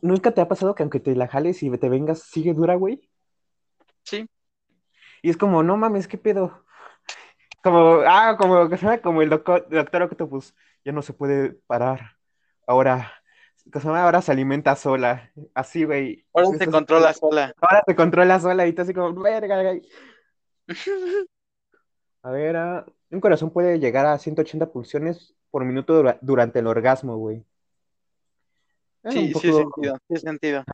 ¿Nunca 0.00 0.30
te 0.30 0.40
ha 0.40 0.46
pasado 0.46 0.74
que 0.74 0.84
aunque 0.84 1.00
te 1.00 1.16
la 1.16 1.26
jales 1.26 1.62
y 1.62 1.70
te 1.76 1.88
vengas, 1.88 2.22
sigue 2.22 2.54
dura, 2.54 2.76
güey? 2.76 3.10
Sí. 4.04 4.28
Y 5.22 5.30
es 5.30 5.36
como, 5.36 5.64
no 5.64 5.76
mames, 5.76 6.06
¿qué 6.06 6.18
pedo? 6.18 6.64
Como, 7.64 8.02
ah, 8.06 8.36
como, 8.38 8.70
como 9.02 9.22
el 9.22 9.28
doctor, 9.28 9.66
doctor 9.68 10.02
Octopus, 10.02 10.54
ya 10.84 10.92
no 10.92 11.02
se 11.02 11.12
puede 11.12 11.54
parar. 11.66 12.16
Ahora, 12.64 13.12
ahora 13.84 14.22
se 14.22 14.30
alimenta 14.30 14.76
sola. 14.76 15.32
Así, 15.52 15.82
güey. 15.82 16.24
Ahora 16.32 16.58
se 16.58 16.70
controla 16.70 17.12
sola. 17.12 17.52
Ahora 17.60 17.82
se 17.84 17.96
controla 17.96 18.38
sola 18.38 18.66
y 18.68 18.72
tú 18.72 18.82
así 18.82 18.94
como, 18.94 19.20
verga, 19.20 19.62
güey". 19.62 19.82
A 22.26 22.30
ver, 22.32 22.56
ah, 22.56 22.84
un 23.12 23.20
corazón 23.20 23.50
puede 23.50 23.78
llegar 23.78 24.04
a 24.04 24.18
180 24.18 24.72
pulsiones 24.72 25.36
por 25.52 25.64
minuto 25.64 25.94
dura- 25.94 26.18
durante 26.22 26.58
el 26.58 26.66
orgasmo, 26.66 27.16
güey. 27.16 27.44
Eh, 29.04 29.10
Sí, 29.12 29.32
sí, 29.34 29.52
sentido, 29.52 29.96
sí, 30.08 30.16
sentido. 30.16 30.64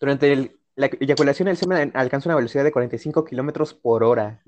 Durante 0.00 0.32
el- 0.32 0.58
la 0.74 0.86
eyaculación, 0.86 1.46
el 1.46 1.56
semen 1.56 1.92
alcanza 1.94 2.28
una 2.28 2.34
velocidad 2.34 2.64
de 2.64 2.72
45 2.72 3.24
kilómetros 3.24 3.72
por 3.72 4.02
hora. 4.02 4.42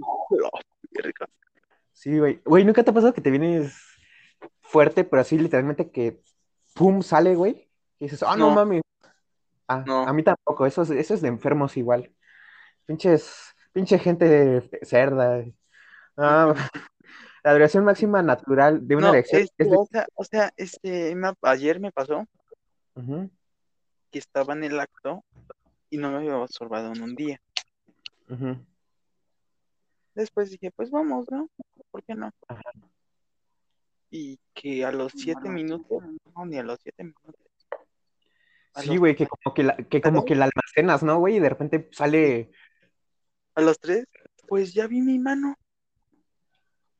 Sí, 1.92 2.18
güey. 2.18 2.40
Güey, 2.44 2.64
¿nunca 2.64 2.82
te 2.82 2.90
ha 2.90 2.94
pasado 2.94 3.14
que 3.14 3.20
te 3.20 3.30
vienes 3.30 3.72
fuerte, 4.62 5.05
pero 5.05 5.20
así 5.22 5.38
literalmente 5.38 5.92
que 5.92 6.20
pum, 6.74 7.03
sale, 7.03 7.36
güey? 7.36 7.70
Y 8.01 8.07
dices, 8.07 8.24
ah, 8.24 8.36
no, 8.36 8.49
No. 8.49 8.55
mames. 8.57 8.82
Ah, 9.68 9.84
No. 9.86 10.03
a 10.09 10.12
mí 10.12 10.24
tampoco, 10.24 10.66
eso 10.66 10.82
es, 10.82 10.90
eso 10.90 11.14
es 11.14 11.20
de 11.22 11.28
enfermos 11.28 11.76
igual. 11.76 12.12
Pinches, 12.84 13.55
pinche 13.77 13.99
gente 13.99 14.62
cerda. 14.85 15.45
Ah, 16.16 16.55
la 17.45 17.53
duración 17.53 17.85
máxima 17.85 18.22
natural 18.22 18.89
de 18.89 18.97
una 18.97 19.09
No, 19.09 19.12
erección 19.12 19.43
este, 19.43 19.64
es 19.64 19.68
de... 19.68 19.77
o 19.77 19.85
sea, 19.85 20.07
o 20.14 20.24
sea, 20.24 20.51
este, 20.57 21.14
ayer 21.43 21.79
me 21.79 21.93
pasó 21.93 22.24
que 24.11 24.18
estaba 24.18 24.55
en 24.55 24.64
el 24.64 24.81
acto 24.81 25.22
y 25.91 25.99
no 25.99 26.11
me 26.11 26.16
había 26.16 26.39
masturbado 26.39 26.91
en 26.95 27.03
un 27.03 27.14
día. 27.14 27.39
Después 30.14 30.51
dije, 30.51 30.70
pues 30.74 30.91
vamos, 30.91 31.27
¿no? 31.31 31.51
¿Por 31.91 32.03
qué 32.03 32.14
no? 32.14 32.31
Ajá. 32.49 32.62
Y 34.11 34.41
que 34.55 34.87
a 34.87 34.91
los 34.91 35.12
siete 35.14 35.51
minutos, 35.51 36.03
no, 36.35 36.47
ni 36.47 36.57
a 36.57 36.62
los 36.62 36.79
siete 36.83 37.05
minutos. 37.05 37.35
Sí, 38.77 38.89
los- 38.89 38.99
güey, 38.99 39.14
que 39.16 39.27
como 39.27 39.55
que 39.55 39.62
la, 39.62 39.77
que 39.77 40.01
como 40.01 40.24
que 40.24 40.35
la 40.35 40.47
almacenas, 40.47 41.03
¿no, 41.03 41.18
güey? 41.18 41.37
Y 41.37 41.41
de 41.41 41.49
repente 41.51 41.89
sale, 41.93 42.51
A 43.57 43.61
los 43.62 43.78
tres, 43.80 44.07
pues 44.48 44.72
ya 44.72 44.86
vi 44.86 45.00
mi 45.02 45.18
mano. 45.18 45.57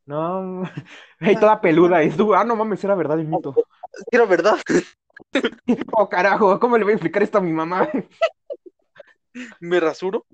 no, 0.07 0.62
ahí 1.20 1.36
toda 1.36 1.61
peluda, 1.61 2.02
y 2.02 2.11
tú, 2.11 2.34
ah, 2.34 2.44
no 2.44 2.57
mames, 2.57 2.82
era 2.82 2.94
verdad 2.94 3.20
el 3.20 3.26
mito. 3.28 3.54
Era 4.11 4.24
verdad. 4.26 4.59
Oh, 5.92 6.09
carajo, 6.09 6.61
¿cómo 6.61 6.76
le 6.76 6.84
voy 6.84 6.92
a 6.92 6.96
explicar 6.96 7.22
esto 7.22 7.38
a 7.38 7.40
mi 7.40 7.52
mamá? 7.52 7.88
Me 9.61 9.80
rasuro. 9.80 10.26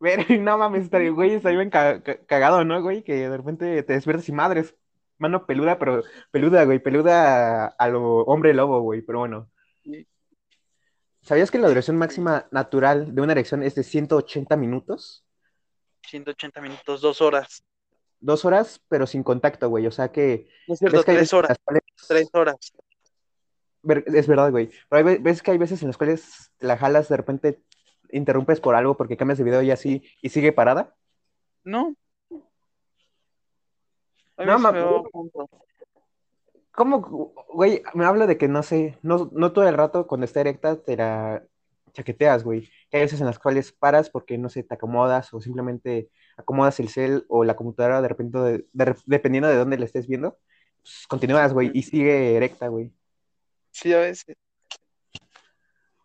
Ver, 0.00 0.40
no 0.40 0.56
mames, 0.58 0.84
estaría, 0.84 1.10
güey, 1.10 1.34
estaría 1.34 1.58
bien 1.58 1.70
ca- 1.70 2.02
ca- 2.02 2.24
cagado, 2.26 2.64
¿no, 2.64 2.80
güey? 2.80 3.02
Que 3.02 3.28
de 3.28 3.36
repente 3.36 3.82
te 3.82 3.92
despiertas 3.92 4.28
y 4.28 4.32
madres, 4.32 4.74
mano 5.18 5.44
peluda, 5.46 5.78
pero 5.78 6.02
peluda, 6.30 6.64
güey, 6.64 6.78
peluda 6.78 7.66
a 7.66 7.88
lo 7.88 8.20
hombre 8.22 8.54
lobo, 8.54 8.80
güey, 8.80 9.02
pero 9.02 9.18
bueno. 9.18 9.50
Sí. 9.82 10.06
¿Sabías 11.28 11.50
que 11.50 11.58
la 11.58 11.68
duración 11.68 11.98
máxima 11.98 12.48
natural 12.50 13.14
de 13.14 13.20
una 13.20 13.32
erección 13.32 13.62
es 13.62 13.74
de 13.74 13.84
180 13.84 14.56
minutos? 14.56 15.26
180 16.06 16.58
minutos, 16.62 17.02
dos 17.02 17.20
horas. 17.20 17.62
dos 18.18 18.46
horas, 18.46 18.80
pero 18.88 19.06
sin 19.06 19.22
contacto, 19.22 19.68
güey. 19.68 19.86
O 19.86 19.90
sea 19.90 20.10
que. 20.10 20.48
No 20.66 20.72
es 20.72 20.78
cierto, 20.80 21.04
que 21.04 21.12
tres 21.12 21.34
horas, 21.34 21.58
cuales- 21.62 21.82
tres 22.08 22.30
horas. 22.32 22.56
Es 24.06 24.26
verdad, 24.26 24.50
güey. 24.50 24.70
Pero 24.88 25.06
hay 25.06 25.36
que 25.36 25.50
hay 25.50 25.58
veces 25.58 25.82
en 25.82 25.88
las 25.88 25.98
cuales 25.98 26.50
la 26.60 26.78
jalas, 26.78 27.10
de 27.10 27.18
repente 27.18 27.62
interrumpes 28.10 28.58
por 28.58 28.74
algo 28.74 28.96
porque 28.96 29.18
cambias 29.18 29.36
de 29.36 29.44
video 29.44 29.60
y 29.60 29.70
así, 29.70 30.02
y 30.22 30.30
sigue 30.30 30.52
parada. 30.52 30.96
No. 31.62 31.94
No, 34.38 34.58
me. 34.58 34.72
¿Cómo, 36.78 37.34
güey? 37.52 37.82
Me 37.92 38.04
hablo 38.04 38.28
de 38.28 38.38
que 38.38 38.46
no 38.46 38.62
sé, 38.62 39.00
no, 39.02 39.28
no 39.32 39.52
todo 39.52 39.66
el 39.68 39.74
rato 39.74 40.06
cuando 40.06 40.24
está 40.26 40.42
erecta 40.42 40.76
te 40.80 40.96
la 40.96 41.42
chaqueteas, 41.92 42.44
güey. 42.44 42.70
Hay 42.92 43.00
veces 43.00 43.18
en 43.18 43.26
las 43.26 43.40
cuales 43.40 43.72
paras 43.72 44.10
porque, 44.10 44.38
no 44.38 44.48
sé, 44.48 44.62
te 44.62 44.74
acomodas 44.76 45.34
o 45.34 45.40
simplemente 45.40 46.08
acomodas 46.36 46.78
el 46.78 46.88
cel 46.88 47.24
o 47.28 47.42
la 47.42 47.56
computadora 47.56 48.00
de 48.00 48.06
repente, 48.06 48.38
de- 48.38 48.66
de- 48.72 48.94
dependiendo 49.06 49.48
de 49.48 49.56
dónde 49.56 49.76
la 49.76 49.86
estés 49.86 50.06
viendo, 50.06 50.38
pues 50.80 51.04
continúas, 51.08 51.52
güey, 51.52 51.72
y 51.74 51.82
sigue 51.82 52.36
erecta, 52.36 52.68
güey. 52.68 52.92
Sí, 53.72 53.92
a 53.92 53.98
veces. 53.98 54.36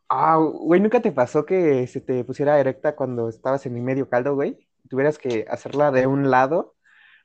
Ah, 0.10 0.38
güey, 0.38 0.82
¿nunca 0.82 1.04
te 1.04 1.12
pasó 1.12 1.46
que 1.46 1.86
se 1.86 2.02
te 2.02 2.24
pusiera 2.24 2.60
erecta 2.60 2.96
cuando 2.96 3.30
estabas 3.30 3.64
en 3.68 3.76
mi 3.76 3.82
medio 3.82 4.10
caldo, 4.10 4.34
güey? 4.34 4.68
Tuvieras 4.90 5.20
que 5.20 5.46
hacerla 5.48 5.92
de 5.92 6.08
un 6.08 6.32
lado 6.32 6.73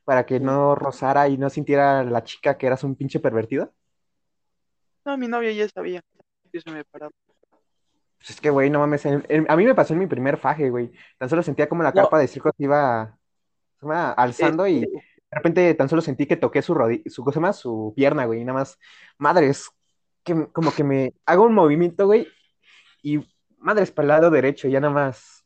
para 0.08 0.24
que 0.24 0.40
no 0.40 0.74
rozara 0.74 1.28
y 1.28 1.36
no 1.36 1.50
sintiera 1.50 2.02
la 2.02 2.24
chica 2.24 2.56
que 2.56 2.66
eras 2.66 2.82
un 2.82 2.96
pinche 2.96 3.20
pervertido. 3.20 3.74
No, 5.04 5.18
mi 5.18 5.28
novia 5.28 5.52
ya 5.52 5.68
sabía. 5.68 6.00
que 6.50 6.62
se 6.62 6.70
me 6.70 6.82
paraba. 6.82 7.12
Pues 8.16 8.30
es 8.30 8.40
que, 8.40 8.48
güey, 8.48 8.70
no 8.70 8.78
mames. 8.78 9.04
en- 9.04 9.22
en- 9.28 9.44
a 9.50 9.54
mí 9.54 9.66
me 9.66 9.74
pasó 9.74 9.92
en 9.92 9.98
mi 9.98 10.06
primer 10.06 10.38
faje, 10.38 10.70
güey. 10.70 10.90
Tan 11.18 11.28
solo 11.28 11.42
sentía 11.42 11.68
como 11.68 11.82
la 11.82 11.90
No. 11.90 11.96
carpa 11.96 12.18
de 12.18 12.26
circo 12.26 12.50
se 12.56 12.64
iba, 12.64 13.18
se 13.78 13.84
iba 13.84 14.12
alzando 14.12 14.66
y 14.66 14.80
de 14.80 14.86
Este, 14.86 15.04
repente 15.30 15.74
tan 15.74 15.90
solo 15.90 16.00
sentí 16.00 16.24
que 16.24 16.38
toqué 16.38 16.62
su 16.62 16.72
rodilla, 16.72 17.02
su 17.10 17.22
cosa 17.22 17.38
más, 17.38 17.56
su 17.58 17.92
pierna, 17.94 18.24
güey. 18.24 18.40
y 18.40 18.44
Nada 18.46 18.60
más, 18.60 18.78
madres, 19.18 19.68
que 20.24 20.46
como 20.54 20.72
que 20.72 20.84
me 20.84 21.12
hago 21.26 21.44
un 21.44 21.52
movimiento, 21.52 22.06
güey, 22.06 22.26
y 23.02 23.20
madres 23.58 23.90
para 23.90 24.04
el 24.04 24.08
lado 24.08 24.30
derecho, 24.30 24.68
ya 24.68 24.80
nada 24.80 24.94
más 24.94 25.44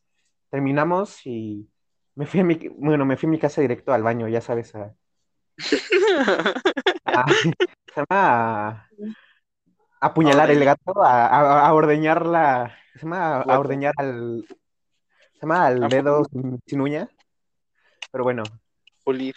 terminamos 0.50 1.26
y 1.26 1.68
me 2.14 2.26
fui 2.26 2.40
a 2.40 2.44
mi, 2.44 2.56
bueno, 2.76 3.04
me 3.04 3.16
fui 3.16 3.26
a 3.26 3.30
mi 3.30 3.38
casa 3.38 3.60
directo 3.60 3.92
al 3.92 4.02
baño, 4.02 4.28
ya 4.28 4.40
sabes, 4.40 4.74
a, 4.74 4.94
a- 7.06 7.24
se 7.94 8.00
llama 8.00 8.06
a, 8.10 8.90
apuñalar 10.00 10.50
el 10.50 10.64
gato, 10.64 11.02
a, 11.02 11.66
a, 11.66 11.74
ordeñar 11.74 12.26
la, 12.26 12.74
se 12.94 13.00
llama 13.00 13.42
a, 13.42 13.58
ordeñar 13.58 13.94
al, 13.96 14.44
se 15.34 15.40
llama 15.42 15.66
al 15.66 15.80
dedo 15.90 16.24
sin, 16.24 16.60
sin 16.66 16.80
uña, 16.80 17.08
pero 18.10 18.24
bueno, 18.24 18.42
Pulir. 19.04 19.34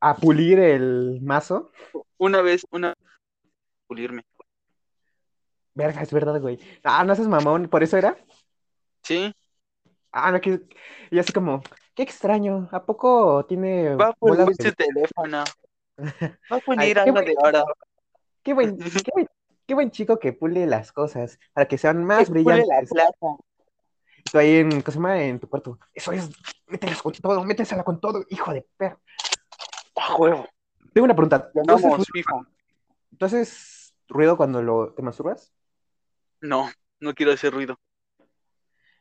a 0.00 0.16
pulir 0.16 0.58
el 0.58 1.20
mazo. 1.22 1.70
Una 2.18 2.42
vez, 2.42 2.66
una 2.70 2.94
pulirme. 3.86 4.22
Verga, 5.74 6.02
es 6.02 6.12
verdad, 6.12 6.40
güey. 6.40 6.58
Ah, 6.82 7.04
no 7.04 7.14
seas 7.14 7.28
mamón, 7.28 7.68
¿por 7.68 7.82
eso 7.82 7.96
era? 7.96 8.16
Sí, 9.02 9.32
Ah, 10.10 10.32
no, 10.32 10.40
que... 10.40 10.60
Y 11.10 11.18
así 11.18 11.32
como, 11.32 11.62
qué 11.98 12.04
extraño, 12.04 12.68
¿a 12.70 12.84
poco 12.84 13.44
tiene 13.46 13.96
va 13.96 14.10
a 14.10 14.14
bolas 14.20 14.46
de- 14.56 14.64
su 14.68 14.72
teléfono. 14.72 15.42
Va 16.50 16.56
a 16.58 16.60
qué 16.60 17.00
algo 17.00 17.20
de 17.22 17.34
oro. 17.42 17.64
Qué 18.44 18.54
buen, 18.54 18.78
qué 19.04 19.10
buen, 19.12 19.26
qué 19.66 19.74
buen 19.74 19.90
chico 19.90 20.16
que 20.20 20.32
pule 20.32 20.64
las 20.68 20.92
cosas 20.92 21.40
para 21.52 21.66
que 21.66 21.76
sean 21.76 21.98
Que 21.98 22.04
más 22.04 22.28
pule 22.28 22.44
la 22.44 22.54
brillantes. 22.54 22.90
plata. 22.90 23.36
Tú 24.30 24.38
ahí 24.38 24.58
en, 24.58 24.70
¿cómo 24.82 24.82
se 24.84 24.92
llama? 24.92 25.20
En 25.24 25.40
tu 25.40 25.48
cuarto. 25.48 25.76
Eso 25.92 26.12
es, 26.12 26.30
mételas 26.68 27.02
con 27.02 27.12
todo, 27.14 27.42
métesela 27.42 27.82
con 27.82 28.00
todo, 28.00 28.24
hijo 28.28 28.52
de 28.52 28.64
perro. 28.76 29.00
¡A 29.96 30.14
huevo! 30.14 30.46
Tengo 30.94 31.04
una 31.06 31.16
pregunta. 31.16 31.50
¿Tú 31.52 31.72
haces, 31.72 31.90
ruido- 32.12 32.46
tú 33.18 33.24
haces 33.24 33.92
ruido 34.06 34.36
cuando 34.36 34.62
lo, 34.62 34.92
te 34.94 35.02
masturbas? 35.02 35.52
No, 36.40 36.70
no 37.00 37.12
quiero 37.14 37.32
hacer 37.32 37.52
ruido. 37.52 37.76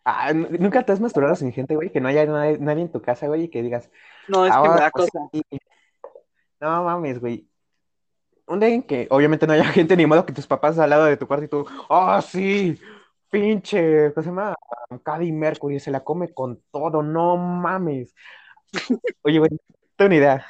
Ah, 0.10 0.30
¿n- 0.32 0.48
¿nunca 0.60 0.84
te 0.86 0.94
has 0.94 1.02
masturbado 1.02 1.36
sin 1.36 1.52
gente, 1.52 1.76
güey? 1.76 1.92
Que 1.92 2.00
no 2.00 2.08
haya 2.08 2.26
nadie, 2.26 2.58
nadie 2.60 2.84
en 2.84 2.92
tu 2.92 3.02
casa, 3.02 3.28
güey, 3.28 3.44
y 3.44 3.50
que 3.50 3.62
digas, 3.62 3.90
No, 4.30 4.46
es 4.46 4.54
que 4.54 4.62
me 4.62 4.70
"Ah, 4.70 4.78
da 4.80 4.92
pues 4.92 5.10
cosa. 5.12 5.30
sí". 5.34 5.42
No 6.60 6.84
mames, 6.84 7.20
güey. 7.20 7.48
Un 8.48 8.60
día 8.60 8.70
en 8.70 8.84
que 8.84 9.08
obviamente 9.12 9.46
no 9.48 9.54
haya 9.54 9.64
gente, 9.88 9.98
ni 9.98 10.06
modo 10.06 10.26
que 10.26 10.34
tus 10.34 10.48
papás 10.48 10.80
al 10.80 10.90
lado 10.90 11.06
de 11.06 11.18
tu 11.18 11.28
cuarto 11.28 11.46
y 11.46 11.50
tú, 11.50 11.66
¡oh, 11.90 12.22
sí! 12.22 12.80
Pinche, 13.30 14.14
¿cómo 14.14 14.24
se 14.24 14.30
llama? 14.30 14.56
Caddy 15.04 15.32
Mercury 15.34 15.80
se 15.80 15.92
la 15.92 16.04
come 16.04 16.34
con 16.34 16.64
todo, 16.72 17.04
no 17.04 17.36
mames. 17.38 18.16
Oye, 19.24 19.40
güey, 19.40 19.52
tengo 19.98 20.08
una 20.08 20.16
idea. 20.16 20.48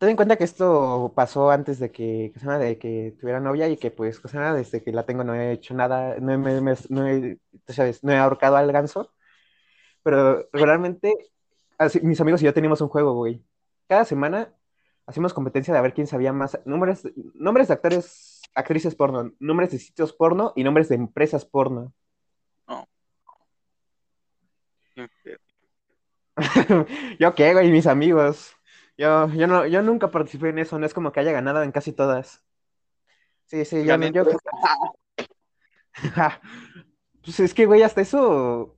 Ten 0.00 0.08
en 0.10 0.16
cuenta 0.16 0.36
que 0.36 0.44
esto 0.44 1.12
pasó 1.14 1.50
antes 1.50 1.78
de 1.78 1.92
que, 1.92 2.32
de 2.34 2.78
que 2.78 3.14
tuviera 3.20 3.38
novia 3.40 3.68
y 3.68 3.76
que 3.76 3.90
pues, 3.90 4.20
desde 4.22 4.82
que 4.82 4.92
la 4.92 5.04
tengo 5.04 5.24
no 5.24 5.34
he 5.34 5.52
hecho 5.52 5.74
nada, 5.74 6.16
no 6.20 6.32
he, 6.32 6.38
me- 6.38 6.74
no 6.88 7.06
he- 7.06 7.38
sabes, 7.68 8.02
no 8.02 8.10
he 8.12 8.16
ahorcado 8.16 8.56
al 8.56 8.72
ganso, 8.72 9.12
pero 10.02 10.48
regularmente 10.52 11.14
así, 11.78 12.00
mis 12.02 12.20
amigos 12.20 12.42
y 12.42 12.46
yo 12.46 12.54
teníamos 12.54 12.80
un 12.82 12.88
juego, 12.88 13.14
güey. 13.14 13.44
Cada 13.88 14.04
semana 14.06 14.54
hacemos 15.06 15.34
competencia 15.34 15.74
de 15.74 15.80
ver 15.82 15.94
quién 15.94 16.06
sabía 16.08 16.32
más 16.32 16.60
nombres, 16.66 17.02
nombres 17.34 17.68
de 17.68 17.74
actores, 17.74 18.42
actrices 18.54 18.94
porno, 18.96 19.32
nombres 19.40 19.72
de 19.72 19.78
sitios 19.80 20.12
porno 20.14 20.52
y 20.56 20.64
nombres 20.64 20.88
de 20.90 20.96
empresas 20.96 21.44
porno. 21.46 21.94
Yo 27.18 27.34
qué, 27.34 27.52
güey, 27.52 27.70
mis 27.70 27.86
amigos. 27.86 28.54
Yo, 29.00 29.28
yo, 29.32 29.46
no, 29.46 29.66
yo 29.66 29.80
nunca 29.80 30.10
participé 30.10 30.50
en 30.50 30.58
eso, 30.58 30.78
no 30.78 30.84
es 30.84 30.92
como 30.92 31.10
que 31.10 31.20
haya 31.20 31.32
ganado 31.32 31.62
en 31.62 31.72
casi 31.72 31.90
todas. 31.94 32.44
Sí, 33.46 33.64
sí, 33.64 33.82
yo, 33.86 33.96
yo-. 33.96 34.24
Pues 37.22 37.40
es 37.40 37.54
que, 37.54 37.64
güey, 37.64 37.82
hasta 37.82 38.02
eso, 38.02 38.76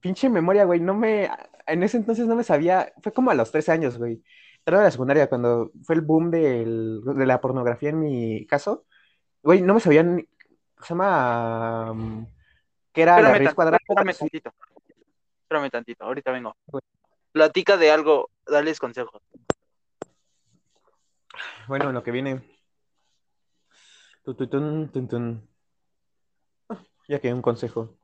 pinche 0.00 0.28
memoria, 0.28 0.64
güey, 0.64 0.78
no 0.78 0.94
me, 0.94 1.28
en 1.66 1.82
ese 1.82 1.96
entonces 1.96 2.26
no 2.26 2.36
me 2.36 2.44
sabía, 2.44 2.92
fue 3.02 3.12
como 3.12 3.32
a 3.32 3.34
los 3.34 3.50
13 3.50 3.72
años, 3.72 3.98
güey. 3.98 4.22
Era 4.64 4.78
de 4.78 4.84
la 4.84 4.90
secundaria, 4.92 5.28
cuando 5.28 5.72
fue 5.82 5.96
el 5.96 6.00
boom 6.02 6.30
del- 6.30 7.02
de 7.04 7.26
la 7.26 7.40
pornografía 7.40 7.90
en 7.90 7.98
mi 8.00 8.46
caso, 8.46 8.84
güey, 9.42 9.60
no 9.60 9.74
me 9.74 9.80
sabían, 9.80 10.16
ni- 10.16 10.24
¿cómo 10.74 10.84
se 10.86 10.88
llama? 10.94 11.90
Um, 11.90 12.26
¿Qué 12.92 13.02
era 13.02 13.12
la 13.12 13.18
Espérame, 13.18 13.38
raíz 13.38 13.48
tan- 13.48 13.54
cuadrada? 13.56 13.78
espérame 13.88 14.14
tantito. 14.16 14.52
Espérame 15.42 15.70
tantito, 15.70 16.04
ahorita 16.04 16.30
vengo. 16.30 16.56
Platica 17.32 17.76
de 17.76 17.90
algo, 17.90 18.30
dales 18.46 18.78
consejos. 18.78 19.20
Bueno, 21.66 21.92
lo 21.92 22.02
que 22.02 22.10
viene. 22.10 22.42
Ya 27.08 27.20
que 27.20 27.32
un 27.32 27.42
consejo. 27.42 27.96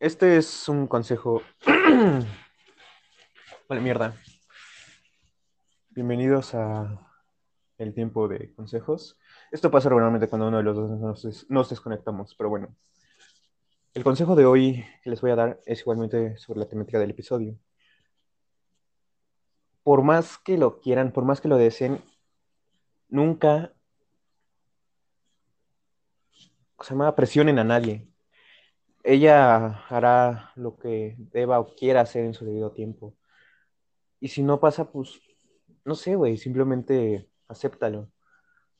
Este 0.00 0.36
es 0.36 0.68
un 0.68 0.86
consejo. 0.86 1.42
Vale, 3.68 3.80
mierda. 3.80 4.16
Bienvenidos 5.90 6.54
a 6.54 7.04
el 7.78 7.94
tiempo 7.94 8.28
de 8.28 8.54
consejos. 8.54 9.18
Esto 9.50 9.70
pasa 9.70 9.88
regularmente 9.88 10.28
cuando 10.28 10.48
uno 10.48 10.58
de 10.58 10.62
los 10.62 10.76
dos 10.76 10.90
nos, 10.90 11.50
nos 11.50 11.70
desconectamos, 11.70 12.34
pero 12.36 12.50
bueno. 12.50 12.76
El 13.94 14.04
consejo 14.04 14.36
de 14.36 14.46
hoy 14.46 14.84
que 15.02 15.10
les 15.10 15.20
voy 15.20 15.32
a 15.32 15.36
dar 15.36 15.60
es 15.66 15.80
igualmente 15.80 16.36
sobre 16.36 16.60
la 16.60 16.68
temática 16.68 16.98
del 16.98 17.10
episodio. 17.10 17.58
Por 19.88 20.02
más 20.02 20.36
que 20.36 20.58
lo 20.58 20.80
quieran, 20.80 21.12
por 21.12 21.24
más 21.24 21.40
que 21.40 21.48
lo 21.48 21.56
deseen, 21.56 22.02
nunca 23.08 23.72
se 26.78 26.90
llama 26.90 27.16
presionen 27.16 27.58
a 27.58 27.64
nadie. 27.64 28.06
Ella 29.02 29.86
hará 29.88 30.52
lo 30.56 30.76
que 30.76 31.16
deba 31.32 31.58
o 31.58 31.74
quiera 31.74 32.02
hacer 32.02 32.26
en 32.26 32.34
su 32.34 32.44
debido 32.44 32.72
tiempo. 32.72 33.16
Y 34.20 34.28
si 34.28 34.42
no 34.42 34.60
pasa, 34.60 34.92
pues, 34.92 35.22
no 35.86 35.94
sé, 35.94 36.16
güey, 36.16 36.36
simplemente 36.36 37.30
acéptalo. 37.48 38.10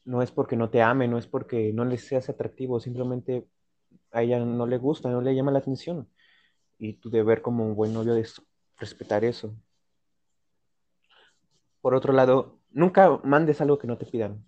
No 0.05 0.21
es 0.21 0.31
porque 0.31 0.57
no 0.57 0.69
te 0.69 0.83
ame, 0.83 1.09
no 1.09 1.17
es 1.17 1.27
porque 1.27 1.73
no 1.73 1.87
le 1.87 1.97
seas 1.97 2.29
atractivo, 2.29 2.81
simplemente 2.81 3.49
a 4.11 4.23
ella 4.23 4.41
no 4.41 4.67
le 4.67 4.77
gusta, 4.77 5.09
no 5.09 5.23
le 5.23 5.35
llama 5.35 5.53
la 5.53 5.61
atención. 5.61 6.07
Y 6.77 6.99
tu 6.99 7.09
deber 7.09 7.41
como 7.41 7.65
un 7.65 7.75
buen 7.75 7.95
novio 7.95 8.15
es 8.15 8.43
respetar 8.77 9.25
eso. 9.25 9.57
Por 11.89 11.95
otro 11.95 12.12
lado, 12.12 12.61
nunca 12.70 13.09
mandes 13.24 13.62
algo 13.62 13.78
que 13.78 13.86
no 13.86 13.97
te 13.97 14.05
pidan. 14.05 14.45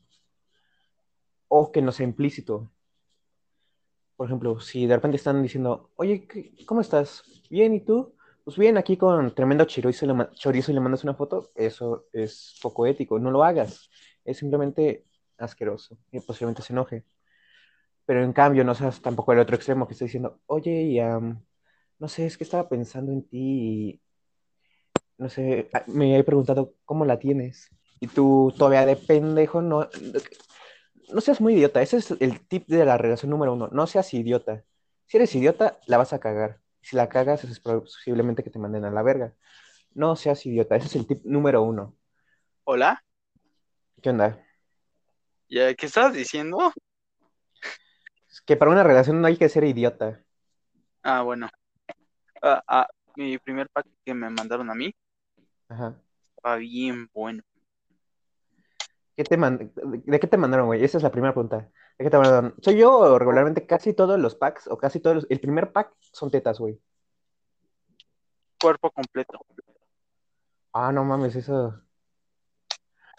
O 1.59 1.71
que 1.73 1.81
no 1.85 1.93
sea 1.97 2.09
implícito. 2.11 2.55
Por 4.17 4.27
ejemplo, 4.27 4.61
si 4.61 4.87
de 4.87 4.95
repente 4.97 5.17
están 5.17 5.43
diciendo, 5.43 5.91
oye, 5.97 6.27
¿qué- 6.27 6.55
¿cómo 6.67 6.83
estás? 6.83 7.23
Bien, 7.49 7.73
¿y 7.75 7.81
tú? 7.81 8.15
Pues 8.45 8.59
bien, 8.59 8.77
aquí 8.77 8.97
con 8.99 9.35
tremendo 9.35 9.65
chorizo 9.65 10.05
le, 10.07 10.29
chorizo 10.35 10.71
y 10.71 10.75
le 10.75 10.81
mandas 10.81 11.05
una 11.05 11.15
foto, 11.15 11.51
eso 11.55 12.07
es 12.13 12.59
poco 12.63 12.85
ético, 12.87 13.19
no 13.19 13.31
lo 13.31 13.43
hagas. 13.43 13.91
Es 14.25 14.37
simplemente 14.39 15.07
asqueroso 15.39 15.97
y 16.13 16.21
posiblemente 16.21 16.61
se 16.63 16.75
enoje. 16.75 17.05
Pero 18.07 18.23
en 18.25 18.33
cambio, 18.33 18.65
no 18.65 18.75
seas 18.75 19.01
tampoco 19.01 19.33
el 19.33 19.39
otro 19.39 19.57
extremo 19.57 19.87
que 19.87 19.93
está 19.95 20.05
diciendo, 20.05 20.41
oye, 20.47 20.83
y, 20.83 20.99
am, 21.01 21.43
no 21.99 22.09
sé, 22.09 22.27
es 22.27 22.37
que 22.39 22.45
estaba 22.45 22.69
pensando 22.69 23.13
en 23.13 23.23
ti 23.29 23.39
y 23.95 24.01
no 25.21 25.29
sé, 25.29 25.69
me 25.87 26.19
he 26.19 26.25
preguntado 26.25 26.73
cómo 26.87 27.05
la 27.05 27.19
tienes. 27.19 27.69
Y 28.01 28.07
tú 28.07 28.55
todavía 28.57 28.87
de 28.87 28.97
pendejo, 28.97 29.61
no, 29.61 29.87
no 31.13 31.21
seas 31.21 31.43
muy 31.43 31.53
idiota. 31.53 31.83
Ese 31.83 31.99
es 31.99 32.11
el 32.21 32.41
tip 32.49 32.67
de 32.69 32.87
la 32.87 32.97
relación 32.97 33.29
número 33.29 33.53
uno. 33.53 33.69
No 33.71 33.87
seas 33.87 34.15
idiota. 34.15 34.65
Si 35.05 35.19
eres 35.19 35.35
idiota, 35.35 35.79
la 35.87 35.99
vas 35.99 36.15
a 36.15 36.21
cagar. 36.21 36.61
Si 36.81 36.97
la 36.97 37.11
cagas, 37.11 37.45
es 37.45 37.61
posiblemente 37.61 38.43
que 38.43 38.49
te 38.49 38.59
manden 38.59 38.87
a 38.87 38.91
la 38.91 39.03
verga. 39.03 39.35
No 39.93 40.17
seas 40.17 40.47
idiota. 40.47 40.77
Ese 40.77 40.87
es 40.87 40.97
el 40.97 41.07
tip 41.07 41.23
número 41.27 41.63
uno. 41.63 41.95
Hola, 42.65 43.05
¿Qué 44.01 44.09
onda? 44.09 44.43
¿Ya, 45.51 45.75
¿qué 45.75 45.85
estabas 45.85 46.15
diciendo? 46.15 46.73
Es 48.31 48.41
que 48.41 48.57
para 48.57 48.71
una 48.71 48.85
relación 48.85 49.21
no 49.21 49.27
hay 49.27 49.37
que 49.37 49.51
ser 49.51 49.65
idiota. 49.65 50.25
Ah, 51.03 51.21
bueno. 51.21 51.51
Ah, 52.41 52.63
ah, 52.67 52.87
mi 53.17 53.37
primer 53.37 53.69
pack 53.69 53.87
que 54.03 54.15
me 54.15 54.31
mandaron 54.31 54.71
a 54.71 54.75
mí 54.75 54.95
Ajá. 55.71 55.95
estaba 56.37 56.57
bien 56.57 57.09
bueno. 57.15 57.43
¿Qué 59.17 59.25
te 59.25 59.37
man- 59.37 59.73
¿De 59.75 60.19
qué 60.21 60.27
te 60.27 60.37
mandaron, 60.37 60.67
güey? 60.67 60.83
Esa 60.83 60.97
es 60.99 61.03
la 61.05 61.13
primera 61.13 61.33
pregunta. 61.33 61.71
¿De 61.99 62.05
qué 62.05 62.11
te 62.11 62.17
mandaron? 62.19 62.55
Soy 62.61 62.77
yo 62.79 63.19
regularmente 63.19 63.67
casi 63.67 63.93
todos 63.95 64.19
los 64.19 64.35
packs, 64.35 64.67
o 64.67 64.77
casi 64.79 65.01
todos 65.01 65.17
los- 65.17 65.27
El 65.31 65.41
primer 65.41 65.73
pack 65.73 65.93
son 66.01 66.31
tetas, 66.31 66.59
güey. 66.59 66.81
Cuerpo 68.61 68.91
completo. 68.91 69.39
Ah, 70.73 70.91
no 70.93 71.05
mames, 71.05 71.37
eso. 71.37 71.81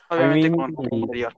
Obviamente 0.09 0.49
mí- 0.49 0.73
con 0.73 0.87
interior. 0.91 1.33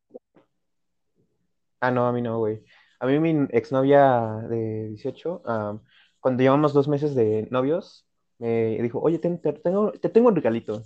Ah, 1.79 1.91
no, 1.91 2.07
a 2.07 2.11
mí 2.13 2.21
no, 2.21 2.39
güey. 2.39 2.63
A 2.99 3.05
mí 3.05 3.19
mi 3.19 3.47
exnovia 3.51 4.37
de 4.49 4.87
18, 4.89 5.41
ah, 5.45 5.77
cuando 6.21 6.41
llevamos 6.41 6.73
dos 6.73 6.87
meses 6.87 7.13
de 7.15 7.47
novios, 7.51 8.07
me 8.39 8.81
dijo, 8.81 8.99
oye, 9.01 9.19
ten- 9.19 9.41
te, 9.41 9.51
tengo, 9.53 9.91
te 9.91 10.09
tengo 10.09 10.29
un 10.29 10.35
regalito. 10.35 10.83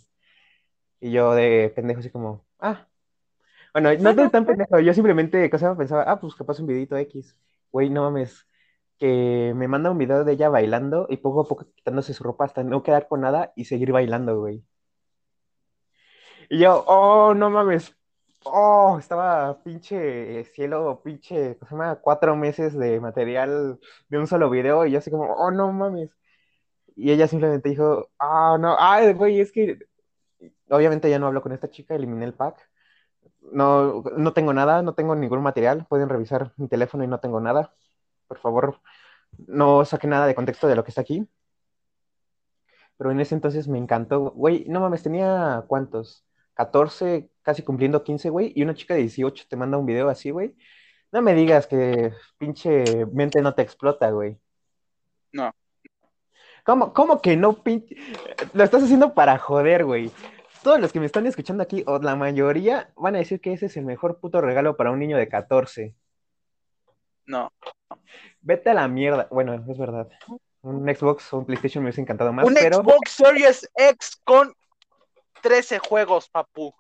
Y 1.00 1.12
yo 1.12 1.34
de 1.34 1.72
pendejo 1.76 2.00
así 2.00 2.10
como, 2.10 2.46
ah. 2.60 2.88
Bueno, 3.74 3.94
no 4.00 4.14
de 4.14 4.30
tan 4.30 4.46
pendejo, 4.46 4.80
yo 4.80 4.94
simplemente 4.94 5.50
cosa, 5.50 5.76
pensaba, 5.78 6.04
ah, 6.08 6.20
pues 6.20 6.36
capaz 6.36 6.60
un 6.60 6.68
videito 6.68 6.98
X. 6.98 7.38
Güey, 7.72 7.90
no 7.90 8.04
mames, 8.04 8.48
que 8.98 9.54
me 9.56 9.68
manda 9.68 9.92
un 9.92 9.98
video 9.98 10.24
de 10.24 10.34
ella 10.34 10.50
bailando 10.50 11.08
y 11.10 11.18
poco 11.18 11.42
a 11.42 11.48
poco 11.48 11.68
quitándose 11.76 12.14
su 12.14 12.24
ropa 12.24 12.46
hasta 12.46 12.64
no 12.64 12.84
quedar 12.84 13.08
con 13.08 13.22
nada 13.22 13.54
y 13.56 13.66
seguir 13.66 13.92
bailando, 13.92 14.40
güey. 14.40 14.64
Y 16.50 16.60
yo, 16.60 16.84
oh, 16.88 17.34
no 17.34 17.50
mames. 17.50 17.94
Oh, 18.44 18.98
estaba 19.00 19.62
pinche 19.64 20.46
cielo, 20.46 21.02
pinche, 21.04 21.58
¿cómo 21.58 21.70
se 21.70 21.76
llama? 21.76 21.96
Cuatro 21.98 22.36
meses 22.36 22.78
de 22.78 23.00
material 23.00 23.80
de 24.10 24.18
un 24.18 24.28
solo 24.28 24.50
video 24.50 24.86
y 24.86 24.92
yo 24.92 25.00
así 25.00 25.12
como, 25.12 25.26
oh, 25.34 25.52
no 25.52 25.72
mames. 25.74 26.12
Y 26.96 27.12
ella 27.12 27.28
simplemente 27.28 27.70
dijo, 27.70 28.10
ah, 28.20 28.58
no, 28.60 28.76
ay, 28.80 29.14
güey, 29.14 29.42
es 29.42 29.52
que 29.52 29.80
obviamente 30.70 31.10
ya 31.10 31.20
no 31.20 31.28
hablo 31.28 31.42
con 31.42 31.52
esta 31.52 31.70
chica, 31.70 31.96
eliminé 31.96 32.26
el 32.26 32.34
pack. 32.34 32.70
No, 33.52 34.04
no 34.18 34.34
tengo 34.34 34.54
nada, 34.54 34.82
no 34.82 34.94
tengo 34.94 35.16
ningún 35.16 35.42
material. 35.42 35.86
Pueden 35.88 36.10
revisar 36.10 36.54
mi 36.58 36.68
teléfono 36.68 37.04
y 37.04 37.08
no 37.08 37.20
tengo 37.20 37.40
nada. 37.40 37.74
Por 38.28 38.40
favor, 38.40 38.82
no 39.48 39.86
saque 39.86 40.08
nada 40.08 40.28
de 40.28 40.36
contexto 40.36 40.68
de 40.68 40.76
lo 40.76 40.84
que 40.84 40.92
está 40.92 41.02
aquí. 41.02 41.28
Pero 42.98 43.12
en 43.12 43.20
ese 43.20 43.36
entonces 43.36 43.68
me 43.68 43.78
encantó. 43.78 44.32
Güey, 44.32 44.66
no 44.68 44.80
mames, 44.80 45.04
tenía 45.04 45.64
¿cuántos? 45.68 46.26
14, 46.56 47.30
casi 47.44 47.64
cumpliendo 47.64 48.04
15, 48.04 48.30
güey. 48.30 48.52
Y 48.56 48.64
una 48.64 48.74
chica 48.74 48.96
de 48.96 49.02
18 49.02 49.46
te 49.48 49.56
manda 49.56 49.78
un 49.78 49.86
video 49.86 50.10
así, 50.10 50.32
güey. 50.32 50.56
No 51.12 51.22
me 51.22 51.34
digas 51.34 51.68
que 51.68 52.14
pinche 52.38 53.06
mente 53.08 53.42
no 53.42 53.54
te 53.56 53.62
explota, 53.62 54.10
güey. 54.12 54.38
No. 55.32 55.54
¿Cómo, 56.66 56.94
cómo 56.94 57.22
que 57.22 57.38
no, 57.38 57.64
pinche? 57.64 57.96
Lo 58.54 58.64
estás 58.64 58.84
haciendo 58.84 59.14
para 59.14 59.38
joder, 59.38 59.86
güey. 59.86 60.12
Todos 60.68 60.82
los 60.82 60.92
que 60.92 61.00
me 61.00 61.06
están 61.06 61.26
escuchando 61.26 61.64
aquí, 61.64 61.86
o 61.88 61.98
la 62.00 62.18
mayoría, 62.18 62.92
van 62.98 63.16
a 63.16 63.20
decir 63.20 63.40
que 63.40 63.54
ese 63.54 63.68
es 63.68 63.78
el 63.78 63.86
mejor 63.86 64.20
puto 64.20 64.42
regalo 64.42 64.76
para 64.76 64.92
un 64.92 65.00
niño 65.00 65.16
de 65.16 65.30
14. 65.30 65.96
No. 67.26 67.54
Vete 68.42 68.72
a 68.72 68.74
la 68.74 68.90
mierda. 68.90 69.30
Bueno, 69.32 69.54
es 69.54 69.78
verdad. 69.78 70.10
Un 70.64 70.84
Xbox 70.94 71.32
o 71.32 71.38
un 71.38 71.46
PlayStation 71.46 71.82
me 71.82 71.88
hubiese 71.88 72.02
encantado 72.02 72.34
más, 72.34 72.46
Un 72.46 72.54
pero, 72.54 72.80
Xbox 72.80 73.12
Series 73.12 73.70
X 73.76 74.20
con 74.26 74.54
13 75.42 75.80
juegos, 75.80 76.28
papu. 76.28 76.76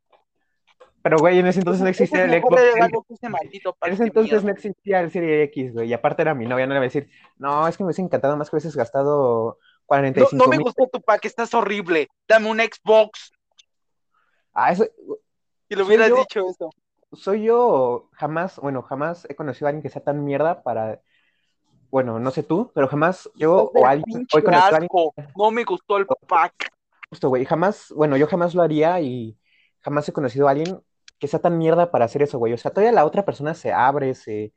pero 1.02 1.18
güey, 1.20 1.40
en 1.40 1.48
ese 1.48 1.60
entonces 1.60 1.82
no 1.82 1.88
existía 1.88 2.26
el 2.26 2.42
Xbox. 2.42 2.62
En 3.84 3.94
ese 3.94 4.04
entonces 4.04 4.44
no 4.44 4.52
existía 4.52 5.00
el 5.00 5.12
Serie 5.12 5.44
X, 5.44 5.72
güey. 5.76 5.88
Y 5.88 5.94
aparte 5.94 6.24
era 6.24 6.36
mi 6.36 6.46
novia, 6.46 6.66
no 6.68 6.74
le 6.74 6.80
iba 6.80 6.84
a 6.84 6.92
decir, 6.92 7.10
no, 7.38 7.66
es 7.70 7.78
que 7.78 7.84
me 7.84 7.88
hubiese 7.88 8.02
encantado 8.02 8.36
más 8.36 8.50
que 8.50 8.58
hubieses 8.58 8.76
gastado 8.76 9.60
No, 9.62 9.66
45 9.86 10.36
no 10.36 10.50
me 10.50 10.58
mil. 10.58 10.66
gustó 10.66 10.88
tu 10.92 11.00
pack, 11.00 11.24
estás 11.24 11.54
horrible. 11.54 12.10
Dame 12.28 12.50
un 12.50 12.60
Xbox. 12.60 13.32
Ah, 14.60 14.72
eso, 14.72 14.86
Y 15.70 15.76
Soy 15.76 15.86
hubieras 15.86 16.10
yo. 16.10 16.16
dicho 16.16 16.50
eso. 16.50 16.70
soy 17.14 17.44
yo 17.44 18.10
jamás, 18.14 18.58
bueno, 18.58 18.82
jamás 18.82 19.26
he 19.30 19.36
conocido 19.36 19.68
a 19.68 19.70
alguien 19.70 19.84
que 19.84 19.90
sea 19.90 20.04
tan 20.04 20.26
mierda 20.26 20.64
para, 20.64 21.00
bueno, 21.92 22.20
no 22.20 22.32
sé 22.32 22.42
tú, 22.42 22.72
pero 22.74 22.88
jamás 22.88 23.30
yo 23.36 23.72
o 23.74 23.86
alguien, 23.86 24.26
conocido 24.32 24.58
a 24.58 24.66
alguien. 24.66 24.90
No 25.38 25.52
me 25.52 25.64
gustó 25.64 25.98
el 25.98 26.08
pack. 26.08 26.70
justo, 27.12 27.30
güey, 27.30 27.46
jamás, 27.46 27.94
bueno, 27.96 28.18
yo 28.18 28.26
jamás 28.26 28.56
lo 28.56 28.64
haría 28.64 29.00
y 29.00 29.38
jamás 29.82 30.10
he 30.10 30.14
conocido 30.14 30.48
a 30.48 30.52
alguien 30.52 30.80
que 31.20 31.28
sea 31.28 31.40
tan 31.40 31.58
mierda 31.60 31.92
para 31.92 32.06
hacer 32.06 32.24
eso, 32.24 32.40
güey. 32.40 32.54
O 32.54 32.58
sea, 32.58 32.72
todavía 32.72 32.92
la 32.92 33.06
otra 33.06 33.24
persona 33.24 33.54
se 33.54 33.72
abre, 33.72 34.16
se, 34.16 34.54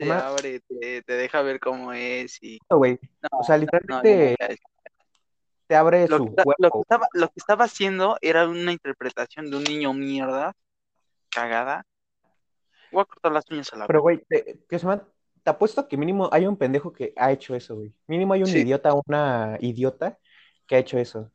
Más- 0.00 0.22
abre, 0.22 0.60
te, 0.60 1.02
te 1.02 1.12
deja 1.12 1.42
ver 1.42 1.60
cómo 1.60 1.92
es 1.92 2.38
y... 2.42 2.58
güey, 2.70 2.98
No, 3.22 3.40
o 3.40 3.44
sea, 3.44 3.58
literalmente. 3.58 4.36
Te 5.66 5.76
abre 5.76 6.08
Lo 6.08 6.18
su 6.18 6.34
que, 6.34 6.42
lo, 6.58 6.70
que 6.70 6.78
estaba, 6.80 7.08
lo 7.12 7.26
que 7.28 7.34
estaba 7.36 7.64
haciendo 7.64 8.16
era 8.20 8.48
una 8.48 8.72
interpretación 8.72 9.50
de 9.50 9.56
un 9.56 9.64
niño 9.64 9.92
mierda, 9.92 10.54
cagada. 11.30 11.84
Voy 12.92 13.02
a 13.02 13.04
cortar 13.04 13.32
las 13.32 13.50
uñas 13.50 13.72
a 13.72 13.76
la 13.76 13.86
Pero, 13.86 14.00
güey, 14.00 14.18
te, 14.28 14.60
que 14.68 14.78
se 14.78 14.86
llama- 14.86 15.06
te 15.42 15.50
apuesto 15.50 15.86
que 15.86 15.96
mínimo 15.96 16.28
hay 16.32 16.46
un 16.46 16.56
pendejo 16.56 16.92
que 16.92 17.12
ha 17.16 17.30
hecho 17.32 17.54
eso, 17.54 17.76
güey. 17.76 17.92
Mínimo 18.06 18.34
hay 18.34 18.42
un 18.42 18.48
Sí. 18.48 18.58
idiota 18.58 18.92
una 19.06 19.58
idiota 19.60 20.18
que 20.66 20.76
ha 20.76 20.78
hecho 20.78 20.98
eso. 20.98 21.30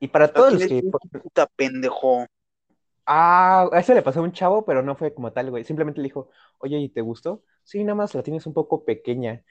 Y 0.00 0.08
para 0.08 0.32
todos 0.32 0.52
los 0.52 0.66
que... 0.66 0.82
puta 1.22 1.46
pendejo. 1.56 2.26
Ah, 3.06 3.68
a 3.72 3.80
eso 3.80 3.94
le 3.94 4.02
pasó 4.02 4.20
a 4.20 4.22
un 4.22 4.32
chavo, 4.32 4.64
pero 4.64 4.82
no 4.82 4.94
fue 4.94 5.14
como 5.14 5.32
tal, 5.32 5.50
güey. 5.50 5.64
Simplemente 5.64 6.00
le 6.00 6.04
dijo, 6.08 6.30
oye, 6.58 6.78
¿y 6.78 6.88
te 6.90 7.00
gustó? 7.00 7.42
Sí, 7.64 7.82
nada 7.82 7.94
más 7.96 8.14
la 8.14 8.22
tienes 8.22 8.46
un 8.46 8.52
poco 8.52 8.84
pequeña. 8.84 9.42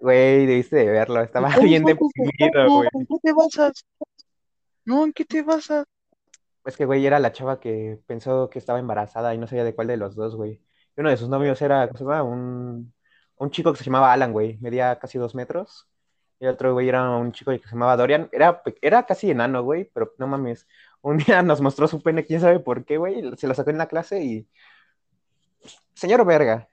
Güey, 0.00 0.46
debiste 0.46 0.76
de 0.76 0.86
verlo, 0.86 1.22
estaba 1.22 1.52
¿Cómo 1.52 1.66
bien 1.66 1.84
deprimido, 1.84 2.76
güey. 2.76 2.88
¿En 2.92 3.06
qué 3.06 3.14
te 3.22 3.32
basas? 3.32 3.84
No, 4.84 5.04
¿en 5.04 5.12
qué 5.12 5.24
te 5.24 5.42
basas? 5.42 5.84
Es 6.64 6.76
que, 6.76 6.84
güey, 6.84 7.06
era 7.06 7.18
la 7.18 7.32
chava 7.32 7.60
que 7.60 8.00
pensó 8.06 8.50
que 8.50 8.58
estaba 8.58 8.78
embarazada 8.78 9.34
y 9.34 9.38
no 9.38 9.46
sabía 9.46 9.64
de 9.64 9.74
cuál 9.74 9.86
de 9.86 9.96
los 9.96 10.16
dos, 10.16 10.34
güey. 10.34 10.60
Y 10.96 11.00
uno 11.00 11.10
de 11.10 11.16
sus 11.16 11.28
novios 11.28 11.60
era, 11.62 11.86
¿cómo 11.86 11.98
se 11.98 12.04
llama? 12.04 12.22
Un, 12.24 12.92
un 13.36 13.50
chico 13.50 13.72
que 13.72 13.78
se 13.78 13.84
llamaba 13.84 14.12
Alan, 14.12 14.32
güey. 14.32 14.58
Medía 14.58 14.98
casi 14.98 15.18
dos 15.18 15.34
metros. 15.34 15.88
Y 16.40 16.44
el 16.44 16.50
otro, 16.52 16.72
güey, 16.72 16.88
era 16.88 17.08
un 17.16 17.32
chico 17.32 17.52
que 17.52 17.58
se 17.58 17.70
llamaba 17.70 17.96
Dorian. 17.96 18.28
Era, 18.32 18.62
era 18.82 19.06
casi 19.06 19.30
enano, 19.30 19.62
güey, 19.62 19.90
pero 19.94 20.12
no 20.18 20.26
mames. 20.26 20.66
Un 21.02 21.18
día 21.18 21.42
nos 21.42 21.60
mostró 21.60 21.86
su 21.88 22.02
pene, 22.02 22.24
quién 22.24 22.40
sabe 22.40 22.58
por 22.58 22.84
qué, 22.84 22.98
güey. 22.98 23.22
Se 23.36 23.46
lo 23.46 23.54
sacó 23.54 23.70
en 23.70 23.78
la 23.78 23.86
clase 23.86 24.22
y... 24.22 24.48
Señor 25.94 26.24
verga. 26.26 26.68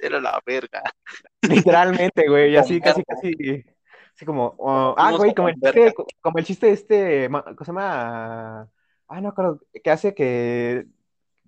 Era 0.00 0.20
la 0.20 0.40
verga. 0.44 0.82
Literalmente, 1.42 2.28
güey. 2.28 2.52
Y 2.52 2.56
así, 2.56 2.80
casi, 2.80 3.02
casi... 3.04 3.64
Así 4.14 4.24
como... 4.24 4.54
oh, 4.58 4.94
ah, 4.96 5.12
güey, 5.16 5.34
como 5.34 5.48
el 5.48 5.54
chiste, 5.54 5.94
como 6.20 6.38
el 6.38 6.44
chiste 6.44 6.70
este... 6.70 7.28
¿Cómo 7.28 7.56
se 7.60 7.66
llama? 7.66 8.68
Ah, 9.08 9.20
no, 9.20 9.28
acuerdo. 9.28 9.60
Que 9.82 9.90
hace 9.90 10.14
que... 10.14 10.86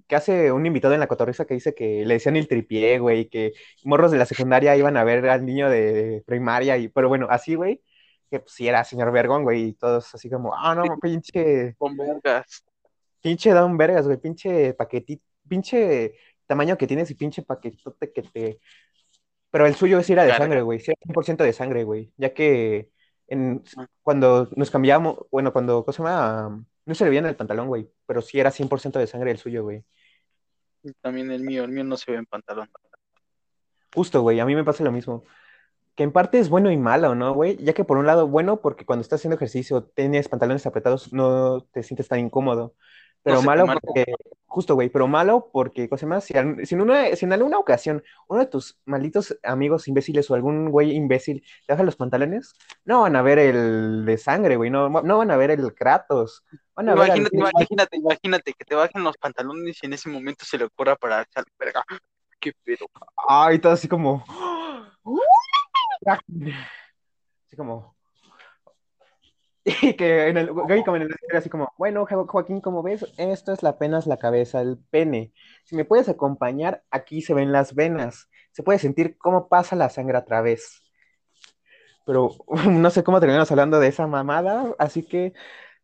Que 0.09 0.16
hace 0.16 0.53
un 0.53 0.66
invitado 0.66 0.92
en 0.92 1.00
la 1.00 1.07
cotorriza 1.07 1.46
que 1.46 1.55
dice 1.55 1.74
que 1.74 2.05
le 2.05 2.14
decían 2.14 2.36
el 2.36 2.46
tripié, 2.46 2.98
güey, 2.98 3.30
que 3.30 3.53
morros 3.84 4.11
de 4.11 4.18
la 4.18 4.26
secundaria 4.26 4.76
iban 4.76 4.98
a 4.98 5.05
ver 5.05 5.26
al 5.26 5.46
niño 5.46 5.70
de 5.70 6.22
primaria, 6.26 6.76
y, 6.76 6.88
pero 6.88 7.09
bueno, 7.09 7.28
así, 7.30 7.55
güey, 7.55 7.80
que 8.28 8.40
pues 8.40 8.53
sí 8.53 8.68
era 8.68 8.84
señor 8.84 9.11
Vergón, 9.11 9.44
güey, 9.44 9.68
y 9.68 9.72
todos 9.72 10.14
así 10.14 10.28
como, 10.28 10.55
ah, 10.55 10.74
no, 10.74 10.84
pinche, 11.00 11.76
Con 11.78 11.96
vergas. 11.96 12.62
pinche 13.22 13.53
Don 13.53 13.78
Vergas, 13.78 14.05
güey, 14.05 14.18
pinche 14.18 14.74
paquetito, 14.74 15.24
pinche 15.48 16.14
tamaño 16.53 16.76
que 16.76 16.86
tienes 16.86 17.11
y 17.11 17.14
pinche 17.14 17.42
paquetote 17.42 18.12
que 18.12 18.22
te... 18.22 18.61
Pero 19.50 19.66
el 19.66 19.74
suyo 19.74 20.03
sí 20.03 20.12
era 20.12 20.24
de 20.24 20.34
sangre, 20.34 20.62
güey, 20.62 20.80
sí 20.80 20.90
era 20.90 21.00
100% 21.00 21.44
de 21.44 21.53
sangre, 21.53 21.84
güey, 21.84 22.12
ya 22.16 22.32
que 22.34 22.90
en, 23.26 23.62
Ah. 23.76 23.86
cuando 24.03 24.48
nos 24.57 24.70
cambiamos, 24.70 25.18
bueno, 25.30 25.53
cuando, 25.53 25.84
¿cómo 25.84 25.92
se 25.92 26.03
llama? 26.03 26.64
No 26.84 26.94
se 26.94 27.05
le 27.05 27.11
veía 27.11 27.20
en 27.20 27.26
el 27.26 27.36
pantalón, 27.36 27.68
güey, 27.68 27.88
pero 28.07 28.20
sí 28.20 28.38
era 28.38 28.50
100% 28.50 28.98
de 28.98 29.07
sangre 29.07 29.30
el 29.30 29.38
suyo, 29.38 29.62
güey. 29.62 29.84
También 31.00 31.30
el 31.30 31.42
mío, 31.42 31.64
el 31.64 31.70
mío 31.70 31.84
no 31.84 31.96
se 31.96 32.12
ve 32.12 32.18
en 32.18 32.26
pantalón. 32.26 32.68
Justo, 33.94 34.20
güey, 34.22 34.40
a 34.40 34.46
mí 34.46 34.55
me 34.55 34.64
pasa 34.64 34.84
lo 34.84 34.92
mismo. 34.92 35.24
Que 35.94 36.03
en 36.03 36.12
parte 36.12 36.38
es 36.38 36.48
bueno 36.48 36.70
y 36.70 36.76
malo, 36.76 37.14
¿no, 37.14 37.34
güey? 37.34 37.57
Ya 37.59 37.72
que 37.74 37.84
por 37.84 37.98
un 37.98 38.07
lado, 38.07 38.26
bueno, 38.26 38.61
porque 38.61 38.86
cuando 38.86 39.03
estás 39.03 39.20
haciendo 39.20 39.36
ejercicio, 39.36 39.84
tienes 39.84 40.28
pantalones 40.28 40.66
apretados, 40.66 41.12
no 41.12 41.62
te 41.72 41.82
sientes 41.82 42.09
tan 42.09 42.18
incómodo. 42.20 42.74
Pero 43.25 43.41
malo 43.43 43.66
porque, 43.66 44.05
justo, 44.47 44.75
güey, 44.75 44.89
pero 44.89 45.07
malo 45.07 45.49
porque, 45.53 45.89
cosa 45.89 46.07
más, 46.07 46.25
si, 46.25 46.35
si 46.64 46.75
en, 46.75 46.81
una, 46.81 47.14
si 47.14 47.25
en 47.25 47.33
alguna 47.33 47.59
ocasión 47.59 48.03
uno 48.27 48.41
de 48.41 48.47
tus 48.47 48.79
malditos 48.85 49.39
amigos 49.45 49.87
imbéciles 49.87 50.29
o 50.31 50.35
algún 50.35 50.70
güey 50.70 50.91
imbécil 50.93 51.45
te 51.66 51.73
baja 51.73 51.85
los 51.85 51.95
pantalones, 51.97 52.55
no 52.85 53.03
van 53.03 53.14
a 53.14 53.23
ver 53.23 53.39
el 53.39 54.05
de 54.05 54.18
sangre, 54.18 54.57
güey, 54.57 54.70
no, 54.70 54.89
no 54.89 55.18
van 55.18 55.31
a 55.31 55.37
ver 55.37 55.53
el 55.53 55.73
Kratos, 55.73 56.45
van 56.75 56.89
a 56.89 56.95
ver 56.95 57.12
al- 57.12 57.18
Imagínate, 57.18 57.37
imagínate, 57.37 57.97
imagínate 57.97 58.53
que 58.55 58.64
te 58.64 58.75
bajen 58.75 59.05
los 59.05 59.16
pantalones 59.16 59.79
y 59.83 59.87
en 59.87 59.93
ese 59.93 60.09
momento 60.09 60.45
se 60.45 60.59
le 60.59 60.64
ocurra 60.64 60.97
para 60.97 61.23
echar 61.23 61.45
verga. 61.59 61.85
Qué 62.41 62.53
pedo. 62.64 62.87
Ay, 63.29 63.61
todo 63.61 63.73
así 63.73 63.87
como. 63.87 64.25
Así 67.47 67.57
como. 67.57 67.95
Y 69.82 69.94
que 69.96 70.28
en 70.28 70.36
el 70.36 70.48
como 70.48 70.96
en 70.96 71.02
el 71.02 71.16
así 71.36 71.48
como, 71.48 71.72
bueno, 71.78 72.06
Jo- 72.06 72.26
Joaquín, 72.26 72.60
como 72.60 72.82
ves, 72.82 73.06
esto 73.18 73.52
es 73.52 73.62
la 73.62 73.70
apenas 73.70 74.06
la 74.06 74.18
cabeza, 74.18 74.60
el 74.60 74.78
pene. 74.90 75.32
Si 75.64 75.76
me 75.76 75.84
puedes 75.84 76.08
acompañar, 76.08 76.82
aquí 76.90 77.22
se 77.22 77.34
ven 77.34 77.52
las 77.52 77.74
venas. 77.74 78.28
Se 78.52 78.62
puede 78.62 78.78
sentir 78.78 79.16
cómo 79.18 79.48
pasa 79.48 79.76
la 79.76 79.88
sangre 79.90 80.18
a 80.18 80.24
través. 80.24 80.82
Pero 82.06 82.30
no 82.70 82.90
sé 82.90 83.04
cómo 83.04 83.20
terminamos 83.20 83.50
hablando 83.50 83.80
de 83.80 83.88
esa 83.88 84.06
mamada, 84.06 84.74
así 84.78 85.02
que 85.06 85.32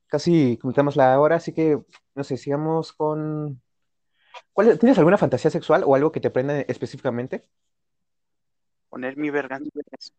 casi 0.09 0.59
comentamos 0.59 0.97
la 0.97 1.21
hora, 1.21 1.37
así 1.37 1.55
que 1.55 1.81
no 2.15 2.25
sé, 2.25 2.37
sigamos 2.37 2.93
con. 2.93 3.63
¿Cuál, 4.53 4.79
¿Tienes 4.79 4.99
alguna 4.99 5.19
fantasía 5.19 5.51
sexual 5.53 5.85
o 5.87 5.95
algo 5.95 6.13
que 6.13 6.21
te 6.21 6.31
prenda 6.31 6.61
específicamente? 6.63 7.49
Poner 8.91 9.17
mi 9.17 9.31
verga 9.31 9.57
en 9.57 9.71
penis. 9.71 10.13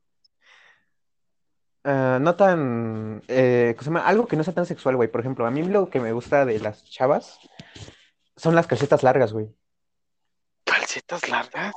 Ah, 1.84 2.20
no 2.20 2.36
tan, 2.36 3.24
eh, 3.28 3.74
¿cómo 3.76 3.84
se 3.84 3.90
llama? 3.90 4.06
Algo 4.08 4.28
que 4.28 4.36
no 4.36 4.44
sea 4.44 4.54
tan 4.54 4.66
sexual, 4.66 4.96
güey. 4.96 5.10
Por 5.10 5.22
ejemplo, 5.22 5.46
a 5.46 5.52
mí 5.52 5.64
lo 5.64 5.90
que 5.90 6.00
me 6.00 6.12
gusta 6.12 6.46
de 6.46 6.60
las 6.60 6.84
chavas 6.86 7.40
son 8.36 8.56
las 8.56 8.68
calcetas 8.68 9.04
largas, 9.04 9.34
güey. 9.34 9.56
¿Calcetas 10.66 11.30
largas? 11.30 11.74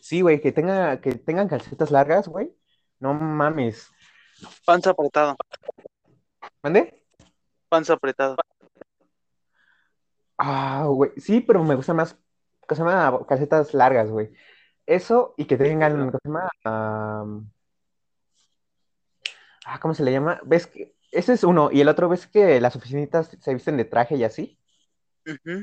Sí, 0.00 0.20
güey, 0.20 0.40
que 0.40 0.52
tenga, 0.52 1.00
que 1.00 1.14
tengan 1.14 1.48
calcetas 1.48 1.90
largas, 1.90 2.28
güey. 2.28 2.54
No 2.98 3.14
mames. 3.14 3.90
Panza 4.66 4.90
apretada. 4.90 5.36
¿Mande? 6.62 7.02
Panza 7.68 7.94
apretada. 7.94 8.36
Ah, 10.36 10.84
güey. 10.88 11.12
Sí, 11.16 11.40
pero 11.40 11.62
me 11.64 11.74
gusta 11.76 11.94
más, 11.94 12.18
¿cómo 12.66 12.76
se 12.76 12.82
llama? 12.82 13.26
Calcetas 13.26 13.72
largas, 13.72 14.10
güey. 14.10 14.32
Eso 14.86 15.34
y 15.36 15.46
que 15.46 15.56
tengan, 15.56 16.10
¿cómo 16.10 16.18
se 16.22 16.28
llama? 16.28 16.50
Am, 16.64 17.50
ah, 19.64 19.80
¿cómo 19.80 19.94
se 19.94 20.04
le 20.04 20.12
llama? 20.12 20.40
¿Ves 20.44 20.66
que 20.66 20.94
ese 21.14 21.32
es 21.32 21.44
uno 21.44 21.70
y 21.72 21.80
el 21.80 21.88
otro 21.88 22.08
ves 22.08 22.26
que 22.26 22.60
las 22.60 22.74
oficinitas 22.76 23.36
se 23.40 23.54
visten 23.54 23.76
de 23.76 23.84
traje 23.84 24.16
y 24.16 24.24
así? 24.24 24.58
Ujú. 25.26 25.62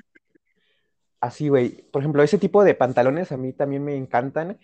Así, 1.20 1.50
güey. 1.50 1.84
Por 1.92 2.02
ejemplo, 2.02 2.24
ese 2.24 2.38
tipo 2.38 2.64
de 2.64 2.74
pantalones 2.74 3.32
a 3.32 3.38
mí 3.38 3.54
también 3.54 3.84
me 3.84 3.96
encantan. 3.96 4.60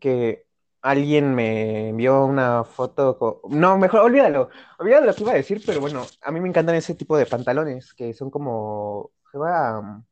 Que 0.00 0.46
alguien 0.82 1.34
me 1.34 1.90
envió 1.90 2.24
una 2.24 2.64
foto. 2.64 3.42
No, 3.48 3.78
mejor 3.78 4.00
olvídalo. 4.00 4.50
Olvídalo 4.78 5.06
lo 5.06 5.14
que 5.14 5.22
iba 5.22 5.32
a 5.32 5.36
decir, 5.36 5.62
pero 5.64 5.80
bueno, 5.80 6.04
a 6.22 6.30
mí 6.32 6.40
me 6.40 6.48
encantan 6.48 6.74
ese 6.74 6.94
tipo 6.94 7.16
de 7.16 7.26
pantalones 7.26 7.94
que 7.94 8.12
son 8.12 8.30
como. 8.30 9.12
Se 9.30 9.38
va, 9.38 9.78
um, 9.78 10.04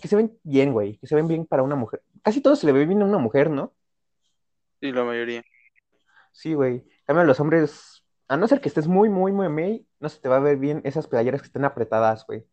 que 0.00 0.08
se 0.08 0.16
ven 0.16 0.38
bien, 0.42 0.72
güey. 0.72 0.96
Que 0.98 1.06
se 1.06 1.14
ven 1.14 1.28
bien 1.28 1.46
para 1.46 1.62
una 1.62 1.76
mujer. 1.76 2.02
Casi 2.22 2.40
todo 2.40 2.56
se 2.56 2.66
le 2.66 2.72
ve 2.72 2.86
bien 2.86 3.02
a 3.02 3.06
una 3.06 3.18
mujer, 3.18 3.50
¿no? 3.50 3.74
Sí, 4.80 4.92
la 4.92 5.04
mayoría. 5.04 5.42
Sí, 6.32 6.54
güey. 6.54 6.84
Cambio, 7.04 7.24
los 7.24 7.40
hombres, 7.40 7.97
a 8.28 8.36
no 8.36 8.46
ser 8.48 8.60
que 8.60 8.68
estés 8.68 8.86
muy, 8.88 9.08
muy, 9.08 9.32
muy, 9.32 9.48
muy, 9.48 9.86
no 10.00 10.08
se 10.08 10.20
te 10.20 10.28
va 10.28 10.36
a 10.36 10.40
ver 10.40 10.56
bien 10.58 10.80
esas 10.84 11.06
playeras 11.06 11.40
que 11.42 11.46
estén 11.46 11.64
apretadas, 11.64 12.26
güey. 12.26 12.46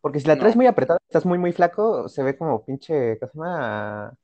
Porque 0.00 0.20
si 0.20 0.26
la 0.28 0.34
No. 0.34 0.40
traes 0.40 0.56
muy 0.56 0.66
apretada, 0.66 0.98
estás 1.08 1.24
muy, 1.26 1.38
muy 1.38 1.52
flaco, 1.52 2.08
se 2.08 2.22
ve 2.22 2.36
como 2.36 2.64
pinche, 2.64 3.18
¿qué 3.18 3.26
se 3.26 3.32
llama? 3.38 4.14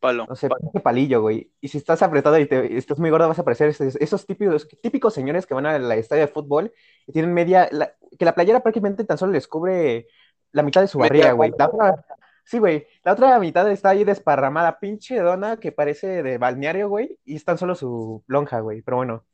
Palo. 0.00 0.26
No 0.28 0.36
sé, 0.36 0.48
pinche 0.50 0.80
palillo, 0.80 1.22
güey. 1.22 1.50
Y 1.62 1.68
si 1.68 1.78
estás 1.78 2.02
apretado 2.02 2.38
y, 2.38 2.46
te, 2.46 2.72
y 2.72 2.76
estás 2.76 2.98
muy 2.98 3.08
gordo, 3.10 3.28
vas 3.28 3.38
a 3.38 3.44
parecer 3.44 3.70
esos, 3.70 3.96
esos 3.96 4.26
típicos, 4.26 4.68
típicos 4.82 5.14
señores 5.14 5.46
que 5.46 5.54
van 5.54 5.64
a 5.66 5.78
la 5.78 5.96
estadio 5.96 6.22
de 6.22 6.28
fútbol 6.28 6.72
y 7.06 7.12
tienen 7.12 7.32
media, 7.32 7.68
la- 7.72 7.94
que 8.18 8.24
la 8.26 8.34
playera 8.34 8.60
prácticamente 8.60 9.04
tan 9.04 9.16
solo 9.16 9.32
les 9.32 9.48
cubre 9.48 10.06
la 10.52 10.62
mitad 10.62 10.82
de 10.82 10.88
su 10.88 10.98
barriga, 10.98 11.32
güey. 11.32 11.52
La 11.58 11.68
otra, 11.68 12.04
sí, 12.44 12.58
güey. 12.58 12.86
La 13.02 13.14
otra 13.14 13.38
mitad 13.38 13.70
está 13.70 13.90
ahí 13.90 14.04
desparramada, 14.04 14.78
pinche 14.78 15.18
dona 15.18 15.56
que 15.56 15.72
parece 15.72 16.22
de 16.22 16.36
balneario, 16.38 16.88
güey. 16.90 17.18
Y 17.24 17.36
es 17.36 17.44
tan 17.44 17.56
solo 17.56 17.74
su 17.74 18.22
lonja, 18.26 18.60
güey. 18.60 18.82
Pero 18.82 18.98
bueno. 18.98 19.24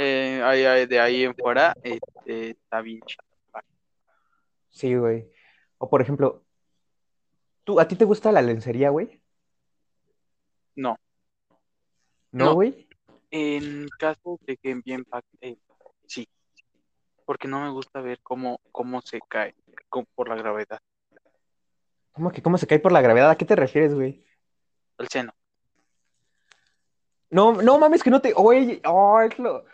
Eh, 0.00 0.40
ahí- 0.44 0.64
ahí- 0.64 0.86
de 0.86 1.00
ahí 1.00 1.24
en 1.24 1.34
fuera, 1.34 1.74
este, 1.82 2.50
está 2.50 2.80
bien 2.80 3.00
chido. 3.00 3.24
Sí, 4.70 4.94
güey. 4.94 5.28
O 5.78 5.90
por 5.90 6.00
ejemplo, 6.00 6.44
¿tú, 7.64 7.80
¿a 7.80 7.88
ti 7.88 7.96
te 7.96 8.04
gusta 8.04 8.30
la 8.30 8.40
lencería, 8.40 8.90
güey? 8.90 9.20
No. 10.76 10.96
¿No, 12.30 12.44
No. 12.44 12.54
güey? 12.54 12.88
En 13.32 13.88
caso 13.98 14.38
de 14.42 14.56
que 14.56 14.80
pack, 15.10 15.24
eh, 15.40 15.58
sí. 16.06 16.28
Porque 17.24 17.48
no 17.48 17.60
me 17.60 17.70
gusta 17.70 18.00
ver 18.00 18.20
cómo, 18.22 18.60
cómo 18.70 19.00
se 19.02 19.18
cae 19.28 19.56
por 20.14 20.28
la 20.28 20.36
gravedad. 20.36 20.78
¿Cómo 22.12 22.30
que 22.30 22.40
cómo 22.40 22.56
se 22.56 22.68
cae 22.68 22.78
por 22.78 22.92
la 22.92 23.00
gravedad? 23.00 23.30
¿A 23.30 23.36
qué 23.36 23.44
te 23.44 23.56
refieres, 23.56 23.94
güey? 23.94 24.24
El 24.98 25.08
seno. 25.08 25.34
No, 27.30 27.60
no 27.62 27.78
mames 27.78 28.04
que 28.04 28.10
no 28.10 28.20
te. 28.20 28.32
Oye, 28.36 28.80
oh, 28.86 29.20
es 29.20 29.36
lo. 29.40 29.64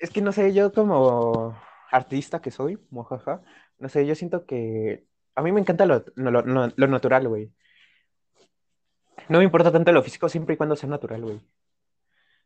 Es 0.00 0.10
que 0.10 0.22
no 0.22 0.32
sé, 0.32 0.54
yo 0.54 0.72
como 0.72 1.56
artista 1.90 2.40
que 2.40 2.50
soy, 2.50 2.78
mojaja, 2.90 3.42
no 3.78 3.88
sé, 3.90 4.06
yo 4.06 4.14
siento 4.14 4.46
que 4.46 5.06
a 5.34 5.42
mí 5.42 5.52
me 5.52 5.60
encanta 5.60 5.86
lo, 5.86 6.04
lo, 6.16 6.42
lo- 6.42 6.86
natural, 6.88 7.28
güey. 7.28 7.52
No 9.28 9.38
me 9.38 9.44
importa 9.44 9.70
tanto 9.70 9.92
lo 9.92 10.02
físico 10.02 10.28
siempre 10.28 10.54
y 10.54 10.56
cuando 10.56 10.74
sea 10.76 10.88
natural, 10.88 11.22
güey. 11.22 11.40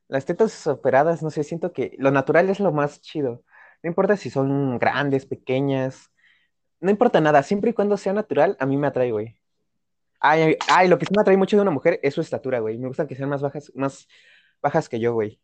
Las 0.09 0.27
tetas 0.27 0.67
operadas, 0.67 1.23
no 1.23 1.31
sé, 1.31 1.45
siento 1.45 1.73
que 1.73 1.95
lo 1.99 2.11
natural 2.11 2.51
es 2.51 2.61
lo 2.61 2.73
más 2.73 3.01
chido. 3.01 3.45
No 3.83 3.89
importa 3.89 4.17
si 4.17 4.31
son 4.31 4.79
grandes, 4.79 5.25
pequeñas, 5.25 6.11
no 6.81 6.91
importa 6.91 7.21
nada, 7.21 7.43
siempre 7.45 7.71
y 7.71 7.75
cuando 7.75 7.97
sea 7.97 8.13
natural, 8.13 8.57
a 8.61 8.67
mí 8.67 8.77
me 8.77 8.89
atrae, 8.89 9.13
güey. 9.13 9.39
Ay, 10.21 10.57
ay, 10.69 10.89
lo 10.89 10.99
que 10.99 11.07
sí 11.07 11.15
me 11.15 11.23
atrae 11.23 11.37
mucho 11.37 11.57
de 11.57 11.63
una 11.63 11.71
mujer 11.71 12.01
es 12.03 12.15
su 12.15 12.21
estatura, 12.21 12.61
güey. 12.61 12.79
Me 12.79 12.89
gusta 12.89 13.07
que 13.07 13.17
sean 13.17 13.31
más 13.31 13.43
bajas, 13.43 13.73
más 13.77 14.09
bajas 14.63 14.89
que 14.89 15.01
yo, 15.01 15.15
güey. 15.15 15.41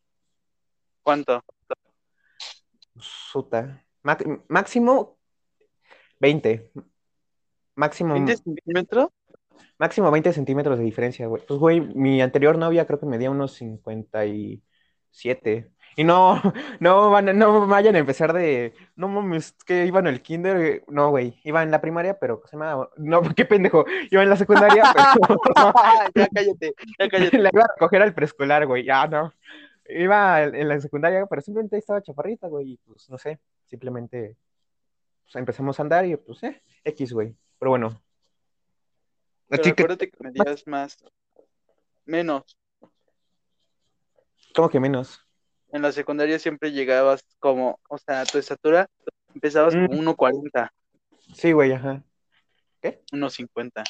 ¿Cuánto? 1.03 1.43
Suta. 3.31 3.85
Máximo 4.49 5.19
20. 6.19 6.73
Máximo, 7.77 8.17
¿20 8.17 8.37
centímetros? 8.37 9.09
máximo 9.79 10.11
20 10.11 10.33
centímetros 10.33 10.79
de 10.79 10.85
diferencia, 10.85 11.27
güey. 11.27 11.43
Pues, 11.47 11.59
güey, 11.59 11.81
mi 11.81 12.21
anterior 12.21 12.59
novia 12.59 12.87
creo 12.87 13.01
que 13.01 13.07
medía 13.07 13.31
unos 13.31 13.55
57. 13.55 15.71
Y 15.97 16.05
no, 16.05 16.41
no, 16.81 17.11
van, 17.11 17.39
no 17.39 17.67
vayan 17.67 17.97
a 17.97 17.99
empezar 17.99 18.33
de, 18.33 18.75
no 18.97 19.09
mames, 19.09 19.53
que 19.65 19.87
iban 19.87 20.07
al 20.07 20.23
kinder, 20.23 20.85
no, 20.89 21.11
güey, 21.11 21.41
iba 21.45 21.63
en 21.63 21.71
la 21.71 21.81
primaria, 21.81 22.19
pero 22.19 22.43
se 22.47 22.57
llama, 22.57 22.89
no, 22.97 23.23
qué 23.37 23.45
pendejo, 23.45 23.85
iba 24.11 24.23
en 24.23 24.31
la 24.31 24.37
secundaria, 24.37 24.85
pero 24.93 25.41
ya 26.15 26.29
cállate, 26.29 26.75
ya 26.99 27.09
cállate. 27.09 27.39
la 27.39 27.51
iba 27.53 27.63
a 27.63 27.73
recoger 27.75 28.03
al 28.03 28.15
preescolar, 28.15 28.67
güey, 28.67 28.85
ya 28.85 29.07
no. 29.07 29.33
Iba 29.93 30.43
en 30.45 30.69
la 30.69 30.81
secundaria, 30.81 31.27
pero 31.27 31.43
simplemente 31.43 31.77
estaba 31.79 32.03
chaparrita, 32.03 32.49
güey, 32.49 32.73
y 32.73 32.77
pues 32.79 33.09
no 33.11 33.19
sé, 33.19 33.41
simplemente 33.67 34.37
pues, 35.25 35.37
empezamos 35.37 35.79
a 35.79 35.83
andar 35.83 36.07
y 36.07 36.17
pues, 36.17 36.43
eh, 36.45 36.63
X, 36.85 37.13
güey. 37.13 37.35
Pero 37.59 37.71
bueno. 37.71 38.03
Pero 39.49 39.63
Así 39.63 39.73
que, 39.73 39.83
acuérdate 39.83 40.11
que 40.11 40.17
medías 40.23 40.67
más, 40.67 40.97
menos. 42.05 42.57
¿cómo 44.55 44.69
que 44.69 44.81
menos? 44.81 45.27
En 45.73 45.83
la 45.83 45.93
secundaria 45.93 46.39
siempre 46.39 46.73
llegabas 46.73 47.25
como, 47.39 47.79
o 47.89 47.99
sea, 47.99 48.25
tu 48.25 48.39
estatura 48.39 48.89
empezabas 49.35 49.75
Mm. 49.77 49.87
con 49.87 49.99
1.40, 49.99 50.73
Sí, 51.35 51.53
güey, 51.53 51.73
ajá. 51.73 52.03
1.50. 53.13 53.85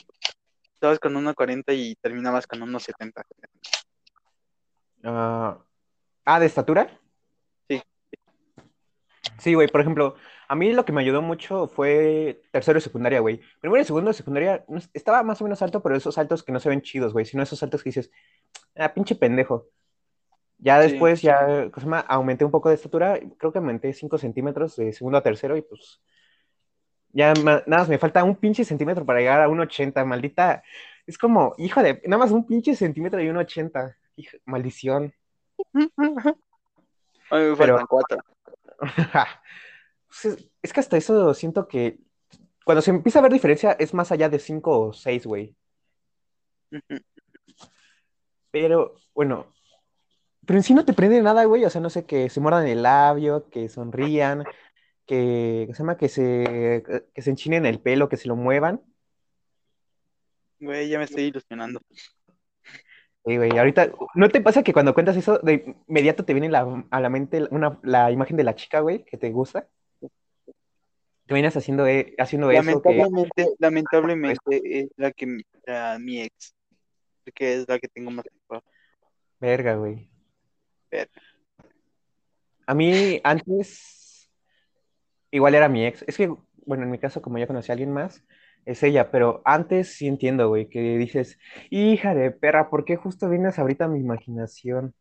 Estabas 0.75 0.99
con 0.99 1.15
1.40 1.15 1.73
y 1.75 1.95
terminabas 1.97 2.47
con 2.47 2.61
1.70. 2.61 3.23
Ah, 5.05 5.59
ah, 6.25 6.41
¿de 6.41 6.47
estatura? 6.47 6.91
Sí. 7.69 7.83
Sí, 9.39 9.55
güey, 9.55 9.69
por 9.69 9.81
ejemplo, 9.81 10.15
a 10.49 10.55
mí 10.55 10.73
lo 10.73 10.85
que 10.85 10.93
me 10.93 11.01
ayudó 11.01 11.23
mucho 11.23 11.67
fue 11.69 12.43
tercero 12.53 12.77
de 12.77 12.81
secundaria, 12.83 13.21
güey. 13.21 13.41
Primero 13.61 13.83
y 13.83 13.85
segundo 13.87 14.09
de 14.11 14.15
secundaria 14.15 14.65
estaba 14.93 15.23
más 15.23 15.41
o 15.41 15.45
menos 15.45 15.63
alto, 15.63 15.83
pero 15.83 15.97
esos 15.97 16.15
saltos 16.15 16.43
que 16.43 16.53
no 16.53 16.61
se 16.61 16.69
ven 16.69 16.83
chidos, 16.83 17.13
güey, 17.13 17.25
sino 17.25 17.43
esos 17.43 17.59
saltos 17.59 17.83
que 17.83 17.91
dices, 17.91 18.11
ah, 18.77 18.93
pinche 18.93 19.15
pendejo. 19.15 19.69
Ya 20.59 20.83
Sí. 20.83 20.91
después, 20.91 21.23
ya, 21.23 21.39
¿cómo 21.71 21.75
se 21.77 21.81
llama? 21.83 22.01
aumenté 22.01 22.45
un 22.45 22.51
poco 22.51 22.69
de 22.69 22.75
estatura, 22.75 23.19
creo 23.39 23.51
que 23.53 23.59
aumenté 23.59 23.93
5 23.95 24.19
centímetros 24.19 24.77
de 24.77 24.93
segundo 24.93 25.17
a 25.19 25.23
tercero 25.23 25.57
y 25.57 25.63
pues 25.63 26.03
ya 27.13 27.33
nada 27.35 27.65
más 27.67 27.89
me 27.89 27.99
falta 27.99 28.23
un 28.25 28.37
pinche 28.37 28.65
centímetro 28.65 29.05
para 29.07 29.21
llegar 29.21 29.41
a 29.41 29.49
1,80, 29.49 30.05
maldita. 30.05 30.63
Es 31.07 31.17
como, 31.19 31.55
hijo 31.59 31.83
de, 31.83 32.01
nada 32.07 32.19
más 32.23 32.31
un 32.31 32.47
pinche 32.47 32.77
centímetro 32.77 33.21
y 33.23 33.29
1,80. 33.29 33.97
Hija- 34.17 34.39
maldición. 34.45 35.15
A 35.73 37.37
mí 37.37 37.45
me 37.45 37.57
Pero- 37.57 37.57
faltan 37.57 37.87
cuatro. 37.87 38.19
Es 40.63 40.73
que 40.73 40.81
hasta 40.81 40.97
eso 40.97 41.33
siento 41.35 41.69
que 41.69 42.01
cuando 42.65 42.83
se 42.83 42.91
empieza 42.91 43.21
a 43.21 43.23
ver 43.23 43.33
diferencia 43.33 43.73
es 43.73 43.95
más 43.95 44.11
allá 44.13 44.29
de 44.29 44.39
5 44.39 44.81
o 44.89 44.93
6, 44.93 45.25
güey. 45.27 45.55
Pero, 48.51 48.95
bueno, 49.15 49.47
pero 50.47 50.59
en 50.59 50.63
sí 50.65 50.75
no 50.75 50.85
te 50.85 50.93
prende 50.93 51.23
nada, 51.23 51.45
güey. 51.45 51.65
O 51.65 51.71
sea, 51.71 51.81
no 51.81 51.91
sé, 51.91 52.05
que 52.05 52.29
se 52.29 52.41
muerdan 52.41 52.67
el 52.67 52.83
labio, 52.83 53.49
que 53.49 53.69
sonrían, 53.69 54.45
que, 55.07 55.65
¿qué 55.69 55.75
se 55.75 55.79
llama? 55.79 55.97
Que 55.97 56.09
se, 56.09 56.83
que 57.15 57.23
se 57.23 57.31
enchinen 57.31 57.67
el 57.67 57.81
pelo, 57.81 58.09
que 58.09 58.17
se 58.17 58.29
lo 58.29 58.37
muevan. 58.37 58.83
Güey, 60.59 60.89
ya 60.89 60.99
me 60.99 61.05
estoy 61.05 61.25
ilusionando. 61.25 61.81
Sí, 63.27 63.37
güey, 63.37 63.57
ahorita, 63.59 63.93
¿no 64.15 64.29
te 64.31 64.41
pasa 64.41 64.63
que 64.63 64.73
cuando 64.73 64.95
cuentas 64.95 65.17
eso, 65.17 65.39
de 65.41 65.77
inmediato 65.87 66.25
te 66.25 66.33
viene 66.33 66.49
la- 66.49 66.87
a 66.91 67.01
la 67.01 67.11
mente 67.11 67.47
una, 67.51 67.79
la 67.83 68.11
imagen 68.11 68.37
de 68.37 68.45
la 68.45 68.55
chica, 68.55 68.81
güey, 68.81 69.05
que 69.05 69.19
te 69.19 69.31
gusta? 69.31 69.69
Te 71.27 71.35
vienes 71.35 71.55
haciendo, 71.57 71.87
eh, 71.87 72.15
haciendo 72.19 72.51
eso, 72.51 72.83
que, 72.83 72.89
Lamentablemente, 72.97 73.47
lamentablemente 73.59 74.61
es 74.65 74.89
la 74.97 75.13
que 75.13 75.27
mi- 75.27 75.45
la- 75.67 75.99
mi 76.01 76.23
ex, 76.23 76.55
que 77.35 77.55
es 77.55 77.69
la 77.69 77.79
que 77.79 77.89
tengo 77.89 78.11
más 78.11 78.25
recuerdo. 78.25 78.65
verga, 79.39 79.75
güey. 79.77 80.09
Verga. 80.91 81.23
A 82.67 82.75
mí 82.75 83.21
antes, 83.23 84.31
igual 85.31 85.55
era 85.55 85.69
mi 85.69 85.85
ex. 85.87 86.03
Es 86.09 86.17
que, 86.17 86.35
bueno, 86.65 86.85
en 86.85 86.91
mi 86.91 86.99
caso, 86.99 87.21
como 87.21 87.39
ya 87.39 87.47
conocí 87.47 87.71
a 87.71 87.75
alguien 87.75 87.93
más, 87.93 88.25
es 88.65 88.83
ella, 88.83 89.11
pero 89.11 89.43
antes 89.45 89.95
sí 89.95 90.07
entiendo, 90.07 90.49
güey, 90.49 90.69
que 90.69 90.81
dices, 90.99 91.39
hija 91.71 92.15
de 92.15 92.31
perra, 92.31 92.71
¿por 92.71 92.85
qué 92.85 92.97
justo 92.97 93.29
vienes 93.29 93.59
ahorita 93.59 93.87
a 93.87 93.89
mi 93.89 93.99
imaginación? 94.01 94.95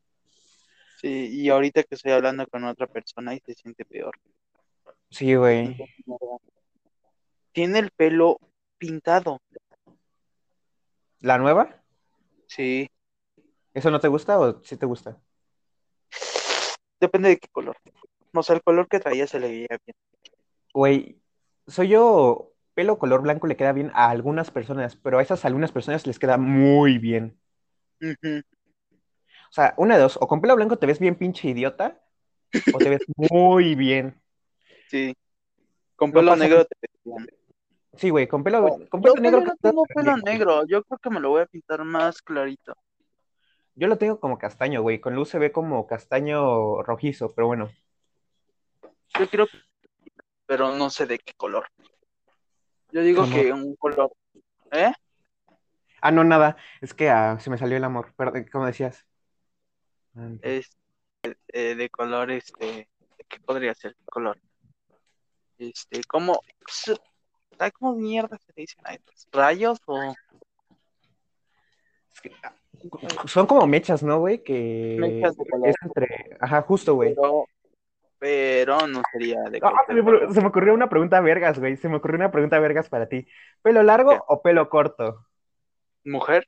Sí, 1.01 1.29
y 1.31 1.49
ahorita 1.49 1.83
que 1.83 1.95
estoy 1.95 2.11
hablando 2.11 2.45
con 2.47 2.63
otra 2.65 2.87
persona 2.87 3.33
y 3.33 3.39
se 3.39 3.53
siente 3.53 3.85
peor. 3.85 4.13
Sí, 5.09 5.35
güey. 5.35 5.77
Tiene 7.51 7.79
el 7.79 7.91
pelo 7.91 8.37
pintado. 8.77 9.39
¿La 11.21 11.37
nueva? 11.37 11.81
Sí, 12.47 12.89
¿Eso 13.73 13.91
no 13.91 13.99
te 13.99 14.07
gusta 14.07 14.39
o 14.39 14.63
sí 14.63 14.77
te 14.77 14.85
gusta? 14.85 15.17
depende 16.99 17.29
de 17.29 17.37
qué 17.37 17.47
color. 17.49 17.77
No 18.33 18.43
sé, 18.43 18.53
el 18.53 18.61
color 18.61 18.87
que 18.87 18.99
traía 18.99 19.25
se 19.25 19.39
le 19.39 19.47
veía 19.47 19.67
bien. 19.85 19.95
Güey, 20.73 21.21
soy 21.67 21.89
yo, 21.89 22.51
pelo 22.79 22.97
color 22.97 23.21
blanco 23.21 23.45
le 23.45 23.57
queda 23.57 23.73
bien 23.73 23.91
a 23.93 24.09
algunas 24.09 24.51
personas, 24.51 24.95
pero 24.95 25.19
a 25.19 25.21
esas 25.21 25.43
algunas 25.43 25.73
personas 25.73 26.07
les 26.07 26.17
queda 26.17 26.37
muy 26.37 26.97
bien. 26.97 27.37
O 27.99 29.51
sea, 29.51 29.73
una 29.75 29.97
de 29.97 30.03
dos, 30.03 30.17
o 30.21 30.25
con 30.29 30.39
pelo 30.39 30.55
blanco 30.55 30.77
te 30.77 30.85
ves 30.85 30.97
bien 30.97 31.15
pinche 31.15 31.49
idiota, 31.49 31.99
o 32.73 32.77
te 32.77 32.89
ves 32.89 33.01
muy 33.17 33.75
bien. 33.75 34.17
Sí. 34.87 35.13
Con 35.97 36.13
pelo 36.13 36.37
negro 36.37 36.63
te 36.63 36.77
ves 36.81 36.91
bien. 37.03 37.27
Sí, 37.97 38.11
güey, 38.11 38.29
con 38.29 38.45
pelo, 38.45 38.61
con 38.87 39.03
Yo 39.03 39.13
pelo 39.13 39.23
negro. 39.23 39.41
no 39.41 39.55
tengo 39.57 39.83
pelo 39.93 40.15
negro. 40.15 40.65
Yo 40.65 40.81
creo 40.85 40.99
que 40.99 41.09
me 41.09 41.19
lo 41.19 41.31
voy 41.31 41.41
a 41.41 41.47
pintar 41.47 41.83
más 41.83 42.21
clarito. 42.21 42.77
Yo 43.75 43.87
lo 43.87 43.97
tengo 43.97 44.21
como 44.21 44.37
castaño, 44.37 44.81
güey. 44.81 45.01
Con 45.01 45.15
luz 45.15 45.27
se 45.27 45.37
ve 45.37 45.51
como 45.51 45.85
castaño 45.85 46.81
rojizo, 46.83 47.33
pero 47.35 47.47
bueno. 47.47 47.69
Yo 49.19 49.27
quiero, 49.27 49.47
pero 50.45 50.73
no 50.77 50.89
sé 50.89 51.07
de 51.07 51.19
qué 51.19 51.33
color. 51.33 51.67
Yo 52.91 53.01
digo 53.01 53.21
¿Cómo? 53.23 53.35
que 53.35 53.53
un 53.53 53.75
color. 53.75 54.11
¿Eh? 54.71 54.91
Ah, 56.01 56.11
no, 56.11 56.23
nada. 56.23 56.57
Es 56.81 56.93
que 56.93 57.09
ah, 57.09 57.37
se 57.39 57.49
me 57.49 57.57
salió 57.57 57.77
el 57.77 57.83
amor. 57.83 58.13
Perdón, 58.15 58.45
¿cómo 58.51 58.65
decías? 58.65 59.05
Ah, 60.15 60.29
Es 60.41 60.69
eh, 61.49 61.75
de 61.75 61.89
color, 61.89 62.31
este. 62.31 62.89
¿Qué 63.27 63.39
podría 63.41 63.73
ser? 63.75 63.95
¿Qué 63.95 64.05
color? 64.05 64.39
Este, 65.57 66.01
como. 66.05 66.41
ay, 67.59 67.71
¿Cómo 67.71 67.95
mierda 67.95 68.37
se 68.37 68.53
dicen 68.55 68.81
a 68.85 68.93
estos? 68.93 69.27
¿Rayos 69.31 69.79
o.? 69.85 70.15
es 72.13 72.21
que, 72.21 72.31
ah, 72.43 72.53
son 73.27 73.45
como 73.45 73.67
mechas, 73.67 74.01
¿no, 74.03 74.19
güey? 74.19 74.41
Que 74.43 74.97
Mechas 74.99 75.35
de 75.35 75.45
color. 75.45 75.67
es 75.67 75.75
entre. 75.83 76.37
Ajá, 76.39 76.61
justo, 76.61 76.95
güey. 76.95 77.13
Pero, 77.13 77.45
pero 78.19 78.87
no 78.87 79.01
sería 79.11 79.41
de 79.49 79.59
Ah, 79.61 79.71
se, 79.87 79.93
me, 79.93 80.03
color. 80.03 80.33
se 80.33 80.41
me 80.41 80.47
ocurrió 80.47 80.73
una 80.73 80.89
pregunta 80.89 81.21
vergas, 81.21 81.59
güey. 81.59 81.77
Se 81.77 81.89
me 81.89 81.97
ocurrió 81.97 82.17
una 82.17 82.31
pregunta 82.31 82.59
vergas 82.59 82.89
para 82.89 83.07
ti. 83.09 83.27
¿Pelo 83.61 83.83
largo 83.83 84.11
¿Qué? 84.11 84.19
o 84.27 84.41
pelo 84.41 84.69
corto? 84.69 85.25
¿Mujer? 86.03 86.47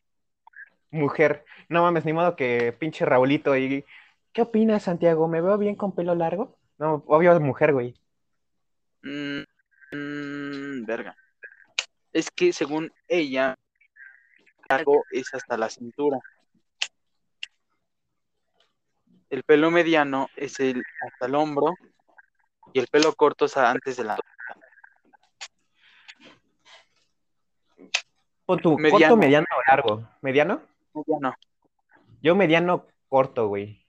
Mujer. 0.91 1.45
No 1.69 1.83
mames, 1.83 2.05
ni 2.05 2.13
modo 2.13 2.35
que 2.35 2.73
pinche 2.73 3.05
Raulito 3.05 3.55
y. 3.57 3.85
¿Qué 4.33 4.41
opinas, 4.41 4.83
Santiago? 4.83 5.27
¿Me 5.27 5.41
veo 5.41 5.57
bien 5.57 5.75
con 5.75 5.93
pelo 5.95 6.15
largo? 6.15 6.57
No, 6.77 7.03
obvio 7.07 7.39
mujer, 7.39 7.73
güey. 7.73 7.95
Mm, 9.03 9.41
mm, 9.91 10.85
verga. 10.85 11.15
Es 12.13 12.29
que 12.31 12.53
según 12.53 12.91
ella, 13.07 13.55
largo 14.69 15.03
es 15.11 15.33
hasta 15.33 15.57
la 15.57 15.69
cintura. 15.69 16.19
El 19.31 19.43
pelo 19.43 19.71
mediano 19.71 20.27
es 20.35 20.59
el 20.59 20.83
hasta 21.07 21.25
el 21.25 21.35
hombro 21.35 21.73
y 22.73 22.79
el 22.79 22.87
pelo 22.87 23.13
corto 23.13 23.45
es 23.45 23.57
antes 23.57 23.97
de 23.97 24.03
la 24.03 24.17
tu 28.57 28.77
Mediano. 28.77 28.99
corto, 28.99 29.17
mediano 29.17 29.45
o 29.57 29.61
largo. 29.69 30.09
¿Mediano? 30.21 30.61
mediano. 30.93 31.35
Yo 32.21 32.35
mediano 32.35 32.85
corto, 33.07 33.47
güey. 33.47 33.85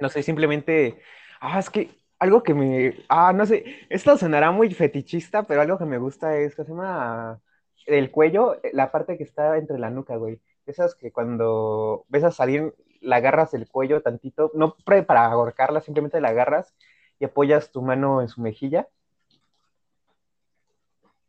No 0.00 0.08
sé, 0.08 0.22
simplemente. 0.22 1.02
Ah, 1.40 1.58
es 1.58 1.68
que 1.68 1.90
algo 2.18 2.42
que 2.42 2.54
me. 2.54 3.04
Ah, 3.08 3.32
no 3.34 3.44
sé. 3.44 3.86
Esto 3.90 4.16
sonará 4.16 4.50
muy 4.50 4.72
fetichista, 4.72 5.42
pero 5.42 5.60
algo 5.60 5.78
que 5.78 5.84
me 5.84 5.98
gusta 5.98 6.36
es 6.38 6.54
que 6.54 6.64
se 6.64 6.70
llama. 6.70 7.40
El 7.86 8.10
cuello, 8.10 8.58
la 8.72 8.90
parte 8.90 9.18
que 9.18 9.24
está 9.24 9.58
entre 9.58 9.78
la 9.78 9.90
nuca, 9.90 10.16
güey. 10.16 10.40
Esas 10.64 10.94
que 10.94 11.12
cuando 11.12 12.06
ves 12.08 12.24
a 12.24 12.30
salir, 12.30 12.74
la 13.04 13.16
agarras 13.16 13.54
el 13.54 13.68
cuello 13.68 14.02
tantito, 14.02 14.50
no 14.54 14.74
pre- 14.84 15.02
para 15.02 15.26
ahorcarla, 15.26 15.80
simplemente 15.80 16.20
la 16.20 16.28
agarras 16.30 16.74
y 17.18 17.24
apoyas 17.24 17.70
tu 17.70 17.82
mano 17.82 18.20
en 18.20 18.28
su 18.28 18.40
mejilla. 18.40 18.88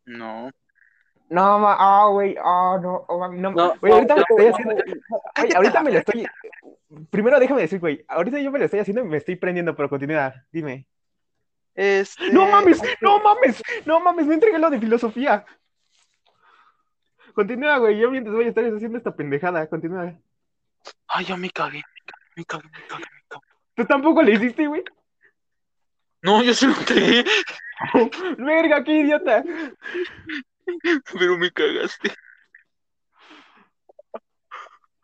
No. 0.05 0.49
No, 1.27 1.59
ma, 1.59 1.75
ah, 1.79 2.07
güey, 2.11 2.35
ah, 2.39 2.77
no, 2.81 3.03
oh, 3.07 3.19
mami, 3.19 3.39
no, 3.39 3.51
No, 3.51 3.73
ahorita 3.81 4.15
no, 4.15 4.15
me 4.15 4.21
estoy 4.21 4.45
no, 4.45 4.53
haciendo, 4.53 4.83
cállate 5.33 5.55
ahorita 5.55 5.81
me 5.81 5.91
lo 5.91 5.97
estoy, 5.99 6.27
primero 7.09 7.39
déjame 7.39 7.61
decir, 7.61 7.79
güey, 7.79 8.05
ahorita 8.07 8.39
yo 8.39 8.51
me 8.51 8.59
lo 8.59 8.65
estoy 8.65 8.79
haciendo 8.81 9.01
y 9.01 9.07
me 9.07 9.17
estoy 9.17 9.35
prendiendo, 9.35 9.75
pero 9.75 9.89
continúa, 9.89 10.33
dime. 10.51 10.85
Este, 11.73 12.31
No 12.31 12.47
mames, 12.47 12.79
no 13.01 13.19
mames, 13.19 13.61
no 13.85 13.99
mames, 13.99 14.27
me 14.27 14.35
entregué 14.35 14.59
lo 14.59 14.69
de 14.69 14.79
filosofía. 14.79 15.45
Continúa, 17.33 17.79
güey, 17.79 17.97
yo 17.97 18.11
mientras 18.11 18.35
voy 18.35 18.45
a 18.45 18.49
estar 18.49 18.63
haciendo 18.63 18.97
esta 18.97 19.15
pendejada, 19.15 19.67
continúa. 19.67 20.13
Ay, 21.07 21.25
ya 21.25 21.37
me 21.37 21.49
cagué, 21.49 21.81
me 22.35 22.45
cagué, 22.45 22.69
me 22.69 22.87
cagué, 22.87 23.05
me 23.13 23.21
cagué. 23.27 23.43
¿Tú 23.75 23.85
tampoco 23.85 24.21
le 24.21 24.33
hiciste, 24.33 24.67
güey? 24.67 24.83
No, 26.21 26.41
yo 26.43 26.53
se 26.53 26.67
lo 26.67 26.75
entregué, 26.75 27.23
Verga, 28.37 28.83
qué 28.83 28.91
idiota. 28.91 29.43
pero 31.13 31.37
me 31.37 31.51
cagaste. 31.51 32.11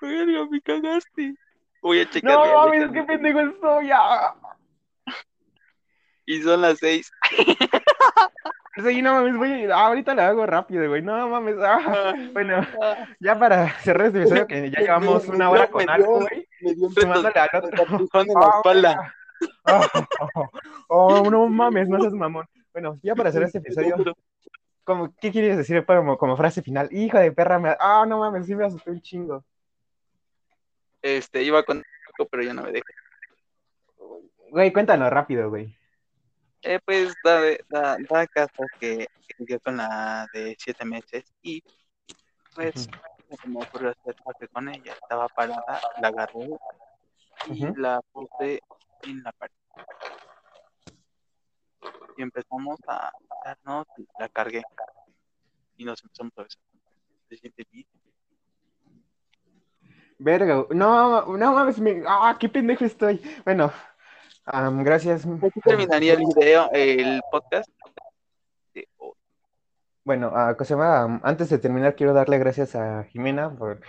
Verga, 0.02 0.46
me 0.50 0.62
cagaste. 0.62 1.36
Voy 1.82 2.00
a 2.00 2.10
checar. 2.10 2.32
No 2.34 2.46
mames, 2.46 2.92
qué 2.92 3.04
pendejo 3.04 3.40
estoy, 3.40 3.88
ya. 3.88 4.36
Y 6.26 6.42
son 6.42 6.62
las 6.62 6.80
seis. 6.80 7.12
Sí, 8.76 9.01
no 9.01 9.13
mames, 9.15 9.36
voy 9.38 9.65
a, 9.69 9.76
ahorita 9.88 10.15
lo 10.15 10.22
hago 10.22 10.45
rápido, 10.45 10.88
güey, 10.88 11.01
no 11.01 11.28
mames, 11.28 11.55
ah. 11.59 12.13
Bueno, 12.32 12.65
ya 13.19 13.38
para 13.38 13.69
cerrar 13.82 14.07
este 14.07 14.19
episodio, 14.19 14.47
que 14.47 14.69
ya 14.69 14.80
llevamos 14.80 15.28
una 15.28 15.49
hora 15.49 15.67
con 15.67 15.89
algo, 15.89 16.22
güey. 16.22 16.47
Me 16.61 16.74
dio 16.76 16.88
un 16.88 16.93
Sumándole 16.93 17.39
al 17.39 17.49
otro. 17.53 17.69
retortijón 17.86 18.28
en 18.30 18.34
la 18.34 18.45
Ah, 18.45 18.51
espalda. 18.57 19.15
Oh, 19.65 20.49
oh, 21.24 21.30
no 21.30 21.47
mames, 21.47 21.89
no 21.89 21.99
seas 21.99 22.13
mamón. 22.13 22.45
Bueno, 22.72 22.97
ya 23.03 23.13
para 23.13 23.30
hacer 23.30 23.43
este 23.43 23.57
episodio, 23.57 23.95
como, 24.86 25.13
¿qué 25.19 25.32
quieres 25.32 25.57
decir 25.57 25.86
como, 25.86 26.17
como 26.17 26.38
frase 26.38 26.61
final? 26.61 26.88
Hijo 26.91 27.17
de 27.19 27.32
perra, 27.34 27.59
me... 27.59 27.76
ah, 27.78 28.05
no 28.07 28.19
mames, 28.19 28.45
sí 28.45 28.55
me 28.55 28.65
asusté 28.65 28.89
un 28.91 29.01
chingo. 29.01 29.43
Este, 31.01 31.43
iba 31.43 31.63
con 31.63 31.84
pero 32.30 32.43
ya 32.43 32.53
no 32.53 32.61
me 32.63 32.72
deja. 32.72 32.86
Güey, 34.51 34.72
cuéntalo 34.72 35.09
rápido, 35.09 35.49
güey. 35.49 35.76
Eh, 36.64 36.80
pues 36.86 37.14
da, 37.24 37.41
da, 37.70 37.97
da 38.07 38.28
caso 38.28 38.64
que 38.80 39.07
que 39.32 39.45
yo 39.53 39.59
con 39.59 39.78
la 39.78 40.28
de 40.34 40.55
siete 40.59 40.86
meses 40.86 41.24
y 41.41 41.64
pues 42.55 42.88
se 43.30 43.47
me 43.47 43.62
ocurrió 43.62 43.89
hacer 43.89 44.16
pase 44.24 44.47
con 44.49 44.68
ella. 44.70 44.93
Estaba 44.93 45.28
parada, 45.30 45.82
la 46.01 46.07
agarré 46.09 46.49
y 47.47 47.66
la 47.78 48.01
puse 48.12 48.62
en 49.03 49.24
la 49.24 49.32
pared. 49.32 49.53
Y 52.18 52.22
empezamos 52.22 52.80
a 52.88 53.12
darnos, 53.45 53.88
la 54.20 54.28
cargué. 54.30 54.64
Y 55.78 55.86
nos 55.86 56.03
empezamos 56.03 56.34
a 56.38 56.43
besar. 56.43 56.62
Se 57.30 57.38
siente 57.38 57.66
bien. 57.72 57.88
Verga, 60.20 60.66
no, 60.70 61.26
no 61.38 61.53
mames, 61.53 61.80
me... 61.80 62.03
ah, 62.05 62.38
qué 62.39 62.47
pendejo 62.47 62.86
estoy. 62.86 63.20
Bueno, 63.43 63.72
Gracias. 64.46 65.26
Aquí 65.26 65.62
terminaría 65.62 66.14
el 66.14 66.24
video, 66.36 66.70
el 66.74 67.22
podcast. 67.32 67.70
de 68.74 68.88
hoy. 68.98 69.14
Bueno, 70.04 70.32
ah, 70.34 70.56
¿cómo 70.56 70.66
se 70.66 70.74
llama? 70.74 71.02
Am, 71.02 71.22
antes 71.24 71.50
de 71.50 71.60
terminar, 71.60 71.96
quiero 71.96 72.14
darle 72.14 72.39
gracias 72.39 72.76
a 72.76 73.04
Jimena 73.04 73.56
por 73.56 73.82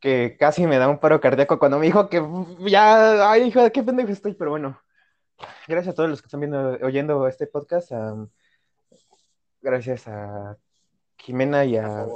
que 0.00 0.36
casi 0.38 0.66
me 0.66 0.78
da 0.78 0.88
un 0.88 0.98
paro 0.98 1.20
cardíaco 1.20 1.58
cuando 1.58 1.78
me 1.78 1.86
dijo 1.86 2.08
que 2.08 2.22
ya, 2.68 3.30
ay, 3.30 3.44
hijo, 3.44 3.60
qué 3.72 3.82
pendejo 3.82 4.10
estoy, 4.10 4.34
pero 4.34 4.50
bueno. 4.50 4.80
Gracias 5.68 5.92
a 5.92 5.96
todos 5.96 6.10
los 6.10 6.20
que 6.20 6.26
están 6.26 6.40
viendo, 6.40 6.78
oyendo 6.82 7.26
este 7.28 7.46
podcast. 7.46 7.92
gracias 9.60 10.08
a 10.08 10.56
Jimena 11.18 11.64
y 11.64 11.76
a 11.76 12.06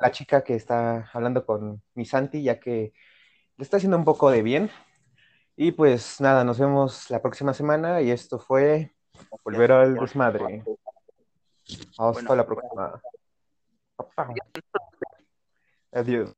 la 0.00 0.10
chica 0.10 0.42
que 0.42 0.54
está 0.54 1.08
hablando 1.12 1.44
con 1.46 1.82
mi 1.94 2.04
Santi, 2.04 2.42
ya 2.42 2.58
que 2.58 2.92
le 3.56 3.62
está 3.62 3.76
haciendo 3.76 3.96
un 3.96 4.04
poco 4.04 4.30
de 4.30 4.42
bien. 4.42 4.70
Y 5.56 5.72
pues 5.72 6.20
nada, 6.20 6.44
nos 6.44 6.58
vemos 6.58 7.10
la 7.10 7.20
próxima 7.20 7.52
semana 7.52 8.00
y 8.00 8.10
esto 8.10 8.38
fue 8.38 8.94
Volver 9.44 9.72
al 9.72 9.94
Desmadre. 9.94 10.64
Hasta 11.98 12.12
Bueno. 12.12 12.34
la 12.34 12.46
próxima. 12.46 13.02
Adiós. 15.92 16.34